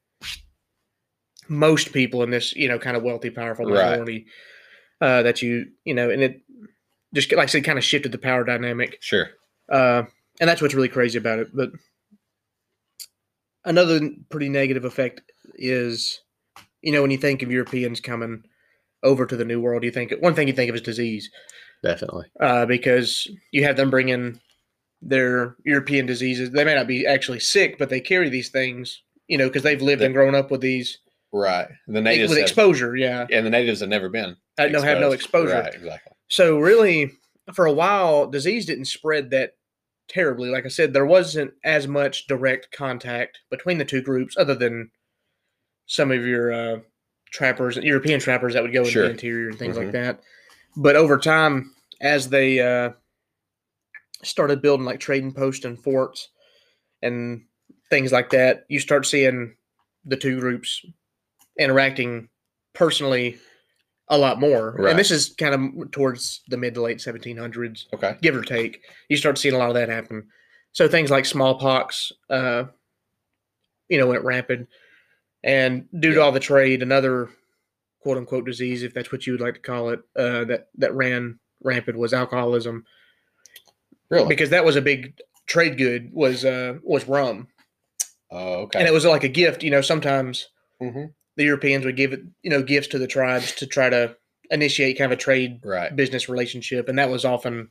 most 1.50 1.92
people 1.94 2.24
in 2.24 2.30
this 2.30 2.56
you 2.56 2.68
know 2.68 2.80
kind 2.80 2.96
of 2.96 3.04
wealthy, 3.04 3.30
powerful 3.30 3.66
Right. 3.66 3.90
minority 3.90 4.28
uh, 5.02 5.24
that 5.24 5.42
you 5.42 5.72
you 5.84 5.94
know, 5.94 6.10
and 6.10 6.22
it 6.24 6.42
just 7.14 7.32
like 7.34 7.44
I 7.44 7.48
said, 7.48 7.64
kind 7.64 7.78
of 7.78 7.84
shifted 7.84 8.12
the 8.12 8.18
power 8.18 8.44
dynamic. 8.44 8.98
Sure. 9.02 9.30
Uh, 9.70 10.04
and 10.40 10.48
that's 10.50 10.62
what's 10.62 10.76
really 10.76 10.90
crazy 10.90 11.18
about 11.18 11.40
it. 11.40 11.48
But 11.54 11.72
another 13.64 14.00
pretty 14.30 14.50
negative 14.50 14.86
effect 14.86 15.22
is, 15.56 16.22
you 16.86 16.92
know, 16.92 17.02
when 17.02 17.12
you 17.12 17.18
think 17.18 17.42
of 17.42 17.52
Europeans 17.52 18.00
coming 18.00 18.44
over 19.04 19.26
to 19.26 19.36
the 19.36 19.44
New 19.44 19.60
World, 19.60 19.84
you 19.84 19.92
think 19.92 20.14
one 20.20 20.36
thing 20.36 20.48
you 20.48 20.54
think 20.54 20.70
of 20.70 20.76
is 20.76 20.82
disease, 20.82 21.32
Definitely. 21.84 22.28
uh, 22.40 22.68
because 22.68 23.28
you 23.52 23.64
have 23.64 23.76
them 23.76 23.90
bring 23.90 24.10
in 24.10 24.40
their 25.02 25.56
European 25.66 26.06
diseases. 26.06 26.52
They 26.52 26.64
may 26.64 26.76
not 26.76 26.88
be 26.88 27.08
actually 27.08 27.40
sick, 27.40 27.80
but 27.80 27.90
they 27.90 28.00
carry 28.00 28.30
these 28.30 28.50
things, 28.50 29.02
you 29.28 29.38
know, 29.38 29.48
because 29.48 29.64
they've 29.64 29.82
lived 29.82 30.04
and 30.04 30.14
grown 30.14 30.36
up 30.36 30.52
with 30.52 30.62
these 30.62 31.00
Right. 31.34 31.68
The 31.88 32.00
natives 32.00 32.30
with 32.30 32.38
have, 32.38 32.48
exposure. 32.48 32.96
Yeah, 32.96 33.28
and 33.30 33.46
the 33.46 33.50
natives 33.50 33.82
have 33.82 33.90
never 33.90 34.08
been. 34.08 34.38
I 34.58 34.70
no 34.70 34.82
have 34.82 35.02
no 35.02 35.12
exposure. 35.12 35.60
Right. 35.60 35.74
Exactly. 35.74 36.14
So 36.30 36.60
really, 36.60 37.12
for 37.54 37.66
a 37.66 37.74
while, 37.74 38.28
disease 38.28 38.66
didn't 38.66 38.86
spread 38.86 39.32
that 39.32 39.56
terribly. 40.08 40.50
Like 40.50 40.66
I 40.66 40.70
said, 40.70 40.94
there 40.94 41.06
wasn't 41.06 41.52
as 41.66 41.90
much 41.90 42.28
direct 42.28 42.72
contact 42.72 43.40
between 43.50 43.80
the 43.80 43.86
two 43.86 44.02
groups, 44.02 44.38
other 44.38 44.56
than 44.56 44.92
some 45.86 46.12
of 46.12 46.26
your 46.26 46.52
uh, 46.54 46.80
trappers, 47.32 47.78
European 47.78 48.20
trappers 48.20 48.54
that 48.54 48.64
would 48.64 48.74
go 48.74 48.80
into 48.82 48.92
Sure. 48.92 49.04
the 49.04 49.12
interior 49.12 49.50
and 49.50 49.60
things 49.60 49.76
Mhm. 49.78 49.84
like 49.84 49.92
that. 49.94 50.22
But 50.78 50.96
over 50.96 51.18
time, 51.18 51.74
as 52.02 52.30
they 52.30 52.60
uh, 52.60 52.92
started 54.24 54.62
building 54.62 54.86
like 54.86 55.00
trading 55.00 55.34
posts 55.34 55.66
and 55.66 55.82
forts 55.82 56.30
and 57.02 57.46
things 57.90 58.12
like 58.12 58.30
that, 58.32 58.66
you 58.70 58.80
start 58.80 59.06
seeing 59.06 59.56
the 60.06 60.18
two 60.18 60.40
groups 60.40 60.84
interacting 61.60 62.30
personally 62.74 63.38
a 64.10 64.18
lot 64.18 64.40
more. 64.40 64.76
Right. 64.78 64.92
And 64.92 65.00
this 65.00 65.12
is 65.12 65.34
kind 65.38 65.56
of 65.80 65.92
towards 65.92 66.42
the 66.48 66.58
mid 66.58 66.74
to 66.76 66.82
late 66.82 67.02
1700s, 67.02 67.88
Okay. 67.94 68.18
give 68.22 68.36
or 68.36 68.44
take. 68.44 68.84
You 69.10 69.18
start 69.18 69.38
seeing 69.38 69.56
a 69.56 69.58
lot 69.58 69.70
of 69.70 69.76
that 69.76 69.90
happen. 69.90 70.28
So 70.74 70.88
things 70.88 71.10
like 71.10 71.26
smallpox, 71.26 72.12
uh, 72.30 72.66
you 73.90 73.98
know, 73.98 74.08
went 74.08 74.24
rampant. 74.24 74.68
And 75.46 75.88
due 76.00 76.14
to 76.16 76.22
all 76.22 76.32
the 76.32 76.40
trade, 76.40 76.82
another 76.82 77.30
quote 78.02 78.18
unquote 78.18 78.46
disease, 78.46 78.84
if 78.84 78.94
that's 78.94 79.12
what 79.12 79.26
you 79.26 79.34
would 79.34 79.42
like 79.42 79.54
to 79.54 79.60
call 79.62 79.90
it, 79.92 80.00
uh, 80.18 80.44
that, 80.46 80.68
that 80.80 80.94
ran 80.94 81.40
rampant 81.64 81.98
was 81.98 82.14
alcoholism 82.14 82.84
Really? 84.10 84.28
because 84.28 84.50
that 84.50 84.66
was 84.66 84.76
a 84.76 84.82
big 84.82 85.18
trade 85.48 85.78
good 85.78 86.12
was 86.12 86.44
uh, 86.44 86.78
was 86.84 87.08
rum. 87.08 87.48
Oh, 88.32 88.54
okay. 88.64 88.80
And 88.80 88.88
it 88.88 88.92
was 88.92 89.06
like 89.06 89.24
a 89.24 89.30
gift, 89.30 89.64
you 89.64 89.72
know, 89.72 89.82
sometimes 89.82 90.50
Mhm. 90.82 91.14
the 91.38 91.44
Europeans 91.44 91.86
would 91.86 91.96
give 91.96 92.12
it, 92.12 92.22
you 92.44 92.50
know, 92.50 92.62
gifts 92.64 92.88
to 92.90 93.00
the 93.00 93.08
tribes 93.08 93.54
to 93.56 93.68
try 93.68 93.90
to 93.90 94.16
initiate 94.52 94.98
kind 94.98 95.12
of 95.12 95.18
a 95.18 95.22
trade 95.22 95.60
right. 95.64 95.96
business 95.96 96.28
relationship, 96.28 96.90
and 96.90 96.98
that 97.00 97.10
was 97.10 97.24
often 97.24 97.70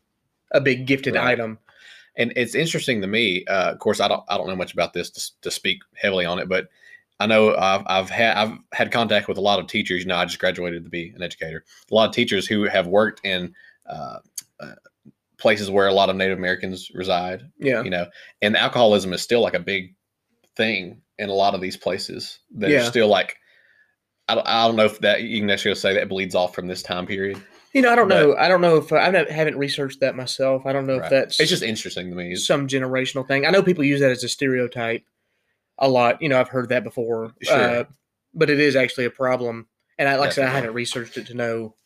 a 0.53 0.61
big 0.61 0.87
gifted 0.87 1.15
Right. 1.15 1.33
item. 1.33 1.59
And 2.17 2.33
it's 2.37 2.55
interesting 2.55 3.01
to 3.01 3.07
me. 3.09 3.45
Uh, 3.47 3.73
of 3.73 3.79
course, 3.81 4.01
I 4.01 4.09
don't 4.09 4.23
I 4.29 4.37
don't 4.39 4.47
know 4.49 4.57
much 4.57 4.73
about 4.73 4.93
this 4.93 5.11
to, 5.11 5.41
to 5.43 5.51
speak 5.51 5.81
heavily 5.95 6.25
on 6.25 6.39
it, 6.39 6.49
but 6.49 6.69
I 7.21 7.27
know 7.27 7.55
I've 7.57 7.83
I've 7.87 8.11
had 8.11 8.37
I've 8.37 8.59
had 8.73 8.91
contact 8.93 9.29
with 9.29 9.39
a 9.39 9.41
lot 9.43 9.61
of 9.61 9.67
teachers. 9.69 10.03
You 10.03 10.09
know, 10.09 10.17
I 10.17 10.25
just 10.25 10.39
graduated 10.39 10.85
to 10.85 10.91
be 10.91 11.13
an 11.15 11.23
educator. 11.23 11.65
A 11.91 11.95
lot 11.95 12.09
of 12.09 12.15
teachers 12.15 12.47
who 12.47 12.65
have 12.65 12.87
worked 12.87 13.25
in 13.25 13.55
uh, 13.87 14.19
uh, 14.61 14.73
places 15.39 15.71
where 15.71 15.87
a 15.87 15.93
lot 15.93 16.11
of 16.11 16.17
Native 16.17 16.39
Americans 16.39 16.91
reside. 16.95 17.43
Yeah, 17.59 17.83
You 17.83 17.91
know, 17.91 18.07
and 18.43 18.57
alcoholism 18.57 19.13
is 19.13 19.23
still 19.23 19.41
like 19.43 19.55
a 19.55 19.61
big 19.61 19.95
thing 20.57 21.03
in 21.19 21.29
a 21.29 21.35
lot 21.35 21.55
of 21.55 21.61
these 21.61 21.77
places. 21.77 22.39
That 22.57 22.71
Yeah. 22.71 22.81
are 22.83 22.85
still 22.85 23.09
like. 23.09 23.37
I 24.27 24.35
don't, 24.37 24.47
I 24.49 24.67
don't 24.67 24.77
know 24.77 24.87
if 24.87 25.01
that 25.01 25.23
you 25.23 25.39
can 25.41 25.47
necessarily 25.49 25.79
say 25.79 25.95
that 25.95 26.09
bleeds 26.09 26.35
off 26.35 26.55
from 26.55 26.67
this 26.67 26.83
time 26.83 27.07
period. 27.07 27.41
you 27.75 27.83
know, 27.83 27.91
I 27.93 27.95
don't 27.97 28.09
But- 28.09 28.21
know. 28.21 28.37
I 28.37 28.49
don't 28.49 28.61
know 28.63 28.77
if 28.77 28.91
I 28.93 29.05
haven't- 29.31 29.59
researched 29.59 30.01
that 30.01 30.15
myself. 30.17 30.65
I 30.65 30.73
don't 30.73 30.87
know 30.87 30.97
Right. 30.97 31.05
if 31.05 31.11
that's 31.11 31.41
It's 31.41 31.51
just 31.51 31.63
interesting 31.63 32.09
to 32.09 32.17
me. 32.17 32.35
Some 32.37 32.67
generational 32.67 33.27
thing. 33.29 33.45
I 33.47 33.51
know 33.51 33.63
people 33.63 33.85
use 33.85 34.01
that 34.01 34.11
as 34.13 34.25
a 34.25 34.29
stereotype 34.29 35.03
a 35.79 35.89
lot. 35.89 36.23
You 36.23 36.29
know, 36.29 36.41
I've 36.41 36.49
heard 36.49 36.69
that 36.69 36.85
before. 36.85 37.35
Sure. 37.43 37.57
Uh, 37.57 37.85
but 38.35 38.51
it 38.51 38.61
is 38.61 38.77
actually 38.77 39.05
a 39.05 39.11
problem. 39.11 39.67
And 39.99 40.09
I, 40.09 40.17
like 40.17 40.31
I 40.31 40.33
said, 40.33 40.47
I 40.47 40.51
haven't 40.51 40.75
researched 40.75 41.17
it 41.17 41.29
to 41.29 41.35
know 41.35 41.77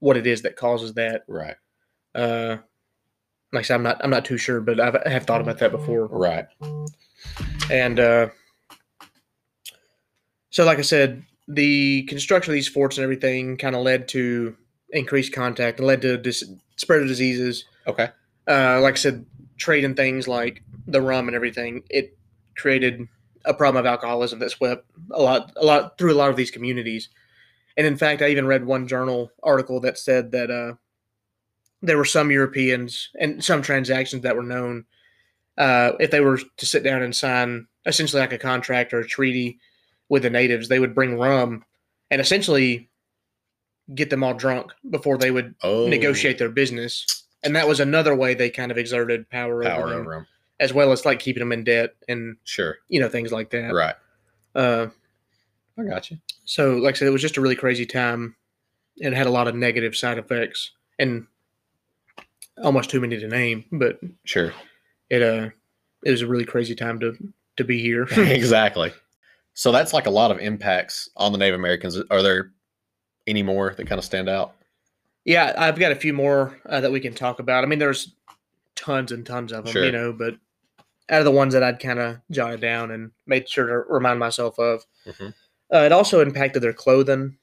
what 0.00 0.16
it 0.16 0.26
is 0.26 0.42
that 0.42 0.56
causes 0.56 0.94
that. 0.94 1.22
Right. 1.28 1.56
Uh, 2.14 2.58
like 3.52 3.60
I 3.60 3.62
said, 3.62 3.76
I'm 3.76 3.82
not, 3.82 4.00
I'm 4.02 4.10
not 4.10 4.24
too 4.24 4.38
sure, 4.38 4.60
but 4.60 4.80
I've, 4.80 4.96
I 4.96 5.08
have 5.08 5.24
thought 5.24 5.40
about 5.40 5.58
that 5.58 5.70
before. 5.70 6.06
Right. 6.06 6.46
And 7.70 8.00
uh, 8.00 8.28
so, 10.50 10.64
like 10.64 10.78
I 10.78 10.82
said, 10.82 11.22
the 11.46 12.02
construction 12.04 12.52
of 12.52 12.54
these 12.54 12.68
forts 12.68 12.98
and 12.98 13.04
everything 13.04 13.56
kind 13.56 13.76
of 13.76 13.82
led 13.82 14.08
to 14.08 14.56
increased 14.90 15.32
contact 15.32 15.78
and 15.78 15.86
led 15.86 16.02
to 16.02 16.18
dis- 16.18 16.44
spread 16.76 17.00
of 17.00 17.08
diseases. 17.08 17.64
Okay. 17.86 18.10
Uh, 18.46 18.80
like 18.80 18.94
I 18.94 18.96
said, 18.96 19.26
trading 19.56 19.94
things 19.94 20.26
like 20.26 20.62
the 20.86 21.00
rum 21.00 21.28
and 21.28 21.34
everything, 21.34 21.84
it 21.88 22.17
created 22.58 23.06
a 23.44 23.54
problem 23.54 23.80
of 23.80 23.86
alcoholism 23.86 24.38
that 24.40 24.50
swept 24.50 24.84
a 25.12 25.22
lot, 25.22 25.52
a 25.56 25.64
lot 25.64 25.96
through 25.96 26.12
a 26.12 26.16
lot 26.16 26.30
of 26.30 26.36
these 26.36 26.50
communities. 26.50 27.08
And 27.76 27.86
in 27.86 27.96
fact, 27.96 28.22
I 28.22 28.28
even 28.28 28.46
read 28.46 28.66
one 28.66 28.88
journal 28.88 29.30
article 29.42 29.80
that 29.80 29.98
said 29.98 30.32
that 30.32 30.50
uh, 30.50 30.74
there 31.80 31.96
were 31.96 32.04
some 32.04 32.30
Europeans 32.30 33.10
and 33.18 33.42
some 33.42 33.62
transactions 33.62 34.22
that 34.22 34.36
were 34.36 34.42
known 34.42 34.84
uh, 35.56 35.92
if 35.98 36.10
they 36.10 36.20
were 36.20 36.38
to 36.56 36.66
sit 36.66 36.82
down 36.84 37.02
and 37.02 37.14
sign 37.14 37.66
essentially 37.86 38.20
like 38.20 38.32
a 38.32 38.38
contract 38.38 38.92
or 38.92 39.00
a 39.00 39.06
treaty 39.06 39.58
with 40.08 40.22
the 40.22 40.30
natives, 40.30 40.68
they 40.68 40.78
would 40.78 40.94
bring 40.94 41.18
rum 41.18 41.64
and 42.10 42.20
essentially 42.20 42.88
get 43.94 44.10
them 44.10 44.22
all 44.22 44.34
drunk 44.34 44.72
before 44.90 45.18
they 45.18 45.30
would 45.30 45.54
Oh, 45.62 45.88
negotiate 45.88 46.38
their 46.38 46.50
business. 46.50 47.24
And 47.42 47.56
that 47.56 47.68
was 47.68 47.80
another 47.80 48.14
way 48.14 48.34
they 48.34 48.50
kind 48.50 48.70
of 48.70 48.78
exerted 48.78 49.28
power, 49.30 49.62
power 49.62 49.84
over 49.84 49.94
over 49.94 50.14
them. 50.14 50.26
As 50.60 50.72
well 50.74 50.92
as 50.92 51.04
like 51.04 51.18
keeping 51.20 51.40
them 51.40 51.52
in 51.52 51.64
debt 51.64 51.94
and 52.08 52.36
Sure. 52.44 52.76
you 52.88 53.00
know 53.00 53.08
things 53.08 53.32
like 53.32 53.50
that. 53.50 53.72
Right. 53.72 53.94
Uh, 54.54 54.88
I 55.78 55.84
got 55.84 56.10
you. 56.10 56.18
so, 56.44 56.76
like 56.76 56.96
I 56.96 56.98
said, 56.98 57.08
it 57.08 57.12
was 57.12 57.22
just 57.22 57.36
a 57.36 57.40
really 57.40 57.54
crazy 57.56 57.86
time, 57.86 58.34
and 59.02 59.14
had 59.14 59.26
a 59.28 59.30
lot 59.30 59.46
of 59.48 59.54
negative 59.54 59.96
side 59.96 60.18
effects, 60.18 60.72
and 60.98 61.26
almost 62.62 62.90
too 62.90 63.00
many 63.00 63.18
to 63.18 63.28
name. 63.28 63.64
But 63.70 64.00
Sure. 64.24 64.52
it 65.10 65.22
uh, 65.22 65.50
it 66.04 66.10
was 66.10 66.22
a 66.22 66.26
really 66.26 66.44
crazy 66.44 66.74
time 66.74 66.98
to 67.00 67.16
to 67.56 67.64
be 67.64 67.80
here. 67.80 68.02
exactly. 68.16 68.92
So 69.54 69.72
that's 69.72 69.92
like 69.92 70.06
a 70.06 70.10
lot 70.10 70.30
of 70.30 70.38
impacts 70.38 71.08
on 71.16 71.32
the 71.32 71.38
Native 71.38 71.58
Americans. 71.58 71.98
Are 72.10 72.22
there 72.22 72.52
any 73.26 73.42
more 73.42 73.74
that 73.76 73.86
kind 73.88 73.98
of 73.98 74.04
stand 74.04 74.28
out? 74.28 74.54
Yeah, 75.24 75.52
I've 75.58 75.78
got 75.78 75.92
a 75.92 75.96
few 75.96 76.12
more 76.12 76.58
uh, 76.68 76.80
that 76.80 76.92
we 76.92 77.00
can 77.00 77.12
talk 77.14 77.38
about. 77.40 77.64
I 77.64 77.66
mean, 77.66 77.78
there's 77.80 78.14
tons 78.76 79.10
and 79.12 79.26
tons 79.26 79.52
of 79.52 79.64
them, 79.64 79.72
Sure. 79.72 79.84
you 79.84 79.92
know, 79.92 80.12
but 80.12 80.36
out 81.10 81.20
of 81.20 81.24
the 81.24 81.30
ones 81.30 81.54
that 81.54 81.62
I'd 81.62 81.80
kind 81.80 81.98
of 81.98 82.18
jotted 82.30 82.60
down 82.60 82.90
and 82.90 83.10
made 83.26 83.48
sure 83.48 83.66
to 83.66 83.92
remind 83.92 84.18
myself 84.18 84.58
of, 84.58 84.84
Mhm. 85.06 85.34
uh, 85.72 85.78
it 85.78 85.92
also 85.92 86.20
impacted 86.20 86.62
their 86.62 86.72
clothing, 86.72 87.38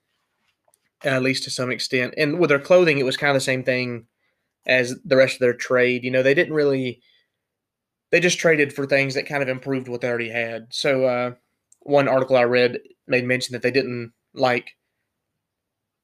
at 1.03 1.23
least 1.23 1.43
to 1.43 1.49
some 1.51 1.71
extent. 1.71 2.13
And 2.17 2.39
with 2.39 2.49
their 2.49 2.59
clothing, 2.59 2.97
it 2.99 3.03
was 3.05 3.17
kind 3.17 3.31
of 3.31 3.35
the 3.35 3.41
same 3.41 3.63
thing 3.63 4.07
as 4.65 4.95
the 5.03 5.15
rest 5.17 5.35
of 5.35 5.39
their 5.39 5.53
trade. 5.53 6.03
You 6.03 6.11
know, 6.11 6.23
they 6.23 6.33
didn't 6.33 6.53
really, 6.53 7.01
they 8.11 8.19
just 8.19 8.39
traded 8.39 8.73
for 8.73 8.85
things 8.85 9.13
that 9.15 9.25
kind 9.27 9.43
of 9.43 9.49
improved 9.49 9.87
what 9.87 10.01
they 10.01 10.09
already 10.09 10.29
had. 10.29 10.67
So, 10.71 11.05
uh, 11.05 11.35
one 11.81 12.07
article 12.07 12.35
I 12.37 12.43
read 12.43 12.79
made 13.07 13.25
mention 13.25 13.53
that 13.53 13.61
they 13.61 13.71
didn't 13.71 14.13
like, 14.33 14.75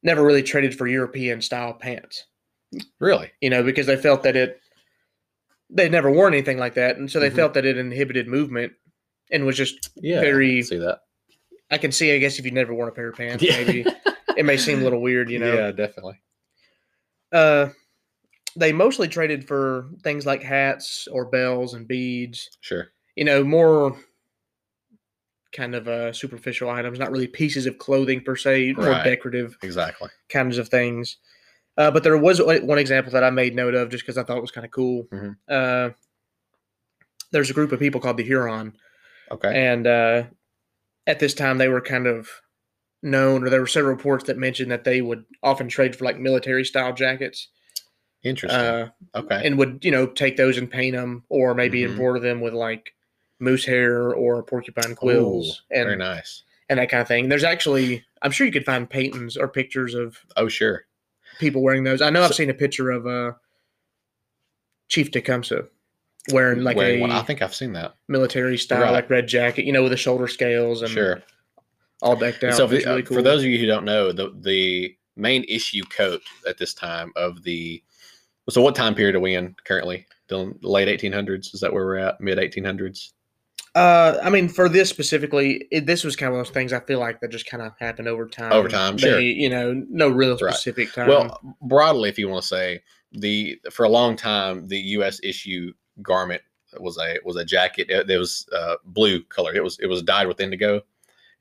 never 0.04 0.24
really 0.24 0.44
traded 0.44 0.76
for 0.76 0.88
European 0.88 1.42
style 1.42 1.74
pants 1.74 2.26
Really? 3.00 3.32
you 3.42 3.50
know, 3.50 3.62
because 3.64 3.86
they 3.86 3.98
felt 3.98 4.24
that 4.24 4.36
it 4.36 4.60
they'd 5.72 5.92
never 5.92 6.12
worn 6.12 6.34
anything 6.34 6.58
like 6.58 6.74
that, 6.76 6.98
and 6.98 7.10
so 7.10 7.20
they 7.20 7.30
Mhm. 7.30 7.36
felt 7.36 7.54
that 7.56 7.66
it 7.66 7.78
inhibited 7.78 8.28
movement 8.28 8.74
and 9.32 9.46
was 9.46 9.56
just. 9.58 9.90
Yeah. 9.96 10.20
I 10.20 10.22
Very- 10.22 10.56
can 10.58 10.64
see 10.66 10.78
that. 10.78 11.00
I 11.70 11.78
can 11.78 11.92
see, 11.94 12.12
I 12.14 12.18
guess, 12.18 12.38
if 12.38 12.44
you've 12.46 12.54
never 12.54 12.74
worn 12.74 12.90
a 12.90 12.92
pair 12.92 13.08
of 13.10 13.16
pants, 13.16 13.42
Yeah. 13.44 13.64
maybe 13.64 13.86
it 14.38 14.44
may 14.46 14.58
seem 14.58 14.82
a 14.82 14.84
little 14.84 15.02
weird, 15.02 15.30
you 15.30 15.40
know. 15.40 15.54
Yeah, 15.54 15.72
definitely. 15.72 16.22
Uh, 17.32 17.70
they 18.58 18.74
mostly 18.74 19.08
traded 19.08 19.48
for 19.48 19.90
things 20.04 20.26
like 20.26 20.44
hats 20.44 21.08
or 21.10 21.24
bells 21.26 21.74
and 21.74 21.88
beads. 21.88 22.50
Sure. 22.60 22.92
You 23.16 23.24
know, 23.24 23.42
more 23.44 23.98
kind 25.54 25.76
of 25.76 25.88
uh, 25.88 26.12
superficial 26.14 26.70
items, 26.70 27.00
not 27.00 27.12
really 27.12 27.28
pieces 27.28 27.66
of 27.66 27.78
clothing 27.78 28.22
per 28.22 28.36
se, 28.36 28.74
more 28.74 28.88
Right. 28.88 29.04
decorative 29.04 29.58
Exactly. 29.64 30.10
kinds 30.30 30.58
of 30.58 30.68
things. 30.70 31.18
Uh, 31.78 31.90
but 31.92 32.04
there 32.04 32.18
was 32.18 32.42
one 32.42 32.78
example 32.78 33.12
that 33.14 33.24
I 33.24 33.30
made 33.30 33.56
note 33.56 33.74
of 33.76 33.90
just 33.90 34.04
because 34.04 34.18
I 34.18 34.24
thought 34.24 34.38
it 34.38 34.42
was 34.42 34.52
kind 34.52 34.66
of 34.66 34.72
cool. 34.72 35.08
Mhm. 35.12 35.38
Uh, 35.48 35.90
there's 37.32 37.50
a 37.50 37.54
group 37.54 37.72
of 37.72 37.80
people 37.80 38.02
called 38.02 38.18
the 38.18 38.24
Huron, 38.24 38.74
Okay. 39.32 39.52
and 39.72 39.88
uh, 39.88 40.24
at 41.08 41.20
this 41.20 41.34
time 41.34 41.58
they 41.58 41.70
were 41.70 41.82
kind 41.82 42.08
of 42.08 42.30
known, 43.02 43.44
or 43.44 43.50
there 43.50 43.62
were 43.62 43.68
several 43.68 43.96
reports 43.96 44.26
that 44.26 44.38
mentioned 44.38 44.70
that 44.72 44.84
they 44.84 45.02
would 45.02 45.26
often 45.42 45.68
trade 45.70 45.96
for 45.96 46.04
like 46.06 46.20
military 46.20 46.66
style 46.66 46.94
jackets, 46.94 47.48
Interesting. 48.24 48.60
uh, 48.60 48.90
okay. 49.16 49.42
and 49.46 49.58
would 49.58 49.84
you 49.84 49.92
know 49.92 50.06
take 50.08 50.36
those 50.38 50.58
and 50.58 50.70
paint 50.70 50.96
them, 50.96 51.24
or 51.30 51.54
maybe 51.56 51.82
Mhm. 51.82 51.92
embroider 51.92 52.20
them 52.20 52.42
with 52.42 52.54
like 52.54 52.94
moose 53.40 53.66
hair 53.66 54.14
or 54.14 54.44
porcupine 54.44 54.94
quills 54.96 55.62
Ooh, 55.72 55.76
very 55.84 55.96
nice. 55.96 56.44
and 56.70 56.78
that 56.80 56.90
kind 56.90 57.02
of 57.02 57.08
thing. 57.08 57.28
There's 57.30 57.44
actually, 57.44 58.06
I'm 58.22 58.30
sure 58.30 58.46
you 58.46 58.54
could 58.54 58.66
find 58.66 58.88
paintings 58.88 59.36
or 59.36 59.48
pictures 59.48 59.96
of 59.96 60.18
Oh, 60.38 60.48
sure. 60.48 60.86
People 61.42 61.62
wearing 61.62 61.84
those. 61.84 62.02
I 62.02 62.10
know 62.10 62.24
I've 62.24 62.34
seen 62.34 62.50
a 62.50 62.54
picture 62.54 62.90
of 62.92 63.06
uh, 63.06 63.34
Chief 64.88 65.12
Tecumseh 65.12 65.64
wearing 66.32 66.64
like 66.64 66.78
Wearing 66.78 67.00
a 67.00 67.02
one. 67.02 67.12
I 67.12 67.22
think 67.24 67.42
I've 67.42 67.56
seen 67.56 67.74
that. 67.74 67.96
military 68.08 68.58
style, 68.58 68.82
Right. 68.82 68.92
like 68.92 69.10
red 69.10 69.28
jacket, 69.28 69.66
you 69.66 69.74
know, 69.74 69.82
with 69.84 69.92
the 69.92 69.98
shoulder 69.98 70.28
scales 70.28 70.82
and 70.82 70.92
Sure. 70.92 71.22
all 72.02 72.16
decked 72.16 72.44
out. 72.44 72.54
so 72.56 72.68
for, 72.68 72.76
really 72.76 72.86
uh, 73.04 73.06
cool. 73.06 73.18
for 73.18 73.22
those 73.22 73.42
of 73.44 73.50
you 73.50 73.58
who 73.58 73.66
don't 73.66 73.86
know, 73.86 74.12
the 74.12 74.32
the 74.42 74.96
main 75.18 75.44
issue 75.50 75.84
coat 75.84 76.22
at 76.48 76.58
this 76.58 76.74
time 76.74 77.12
of 77.16 77.44
the 77.44 77.84
so 78.50 78.62
what 78.62 78.76
time 78.76 78.96
period 78.96 79.16
are 79.16 79.20
we 79.20 79.36
in 79.36 79.56
currently? 79.66 80.06
Dylan, 80.30 80.58
late 80.62 80.88
1800s? 80.88 81.54
Is 81.54 81.60
that 81.62 81.72
where 81.74 81.86
we're 81.86 81.98
at? 81.98 82.20
Mid 82.22 82.38
1800s? 82.38 83.12
Uh, 83.76 84.20
I 84.22 84.30
mean, 84.30 84.50
for 84.50 84.68
this 84.68 84.90
specifically, 84.90 85.66
it, 85.72 85.86
this 85.86 86.04
was 86.04 86.16
kind 86.16 86.28
of 86.28 86.34
one 86.34 86.42
of 86.42 86.48
those 86.48 86.54
things 86.54 86.74
I 86.74 86.82
feel 86.82 87.00
like 87.00 87.22
that 87.22 87.32
just 87.32 87.46
kind 87.46 87.64
of 87.64 87.72
happened 87.80 88.08
over 88.08 88.28
time. 88.28 88.52
Over 88.52 88.68
time, 88.68 88.98
sure. 88.98 89.20
You 89.20 89.50
know, 89.50 89.74
no 89.90 90.10
real 90.10 90.38
Right. 90.38 90.54
specific 90.54 90.94
time. 90.94 91.08
Well, 91.08 91.40
broadly, 91.62 92.10
if 92.10 92.20
you 92.20 92.28
want 92.28 92.42
to 92.42 92.48
say 92.48 92.82
the 93.14 93.60
for 93.72 93.86
a 93.86 93.90
long 93.90 94.16
time, 94.16 94.68
the 94.68 94.78
U.S. 94.78 95.20
issue 95.24 95.74
garment 96.02 96.42
was 96.80 96.98
a 96.98 97.18
was 97.24 97.36
a 97.38 97.46
jacket 97.46 97.88
that 97.90 98.18
was 98.18 98.46
uh, 98.54 98.76
blue 98.86 99.24
colored. 99.24 99.56
It 99.56 99.64
was 99.64 99.78
it 99.80 99.88
was 99.88 100.02
dyed 100.04 100.28
with 100.28 100.40
indigo, 100.42 100.82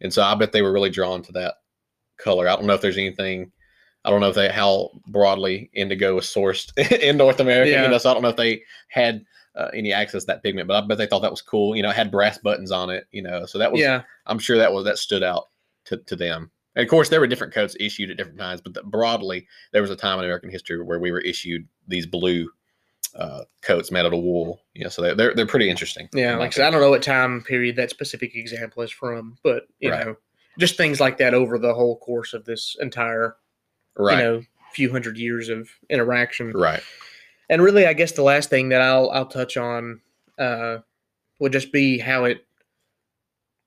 and 0.00 0.12
so 0.12 0.22
I 0.22 0.34
bet 0.36 0.52
they 0.52 0.62
were 0.62 0.72
really 0.72 0.90
drawn 0.90 1.22
to 1.22 1.32
that 1.32 1.54
color. 2.16 2.48
I 2.48 2.54
don't 2.56 2.66
know 2.66 2.74
if 2.74 2.80
there's 2.80 2.98
anything. 2.98 3.50
I 4.04 4.10
don't 4.10 4.20
know 4.20 4.28
if 4.28 4.34
they 4.36 4.50
how 4.50 4.90
broadly 5.08 5.68
indigo 5.74 6.14
was 6.14 6.26
sourced 6.26 6.70
in 7.00 7.16
North 7.16 7.40
America. 7.40 7.70
Yeah. 7.70 7.82
You 7.82 7.88
know, 7.90 7.98
so 7.98 8.10
I 8.10 8.14
don't 8.14 8.22
know 8.22 8.28
if 8.30 8.36
they 8.36 8.62
had 8.88 9.24
uh, 9.56 9.68
any 9.74 9.92
access 9.92 10.22
to 10.22 10.26
that 10.28 10.42
pigment, 10.42 10.68
but 10.68 10.82
I 10.82 10.86
bet 10.86 10.98
they 10.98 11.06
thought 11.06 11.20
that 11.22 11.30
was 11.30 11.42
cool. 11.42 11.74
You 11.76 11.82
know, 11.82 11.90
it 11.90 11.96
had 11.96 12.10
brass 12.10 12.38
buttons 12.38 12.70
on 12.70 12.90
it. 12.90 13.06
You 13.12 13.22
know, 13.22 13.46
so 13.46 13.58
that 13.58 13.72
was 13.72 13.80
yeah, 13.80 14.02
I'm 14.26 14.38
sure 14.38 14.58
that 14.58 14.72
was 14.72 14.84
that 14.84 14.98
stood 14.98 15.22
out 15.22 15.48
to, 15.86 15.96
to 15.98 16.16
them. 16.16 16.50
And 16.76 16.84
of 16.84 16.88
course, 16.90 17.08
there 17.08 17.18
were 17.20 17.26
different 17.26 17.52
coats 17.52 17.76
issued 17.80 18.10
at 18.10 18.16
different 18.16 18.38
times, 18.38 18.60
but 18.60 18.74
the, 18.74 18.82
broadly, 18.84 19.48
there 19.72 19.82
was 19.82 19.90
a 19.90 19.96
time 19.96 20.18
in 20.20 20.24
American 20.24 20.50
history 20.50 20.80
where 20.82 21.00
we 21.00 21.10
were 21.10 21.20
issued 21.20 21.66
these 21.88 22.06
blue 22.06 22.48
uh, 23.16 23.40
coats 23.62 23.90
made 23.90 24.06
out 24.06 24.14
of 24.14 24.22
wool. 24.22 24.60
You 24.74 24.84
know, 24.84 24.88
so 24.90 25.02
they're 25.02 25.14
they're, 25.16 25.34
they're 25.34 25.46
pretty 25.46 25.68
interesting. 25.68 26.08
yeah. 26.14 26.34
in 26.34 26.38
Like 26.38 26.48
I 26.48 26.50
said, 26.50 26.66
I 26.66 26.70
don't 26.70 26.80
know 26.80 26.90
what 26.90 27.02
time 27.02 27.42
period 27.42 27.74
that 27.76 27.90
specific 27.90 28.36
example 28.36 28.82
is 28.84 28.92
from, 28.92 29.36
but 29.42 29.64
you 29.80 29.90
Right. 29.90 30.06
know, 30.06 30.16
just 30.58 30.76
things 30.76 31.00
like 31.00 31.18
that 31.18 31.34
over 31.34 31.58
the 31.58 31.74
whole 31.74 31.98
course 31.98 32.34
of 32.34 32.44
this 32.44 32.76
entire, 32.80 33.36
right, 33.98 34.18
you 34.18 34.22
know, 34.24 34.42
few 34.72 34.92
hundred 34.92 35.18
years 35.18 35.48
of 35.48 35.68
interaction. 35.88 36.52
right, 36.52 36.82
And 37.50 37.60
really, 37.60 37.84
I 37.84 37.92
guess 37.92 38.12
the 38.12 38.22
last 38.22 38.48
thing 38.48 38.70
that 38.70 38.80
I'll 38.80 39.10
I'll 39.10 39.26
touch 39.26 39.56
on 39.58 40.00
uh, 40.38 40.78
would 41.40 41.52
just 41.52 41.72
be 41.72 41.98
how 41.98 42.24
it 42.24 42.46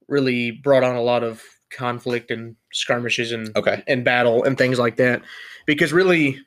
really 0.08 0.52
brought 0.52 0.84
on 0.84 0.96
a 0.96 1.02
lot 1.02 1.24
of 1.24 1.44
conflict 1.70 2.32
and 2.32 2.56
skirmishes 2.72 3.34
and 3.34 3.56
okay, 3.58 3.84
and 3.86 4.06
battle 4.06 4.44
and 4.46 4.58
things 4.58 4.80
like 4.80 4.96
that. 4.98 5.22
Because 5.66 5.92
really, 5.92 6.40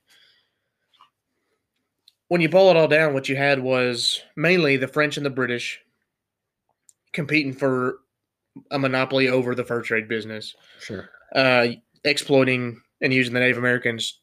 when 2.28 2.40
you 2.40 2.48
boil 2.48 2.70
it 2.70 2.76
all 2.76 2.88
down, 2.88 3.12
what 3.12 3.28
you 3.28 3.36
had 3.36 3.60
was 3.60 4.22
mainly 4.34 4.78
the 4.78 4.88
French 4.88 5.18
and 5.18 5.26
the 5.26 5.30
British 5.30 5.78
competing 7.12 7.52
for 7.52 7.98
a 8.70 8.78
monopoly 8.78 9.28
over 9.28 9.54
the 9.54 9.64
fur 9.64 9.82
trade 9.82 10.08
business, 10.08 10.54
sure, 10.80 11.10
uh, 11.34 11.68
exploiting 12.04 12.80
and 13.02 13.12
using 13.12 13.34
the 13.34 13.40
Native 13.40 13.58
Americans 13.58 14.20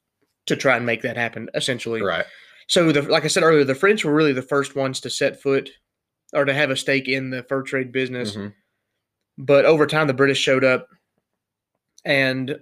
to 0.48 0.56
try 0.56 0.78
and 0.78 0.86
make 0.86 1.04
that 1.04 1.16
happen. 1.16 1.48
Essentially, 1.54 2.02
right, 2.02 2.26
so, 2.68 2.92
the, 2.92 3.02
like 3.04 3.24
I 3.26 3.28
said 3.28 3.44
earlier, 3.44 3.64
the 3.64 3.76
French 3.76 4.04
were 4.06 4.14
really 4.14 4.34
the 4.34 4.42
first 4.42 4.76
ones 4.76 5.00
to 5.02 5.10
set 5.10 5.42
foot 5.42 5.70
or 6.34 6.46
to 6.46 6.54
have 6.54 6.70
a 6.72 6.76
stake 6.76 7.08
in 7.08 7.30
the 7.30 7.44
fur 7.44 7.62
trade 7.62 7.92
business. 7.92 8.36
Mhm. 8.36 8.54
But 9.38 9.66
over 9.66 9.86
time, 9.88 10.08
the 10.08 10.14
British 10.14 10.40
showed 10.40 10.64
up, 10.64 10.88
and 12.06 12.60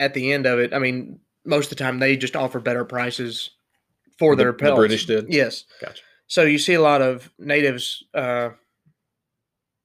at 0.00 0.14
the 0.14 0.32
end 0.32 0.46
of 0.46 0.58
it, 0.58 0.72
I 0.74 0.78
mean, 0.78 1.20
most 1.44 1.70
of 1.72 1.78
the 1.78 1.84
time 1.84 1.98
they 1.98 2.16
just 2.16 2.36
offer 2.36 2.60
better 2.60 2.84
prices 2.84 3.50
for 4.18 4.34
The- 4.36 4.42
their 4.44 4.52
the 4.52 4.58
pelts. 4.58 4.78
British 4.78 5.06
did? 5.06 5.26
yes. 5.32 5.64
Gotcha. 5.80 6.02
So 6.26 6.42
you 6.44 6.58
see 6.58 6.74
a 6.74 6.80
lot 6.80 7.02
of 7.02 7.30
natives 7.38 8.02
uh, 8.14 8.50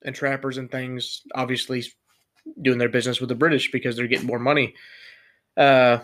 and 0.04 0.16
trappers 0.16 0.58
and 0.58 0.72
things, 0.72 1.22
obviously 1.36 1.84
doing 2.62 2.78
their 2.78 2.90
business 2.90 3.20
with 3.20 3.30
the 3.30 3.36
British 3.36 3.72
because 3.72 3.96
they're 3.98 4.08
getting 4.08 4.28
more 4.28 4.40
money. 4.40 4.74
Uh, 5.58 6.00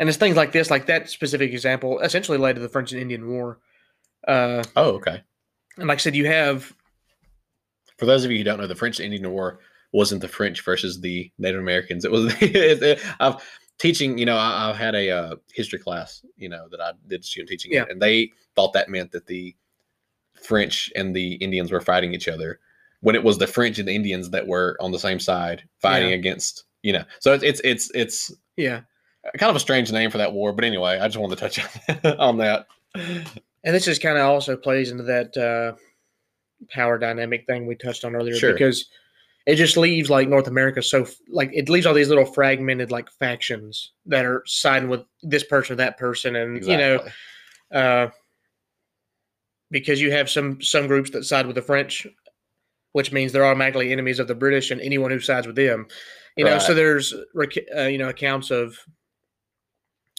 and 0.00 0.08
it's 0.08 0.18
things 0.18 0.34
like 0.36 0.50
this, 0.50 0.68
like 0.70 0.86
that 0.86 1.08
specific 1.08 1.52
example, 1.52 2.00
essentially 2.00 2.38
led 2.38 2.56
to 2.56 2.60
the 2.60 2.68
French 2.68 2.90
and 2.90 3.00
Indian 3.00 3.28
War. 3.28 3.60
Uh, 4.26 4.64
Oh, 4.74 4.90
okay. 4.96 5.22
and 5.78 5.86
like 5.86 5.98
I 5.98 6.00
said, 6.00 6.16
you 6.16 6.26
have 6.26 6.72
For 7.98 8.06
those 8.06 8.24
of 8.24 8.30
you 8.32 8.38
who 8.38 8.44
don't 8.44 8.58
know, 8.58 8.66
the 8.66 8.74
French 8.74 8.98
and 8.98 9.06
Indian 9.14 9.30
War 9.32 9.60
wasn't 9.92 10.20
the 10.22 10.28
French 10.28 10.64
versus 10.64 11.00
the 11.00 11.30
Native 11.38 11.60
Americans. 11.60 12.04
It 12.04 12.10
was. 12.10 12.34
I've 13.20 13.36
teaching. 13.78 14.18
You 14.18 14.26
know, 14.26 14.36
I, 14.36 14.70
I 14.70 14.72
had 14.74 14.94
a 14.94 15.10
uh, 15.10 15.36
history 15.52 15.78
class. 15.78 16.24
You 16.36 16.48
know 16.48 16.66
that 16.70 16.80
I 16.80 16.92
did 17.08 17.24
student 17.24 17.48
teaching, 17.50 17.72
in, 17.72 17.76
Yeah. 17.78 17.84
and 17.88 18.00
they 18.00 18.30
thought 18.56 18.72
that 18.74 18.88
meant 18.88 19.10
that 19.12 19.26
the 19.26 19.54
French 20.42 20.90
and 20.96 21.14
the 21.14 21.34
Indians 21.34 21.72
were 21.72 21.80
fighting 21.80 22.14
each 22.14 22.28
other, 22.28 22.60
when 23.00 23.14
it 23.14 23.24
was 23.24 23.38
the 23.38 23.46
French 23.46 23.78
and 23.78 23.88
the 23.88 23.94
Indians 23.94 24.30
that 24.30 24.46
were 24.46 24.76
on 24.80 24.92
the 24.92 24.98
same 24.98 25.18
side 25.20 25.62
fighting 25.80 26.10
Yeah. 26.10 26.14
against. 26.16 26.64
You 26.82 26.92
know, 26.94 27.04
so 27.18 27.32
it's 27.34 27.44
it's 27.44 27.60
it's 27.64 27.90
it's 27.94 28.32
yeah, 28.56 28.80
kind 29.38 29.50
of 29.50 29.56
a 29.56 29.60
strange 29.60 29.90
name 29.92 30.10
for 30.10 30.18
that 30.18 30.32
war. 30.32 30.52
But 30.52 30.64
anyway, 30.64 30.98
I 30.98 31.06
just 31.08 31.18
wanted 31.18 31.38
to 31.38 31.48
touch 31.48 32.16
on 32.18 32.38
that. 32.38 32.66
and 32.94 33.74
this 33.74 33.84
just 33.84 34.02
kind 34.02 34.18
of 34.18 34.24
also 34.24 34.56
plays 34.56 34.90
into 34.90 35.04
that 35.04 35.36
uh, 35.36 35.76
power 36.70 36.98
dynamic 36.98 37.46
thing 37.46 37.66
we 37.66 37.74
touched 37.74 38.04
on 38.04 38.14
earlier 38.14 38.34
Sure. 38.36 38.52
because 38.52 38.86
it 39.46 39.56
just 39.56 39.76
leaves 39.76 40.10
like 40.10 40.28
North 40.28 40.46
America 40.48 40.82
so 40.82 41.06
like 41.28 41.50
it 41.54 41.68
leaves 41.70 41.86
all 41.86 41.94
these 41.94 42.08
little 42.10 42.26
fragmented 42.26 42.90
like 42.90 43.10
factions 43.10 43.92
that 44.06 44.24
are 44.26 44.42
siding 44.46 44.88
with 44.90 45.02
this 45.22 45.44
person 45.44 45.72
or 45.74 45.76
that 45.76 45.96
person, 45.98 46.36
and 46.36 46.64
you 46.64 46.76
know 46.76 47.04
uh, 47.72 48.08
because 49.70 50.00
you 50.00 50.10
have 50.12 50.28
some 50.28 50.60
some 50.60 50.86
groups 50.86 51.10
that 51.10 51.24
side 51.24 51.46
with 51.46 51.54
the 51.56 51.62
French, 51.62 52.06
which 52.92 53.12
means 53.12 53.32
they're 53.32 53.46
automatically 53.46 53.92
enemies 53.92 54.18
of 54.18 54.28
the 54.28 54.34
British 54.34 54.70
and 54.70 54.80
anyone 54.80 55.10
who 55.10 55.20
sides 55.20 55.46
with 55.46 55.56
them. 55.56 55.86
You 56.36 56.44
know, 56.44 56.58
so 56.58 56.74
there's 56.74 57.14
uh, 57.76 57.82
you 57.82 57.98
know 57.98 58.08
accounts 58.08 58.50
of 58.50 58.76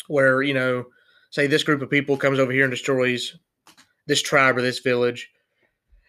where 0.07 0.41
you 0.41 0.53
know, 0.53 0.85
say 1.29 1.47
this 1.47 1.63
group 1.63 1.81
of 1.81 1.89
people 1.89 2.17
comes 2.17 2.39
over 2.39 2.51
here 2.51 2.63
and 2.63 2.71
destroys 2.71 3.37
this 4.07 4.21
tribe 4.21 4.57
or 4.57 4.61
this 4.61 4.79
village, 4.79 5.29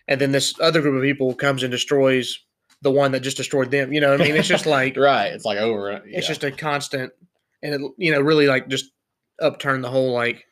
and 0.09 0.21
then 0.21 0.33
this 0.33 0.59
other 0.61 0.81
group 0.83 0.97
of 0.97 1.03
people 1.03 1.35
comes 1.35 1.63
and 1.63 1.71
destroys 1.71 2.39
the 2.83 2.91
one 2.91 3.13
that 3.13 3.21
just 3.21 3.37
destroyed 3.37 3.71
them. 3.71 3.93
You 3.93 4.01
know, 4.01 4.11
what 4.11 4.21
I 4.21 4.25
mean, 4.25 4.37
it's 4.37 4.49
just 4.49 4.67
like 4.79 4.97
right. 4.97 5.33
It's 5.33 5.45
like 5.45 5.59
over. 5.59 6.03
it's 6.07 6.27
just 6.27 6.45
a 6.45 6.51
constant, 6.51 7.13
and 7.63 7.75
it 7.75 7.93
you 7.97 8.13
know 8.13 8.21
really 8.21 8.47
like 8.47 8.69
just 8.69 8.87
upturn 9.41 9.81
the 9.81 9.91
whole 9.91 10.13
like 10.13 10.45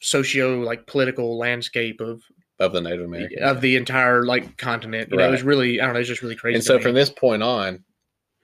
socio 0.00 0.60
like 0.60 0.86
political 0.86 1.38
landscape 1.38 2.00
of 2.00 2.22
of 2.58 2.72
the 2.72 2.80
Native 2.80 3.04
American. 3.04 3.42
of 3.42 3.60
the 3.60 3.76
entire 3.76 4.24
like 4.24 4.56
continent. 4.56 5.08
You 5.10 5.18
know, 5.18 5.28
it 5.28 5.30
was 5.30 5.42
really 5.42 5.80
I 5.80 5.84
don't 5.84 5.94
know, 5.94 6.00
it's 6.00 6.08
just 6.08 6.22
really 6.22 6.36
crazy. 6.36 6.56
and 6.56 6.64
so 6.64 6.76
me. 6.76 6.82
from 6.82 6.94
this 6.94 7.10
point 7.10 7.42
on, 7.42 7.84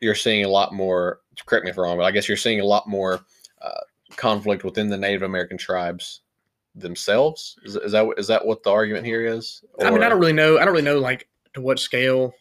you're 0.00 0.14
seeing 0.14 0.44
a 0.44 0.48
lot 0.48 0.72
more. 0.72 1.20
Correct 1.46 1.64
me 1.64 1.70
if 1.70 1.78
I'm 1.78 1.84
wrong, 1.84 1.96
but 1.96 2.04
I 2.04 2.10
guess 2.10 2.28
you're 2.28 2.36
seeing 2.36 2.60
a 2.60 2.64
lot 2.64 2.88
more 2.88 3.20
uh, 3.62 3.80
conflict 4.18 4.64
within 4.64 4.88
the 4.88 4.98
Native 4.98 5.22
American 5.22 5.56
tribes 5.56 6.20
themselves. 6.74 7.58
Is, 7.64 7.76
is 7.76 7.92
that 7.92 8.06
is 8.18 8.26
that 8.26 8.44
what 8.44 8.62
the 8.62 8.70
argument 8.70 9.06
here 9.06 9.24
is? 9.24 9.64
I 9.80 9.90
mean, 9.90 10.02
I 10.02 10.10
don't 10.10 10.20
really 10.20 10.34
know. 10.34 10.58
I 10.58 10.64
don't 10.64 10.74
really 10.74 10.84
know 10.84 10.98
like 10.98 11.28
to 11.54 11.62
what 11.62 11.78
scale. 11.78 12.34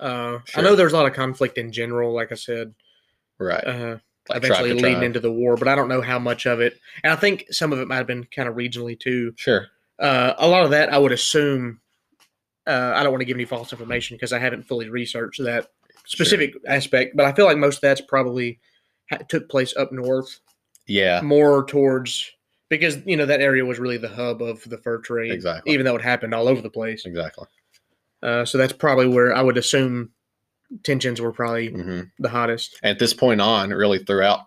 Uh, 0.00 0.38
I 0.54 0.62
know 0.62 0.76
there's 0.76 0.92
a 0.92 0.96
lot 0.96 1.06
of 1.06 1.14
conflict 1.14 1.58
in 1.58 1.72
general, 1.72 2.14
like 2.14 2.30
I 2.30 2.34
said, 2.34 2.74
right. 3.38 3.64
uh, 3.66 3.96
like 4.28 4.44
eventually 4.44 4.74
leading 4.74 4.92
tribe. 4.92 5.02
into 5.02 5.20
the 5.20 5.32
war, 5.32 5.56
but 5.56 5.68
I 5.68 5.74
don't 5.74 5.88
know 5.88 6.02
how 6.02 6.18
much 6.18 6.46
of 6.46 6.60
it. 6.60 6.78
And 7.02 7.12
I 7.12 7.16
think 7.16 7.46
some 7.50 7.72
of 7.72 7.78
it 7.78 7.88
might 7.88 7.96
have 7.96 8.06
been 8.06 8.24
kind 8.24 8.48
of 8.48 8.56
regionally 8.56 8.98
too. 8.98 9.32
Sure. 9.36 9.68
Uh, 9.98 10.34
a 10.36 10.46
lot 10.46 10.64
of 10.64 10.70
that, 10.70 10.92
I 10.92 10.98
would 10.98 11.12
assume. 11.12 11.80
Uh, 12.66 12.92
I 12.94 13.02
don't 13.02 13.12
want 13.12 13.20
to 13.20 13.26
give 13.26 13.36
any 13.36 13.44
false 13.44 13.72
information 13.72 14.16
because 14.16 14.32
I 14.32 14.38
haven't 14.38 14.64
fully 14.64 14.90
researched 14.90 15.42
that 15.44 15.68
specific 16.04 16.54
aspect, 16.66 17.16
but 17.16 17.24
I 17.24 17.32
feel 17.32 17.46
like 17.46 17.56
most 17.56 17.76
of 17.76 17.82
that's 17.82 18.00
probably 18.00 18.58
ha- 19.08 19.20
took 19.28 19.48
place 19.48 19.74
up 19.76 19.92
north, 19.92 20.40
Yeah. 20.86 21.20
more 21.22 21.64
towards 21.64 22.30
because 22.68 22.98
you 23.06 23.16
know 23.16 23.26
that 23.26 23.40
area 23.40 23.64
was 23.64 23.78
really 23.78 23.96
the 23.98 24.08
hub 24.08 24.42
of 24.42 24.62
the 24.68 24.78
fur 24.78 24.98
trade, 24.98 25.32
Exactly. 25.32 25.72
even 25.72 25.84
though 25.86 25.96
it 25.96 26.02
happened 26.02 26.34
all 26.34 26.48
over 26.48 26.60
the 26.60 26.70
place. 26.70 27.04
Exactly. 27.06 27.46
Uh, 28.22 28.44
so 28.44 28.58
that's 28.58 28.72
probably 28.72 29.06
where 29.06 29.34
I 29.34 29.42
would 29.42 29.56
assume 29.56 30.10
tensions 30.82 31.20
were 31.20 31.32
probably 31.32 31.68
hmm 31.68 32.00
the 32.18 32.28
hottest. 32.28 32.78
And 32.82 32.90
at 32.90 32.98
this 32.98 33.14
point 33.14 33.40
on, 33.40 33.70
really 33.70 33.98
throughout 34.00 34.40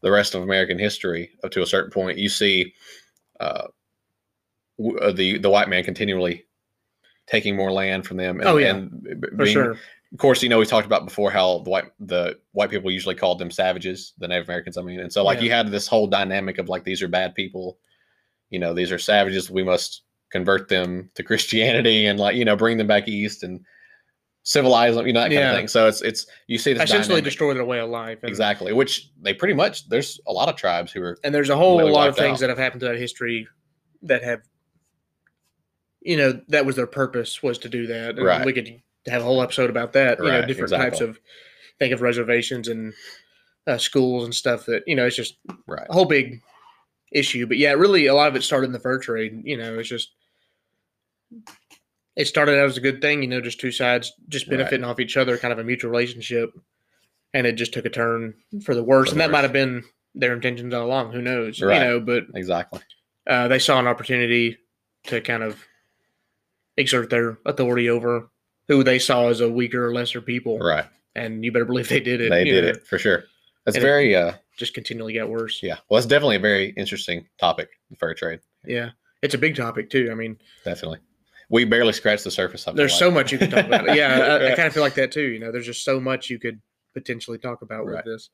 the 0.00 0.10
rest 0.10 0.34
of 0.34 0.42
American 0.42 0.78
history, 0.78 1.30
up 1.44 1.50
to 1.52 1.62
a 1.62 1.66
certain 1.66 1.90
point, 1.90 2.16
you 2.18 2.28
see 2.30 2.72
uh, 3.40 3.66
w- 4.78 4.98
uh, 4.98 5.12
the 5.12 5.38
the 5.38 5.50
white 5.50 5.68
man 5.68 5.84
continually 5.84 6.46
taking 7.26 7.54
more 7.56 7.70
land 7.70 8.06
from 8.06 8.16
them. 8.16 8.40
And, 8.40 8.48
Oh, 8.48 8.56
yeah. 8.56 8.74
and 8.76 9.20
being- 9.36 9.52
sure. 9.52 9.76
Of 10.12 10.18
course, 10.18 10.42
you 10.42 10.48
know 10.48 10.58
we 10.58 10.66
talked 10.66 10.86
about 10.86 11.04
before 11.04 11.30
how 11.30 11.60
the 11.60 11.70
white 11.70 11.84
the 12.00 12.38
white 12.52 12.70
people 12.70 12.90
usually 12.90 13.14
called 13.14 13.38
them 13.38 13.50
savages, 13.50 14.12
the 14.18 14.26
Native 14.26 14.48
Americans. 14.48 14.76
I 14.76 14.82
mean, 14.82 14.98
and 15.00 15.12
so 15.12 15.22
like 15.22 15.38
Yeah. 15.38 15.44
you 15.44 15.50
had 15.52 15.68
this 15.70 15.86
whole 15.86 16.06
dynamic 16.08 16.58
of 16.58 16.68
like 16.68 16.82
these 16.84 17.00
are 17.02 17.08
bad 17.08 17.34
people, 17.34 17.78
you 18.50 18.58
know, 18.58 18.74
these 18.74 18.90
are 18.90 18.98
savages. 18.98 19.50
We 19.50 19.62
must 19.62 20.02
convert 20.32 20.68
them 20.68 21.10
to 21.14 21.22
Christianity 21.30 22.06
and 22.06 22.18
like 22.18 22.34
you 22.34 22.44
know 22.44 22.56
bring 22.56 22.76
them 22.76 22.88
back 22.88 23.06
east 23.06 23.44
and 23.44 23.60
civilize 24.42 24.96
them, 24.96 25.06
you 25.06 25.12
know 25.12 25.20
that 25.20 25.26
kind 25.28 25.34
Yeah. 25.38 25.50
of 25.52 25.56
thing. 25.58 25.68
So 25.68 25.86
it's 25.86 26.02
it's 26.02 26.26
you 26.48 26.58
see 26.58 26.72
this 26.72 26.82
Essentially 26.82 27.06
dynamic. 27.20 27.24
destroy 27.24 27.54
their 27.54 27.64
way 27.64 27.78
of 27.78 27.88
life. 27.90 28.18
And, 28.22 28.28
Exactly, 28.28 28.72
which 28.72 29.10
they 29.22 29.32
pretty 29.32 29.54
much. 29.54 29.88
There's 29.88 30.18
a 30.26 30.32
lot 30.32 30.48
of 30.48 30.56
tribes 30.56 30.90
who 30.90 31.02
are 31.02 31.18
And 31.22 31.32
there's 31.32 31.50
a 31.50 31.56
whole 31.56 31.88
lot 31.88 32.08
of 32.08 32.16
things 32.16 32.38
out. 32.38 32.40
that 32.40 32.48
have 32.48 32.58
happened 32.58 32.80
to 32.80 32.88
that 32.88 32.98
history 32.98 33.46
that 34.02 34.24
have, 34.24 34.40
you 36.00 36.16
know, 36.16 36.40
that 36.48 36.66
was 36.66 36.74
their 36.74 36.86
purpose 36.88 37.42
was 37.44 37.58
to 37.58 37.68
do 37.68 37.86
that. 37.88 38.16
And 38.16 38.24
Right. 38.24 38.44
We 38.44 38.52
could 38.52 38.80
have 39.06 39.22
a 39.22 39.24
whole 39.24 39.42
episode 39.42 39.70
about 39.70 39.92
that. 39.94 40.18
You 40.18 40.24
know, 40.24 40.38
Right, 40.40 40.46
different 40.48 40.70
types 40.70 41.00
of, 41.00 41.18
think 41.78 41.92
of 41.94 42.02
reservations 42.02 42.68
and 42.68 42.92
uh, 43.66 43.78
schools 43.78 44.24
and 44.24 44.34
stuff 44.34 44.66
that, 44.66 44.82
you 44.86 44.94
know, 44.94 45.06
it's 45.06 45.16
just 45.16 45.36
right. 45.66 45.86
a 45.88 45.92
whole 45.92 46.04
big 46.04 46.40
issue. 47.12 47.46
But 47.46 47.58
yeah, 47.58 47.72
really 47.72 48.06
a 48.06 48.14
lot 48.14 48.28
of 48.28 48.36
it 48.36 48.42
started 48.42 48.66
in 48.66 48.72
the 48.72 48.78
fur 48.78 48.98
trade. 48.98 49.42
You 49.44 49.56
know, 49.56 49.78
it's 49.78 49.88
just 49.88 50.10
it 52.16 52.26
started 52.26 52.58
out 52.58 52.66
as 52.66 52.76
a 52.76 52.80
good 52.82 53.00
thing, 53.00 53.22
you 53.22 53.28
know, 53.28 53.40
just 53.40 53.60
two 53.60 53.72
sides 53.72 54.12
just 54.28 54.46
Right. 54.46 54.56
benefiting 54.58 54.84
off 54.84 55.00
each 55.00 55.16
other, 55.16 55.38
kind 55.38 55.52
of 55.52 55.58
a 55.58 55.64
mutual 55.64 55.90
relationship. 55.90 56.50
And 57.32 57.46
it 57.46 57.52
just 57.52 57.72
took 57.72 57.84
a 57.84 57.90
turn 57.90 58.34
for 58.64 58.74
the 58.74 58.82
worse. 58.82 59.08
For 59.08 59.14
and 59.14 59.20
the 59.20 59.24
that 59.26 59.30
might 59.30 59.44
have 59.44 59.52
been 59.52 59.84
their 60.14 60.34
intentions 60.34 60.74
all 60.74 60.86
along. 60.86 61.12
Who 61.12 61.22
knows? 61.22 61.62
Right. 61.62 61.78
You 61.78 61.84
know, 61.84 62.00
but 62.00 62.24
Exactly. 62.34 62.80
uh, 63.28 63.46
they 63.48 63.60
saw 63.60 63.78
an 63.78 63.86
opportunity 63.86 64.58
to 65.04 65.20
kind 65.20 65.44
of 65.44 65.64
exert 66.76 67.08
their 67.10 67.38
authority 67.46 67.88
over 67.88 68.28
who 68.70 68.84
they 68.84 69.00
saw 69.00 69.28
as 69.28 69.40
a 69.40 69.50
weaker 69.50 69.84
or 69.88 69.92
lesser 69.92 70.20
people. 70.20 70.58
Right. 70.60 70.84
And 71.16 71.44
you 71.44 71.50
better 71.50 71.64
believe 71.64 71.88
they 71.88 71.98
did 71.98 72.20
it. 72.20 72.30
They 72.30 72.44
did 72.44 72.62
know, 72.64 72.70
it 72.70 72.86
for 72.86 72.98
sure. 72.98 73.24
That's 73.66 73.76
And 73.76 73.82
very 73.82 74.14
uh 74.14 74.34
Just 74.56 74.74
continually 74.74 75.12
got 75.14 75.28
worse. 75.28 75.60
yeah. 75.60 75.78
Well, 75.88 75.98
it's 75.98 76.06
definitely 76.06 76.36
a 76.36 76.40
very 76.40 76.70
interesting 76.76 77.26
topic, 77.38 77.68
the 77.90 77.96
fur 77.96 78.14
trade. 78.14 78.38
Yeah. 78.64 78.90
It's 79.22 79.34
a 79.34 79.38
big 79.38 79.56
topic 79.56 79.90
too. 79.90 80.08
I 80.12 80.14
mean, 80.14 80.38
Definitely. 80.64 81.00
We 81.48 81.64
barely 81.64 81.92
scratched 81.92 82.22
the 82.22 82.30
surface. 82.30 82.64
There's 82.76 82.92
like. 82.92 82.98
so 83.00 83.10
much 83.10 83.32
you 83.32 83.38
can 83.38 83.50
talk 83.50 83.66
about. 83.66 83.86
Yeah, 83.96 84.38
I, 84.40 84.52
I 84.52 84.54
kind 84.54 84.68
of 84.68 84.72
feel 84.72 84.84
like 84.84 84.94
that 84.94 85.10
too. 85.10 85.26
You 85.28 85.40
know, 85.40 85.50
there's 85.50 85.66
just 85.66 85.84
so 85.84 85.98
much 85.98 86.30
you 86.30 86.38
could 86.38 86.60
potentially 86.94 87.38
talk 87.38 87.62
about 87.62 87.86
Right. 87.86 88.04
with 88.04 88.04
this. 88.04 88.30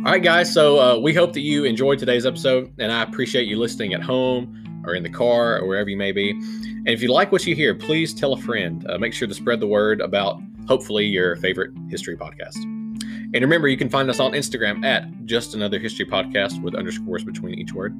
All 0.00 0.12
right, 0.12 0.22
guys. 0.22 0.50
So 0.50 0.80
uh, 0.80 0.98
we 0.98 1.12
hope 1.12 1.34
that 1.34 1.42
you 1.42 1.64
enjoyed 1.64 1.98
today's 1.98 2.24
episode, 2.24 2.72
and 2.78 2.90
I 2.90 3.02
appreciate 3.02 3.46
you 3.46 3.58
listening 3.58 3.92
at 3.92 4.00
home 4.02 4.82
or 4.86 4.94
in 4.94 5.02
the 5.02 5.10
car 5.10 5.58
or 5.58 5.66
wherever 5.66 5.90
you 5.90 5.96
may 5.98 6.10
be. 6.10 6.30
And 6.30 6.88
if 6.88 7.02
you 7.02 7.12
like 7.12 7.30
what 7.30 7.46
you 7.46 7.54
hear, 7.54 7.74
please 7.74 8.14
tell 8.14 8.32
a 8.32 8.38
friend. 8.38 8.82
Uh, 8.88 8.96
make 8.96 9.12
sure 9.12 9.28
to 9.28 9.34
spread 9.34 9.60
the 9.60 9.66
word 9.66 10.00
about 10.00 10.40
hopefully 10.66 11.04
your 11.04 11.36
favorite 11.36 11.72
history 11.90 12.16
podcast. 12.16 12.56
And 12.62 13.34
remember, 13.34 13.68
you 13.68 13.76
can 13.76 13.90
find 13.90 14.08
us 14.08 14.20
on 14.20 14.32
Instagram 14.32 14.86
at 14.86 15.04
just 15.26 15.54
another 15.54 15.78
history 15.78 16.06
podcast 16.06 16.62
with 16.62 16.74
underscores 16.74 17.22
between 17.22 17.58
each 17.58 17.74
word. 17.74 17.94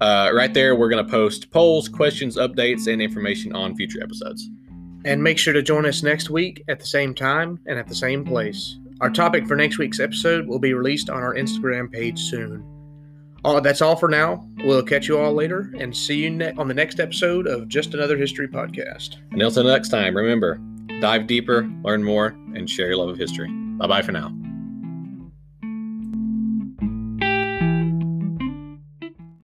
Uh, 0.00 0.30
right 0.32 0.54
there, 0.54 0.76
we're 0.76 0.88
going 0.88 1.04
to 1.04 1.10
post 1.10 1.50
polls, 1.50 1.88
questions, 1.88 2.36
updates, 2.36 2.86
and 2.86 3.02
information 3.02 3.56
on 3.56 3.74
future 3.74 4.00
episodes. 4.00 4.48
And 5.04 5.20
make 5.20 5.36
sure 5.36 5.52
to 5.52 5.62
join 5.62 5.84
us 5.84 6.04
next 6.04 6.30
week 6.30 6.62
at 6.68 6.78
the 6.78 6.86
same 6.86 7.12
time 7.12 7.58
and 7.66 7.76
at 7.76 7.88
the 7.88 7.94
same 7.96 8.24
place. 8.24 8.78
Our 9.00 9.10
topic 9.10 9.46
for 9.46 9.56
next 9.56 9.78
week's 9.78 10.00
episode 10.00 10.46
will 10.46 10.58
be 10.58 10.74
released 10.74 11.08
on 11.08 11.22
our 11.22 11.34
Instagram 11.34 11.90
page 11.90 12.18
soon. 12.18 12.64
All, 13.42 13.60
that's 13.62 13.80
all 13.80 13.96
for 13.96 14.08
now. 14.08 14.46
We'll 14.58 14.82
catch 14.82 15.08
you 15.08 15.18
all 15.18 15.32
later 15.32 15.72
and 15.78 15.96
see 15.96 16.22
you 16.24 16.30
ne- 16.30 16.52
on 16.52 16.68
the 16.68 16.74
next 16.74 17.00
episode 17.00 17.46
of 17.46 17.68
Just 17.68 17.94
Another 17.94 18.18
History 18.18 18.46
Podcast. 18.46 19.16
And 19.32 19.40
until 19.40 19.64
next 19.64 19.88
time, 19.88 20.14
remember 20.14 20.60
dive 21.00 21.26
deeper, 21.26 21.70
learn 21.82 22.04
more, 22.04 22.36
and 22.54 22.68
share 22.68 22.88
your 22.88 22.96
love 22.96 23.08
of 23.08 23.16
history. 23.16 23.50
Bye 23.50 23.86
bye 23.86 24.02
for 24.02 24.12
now. 24.12 24.34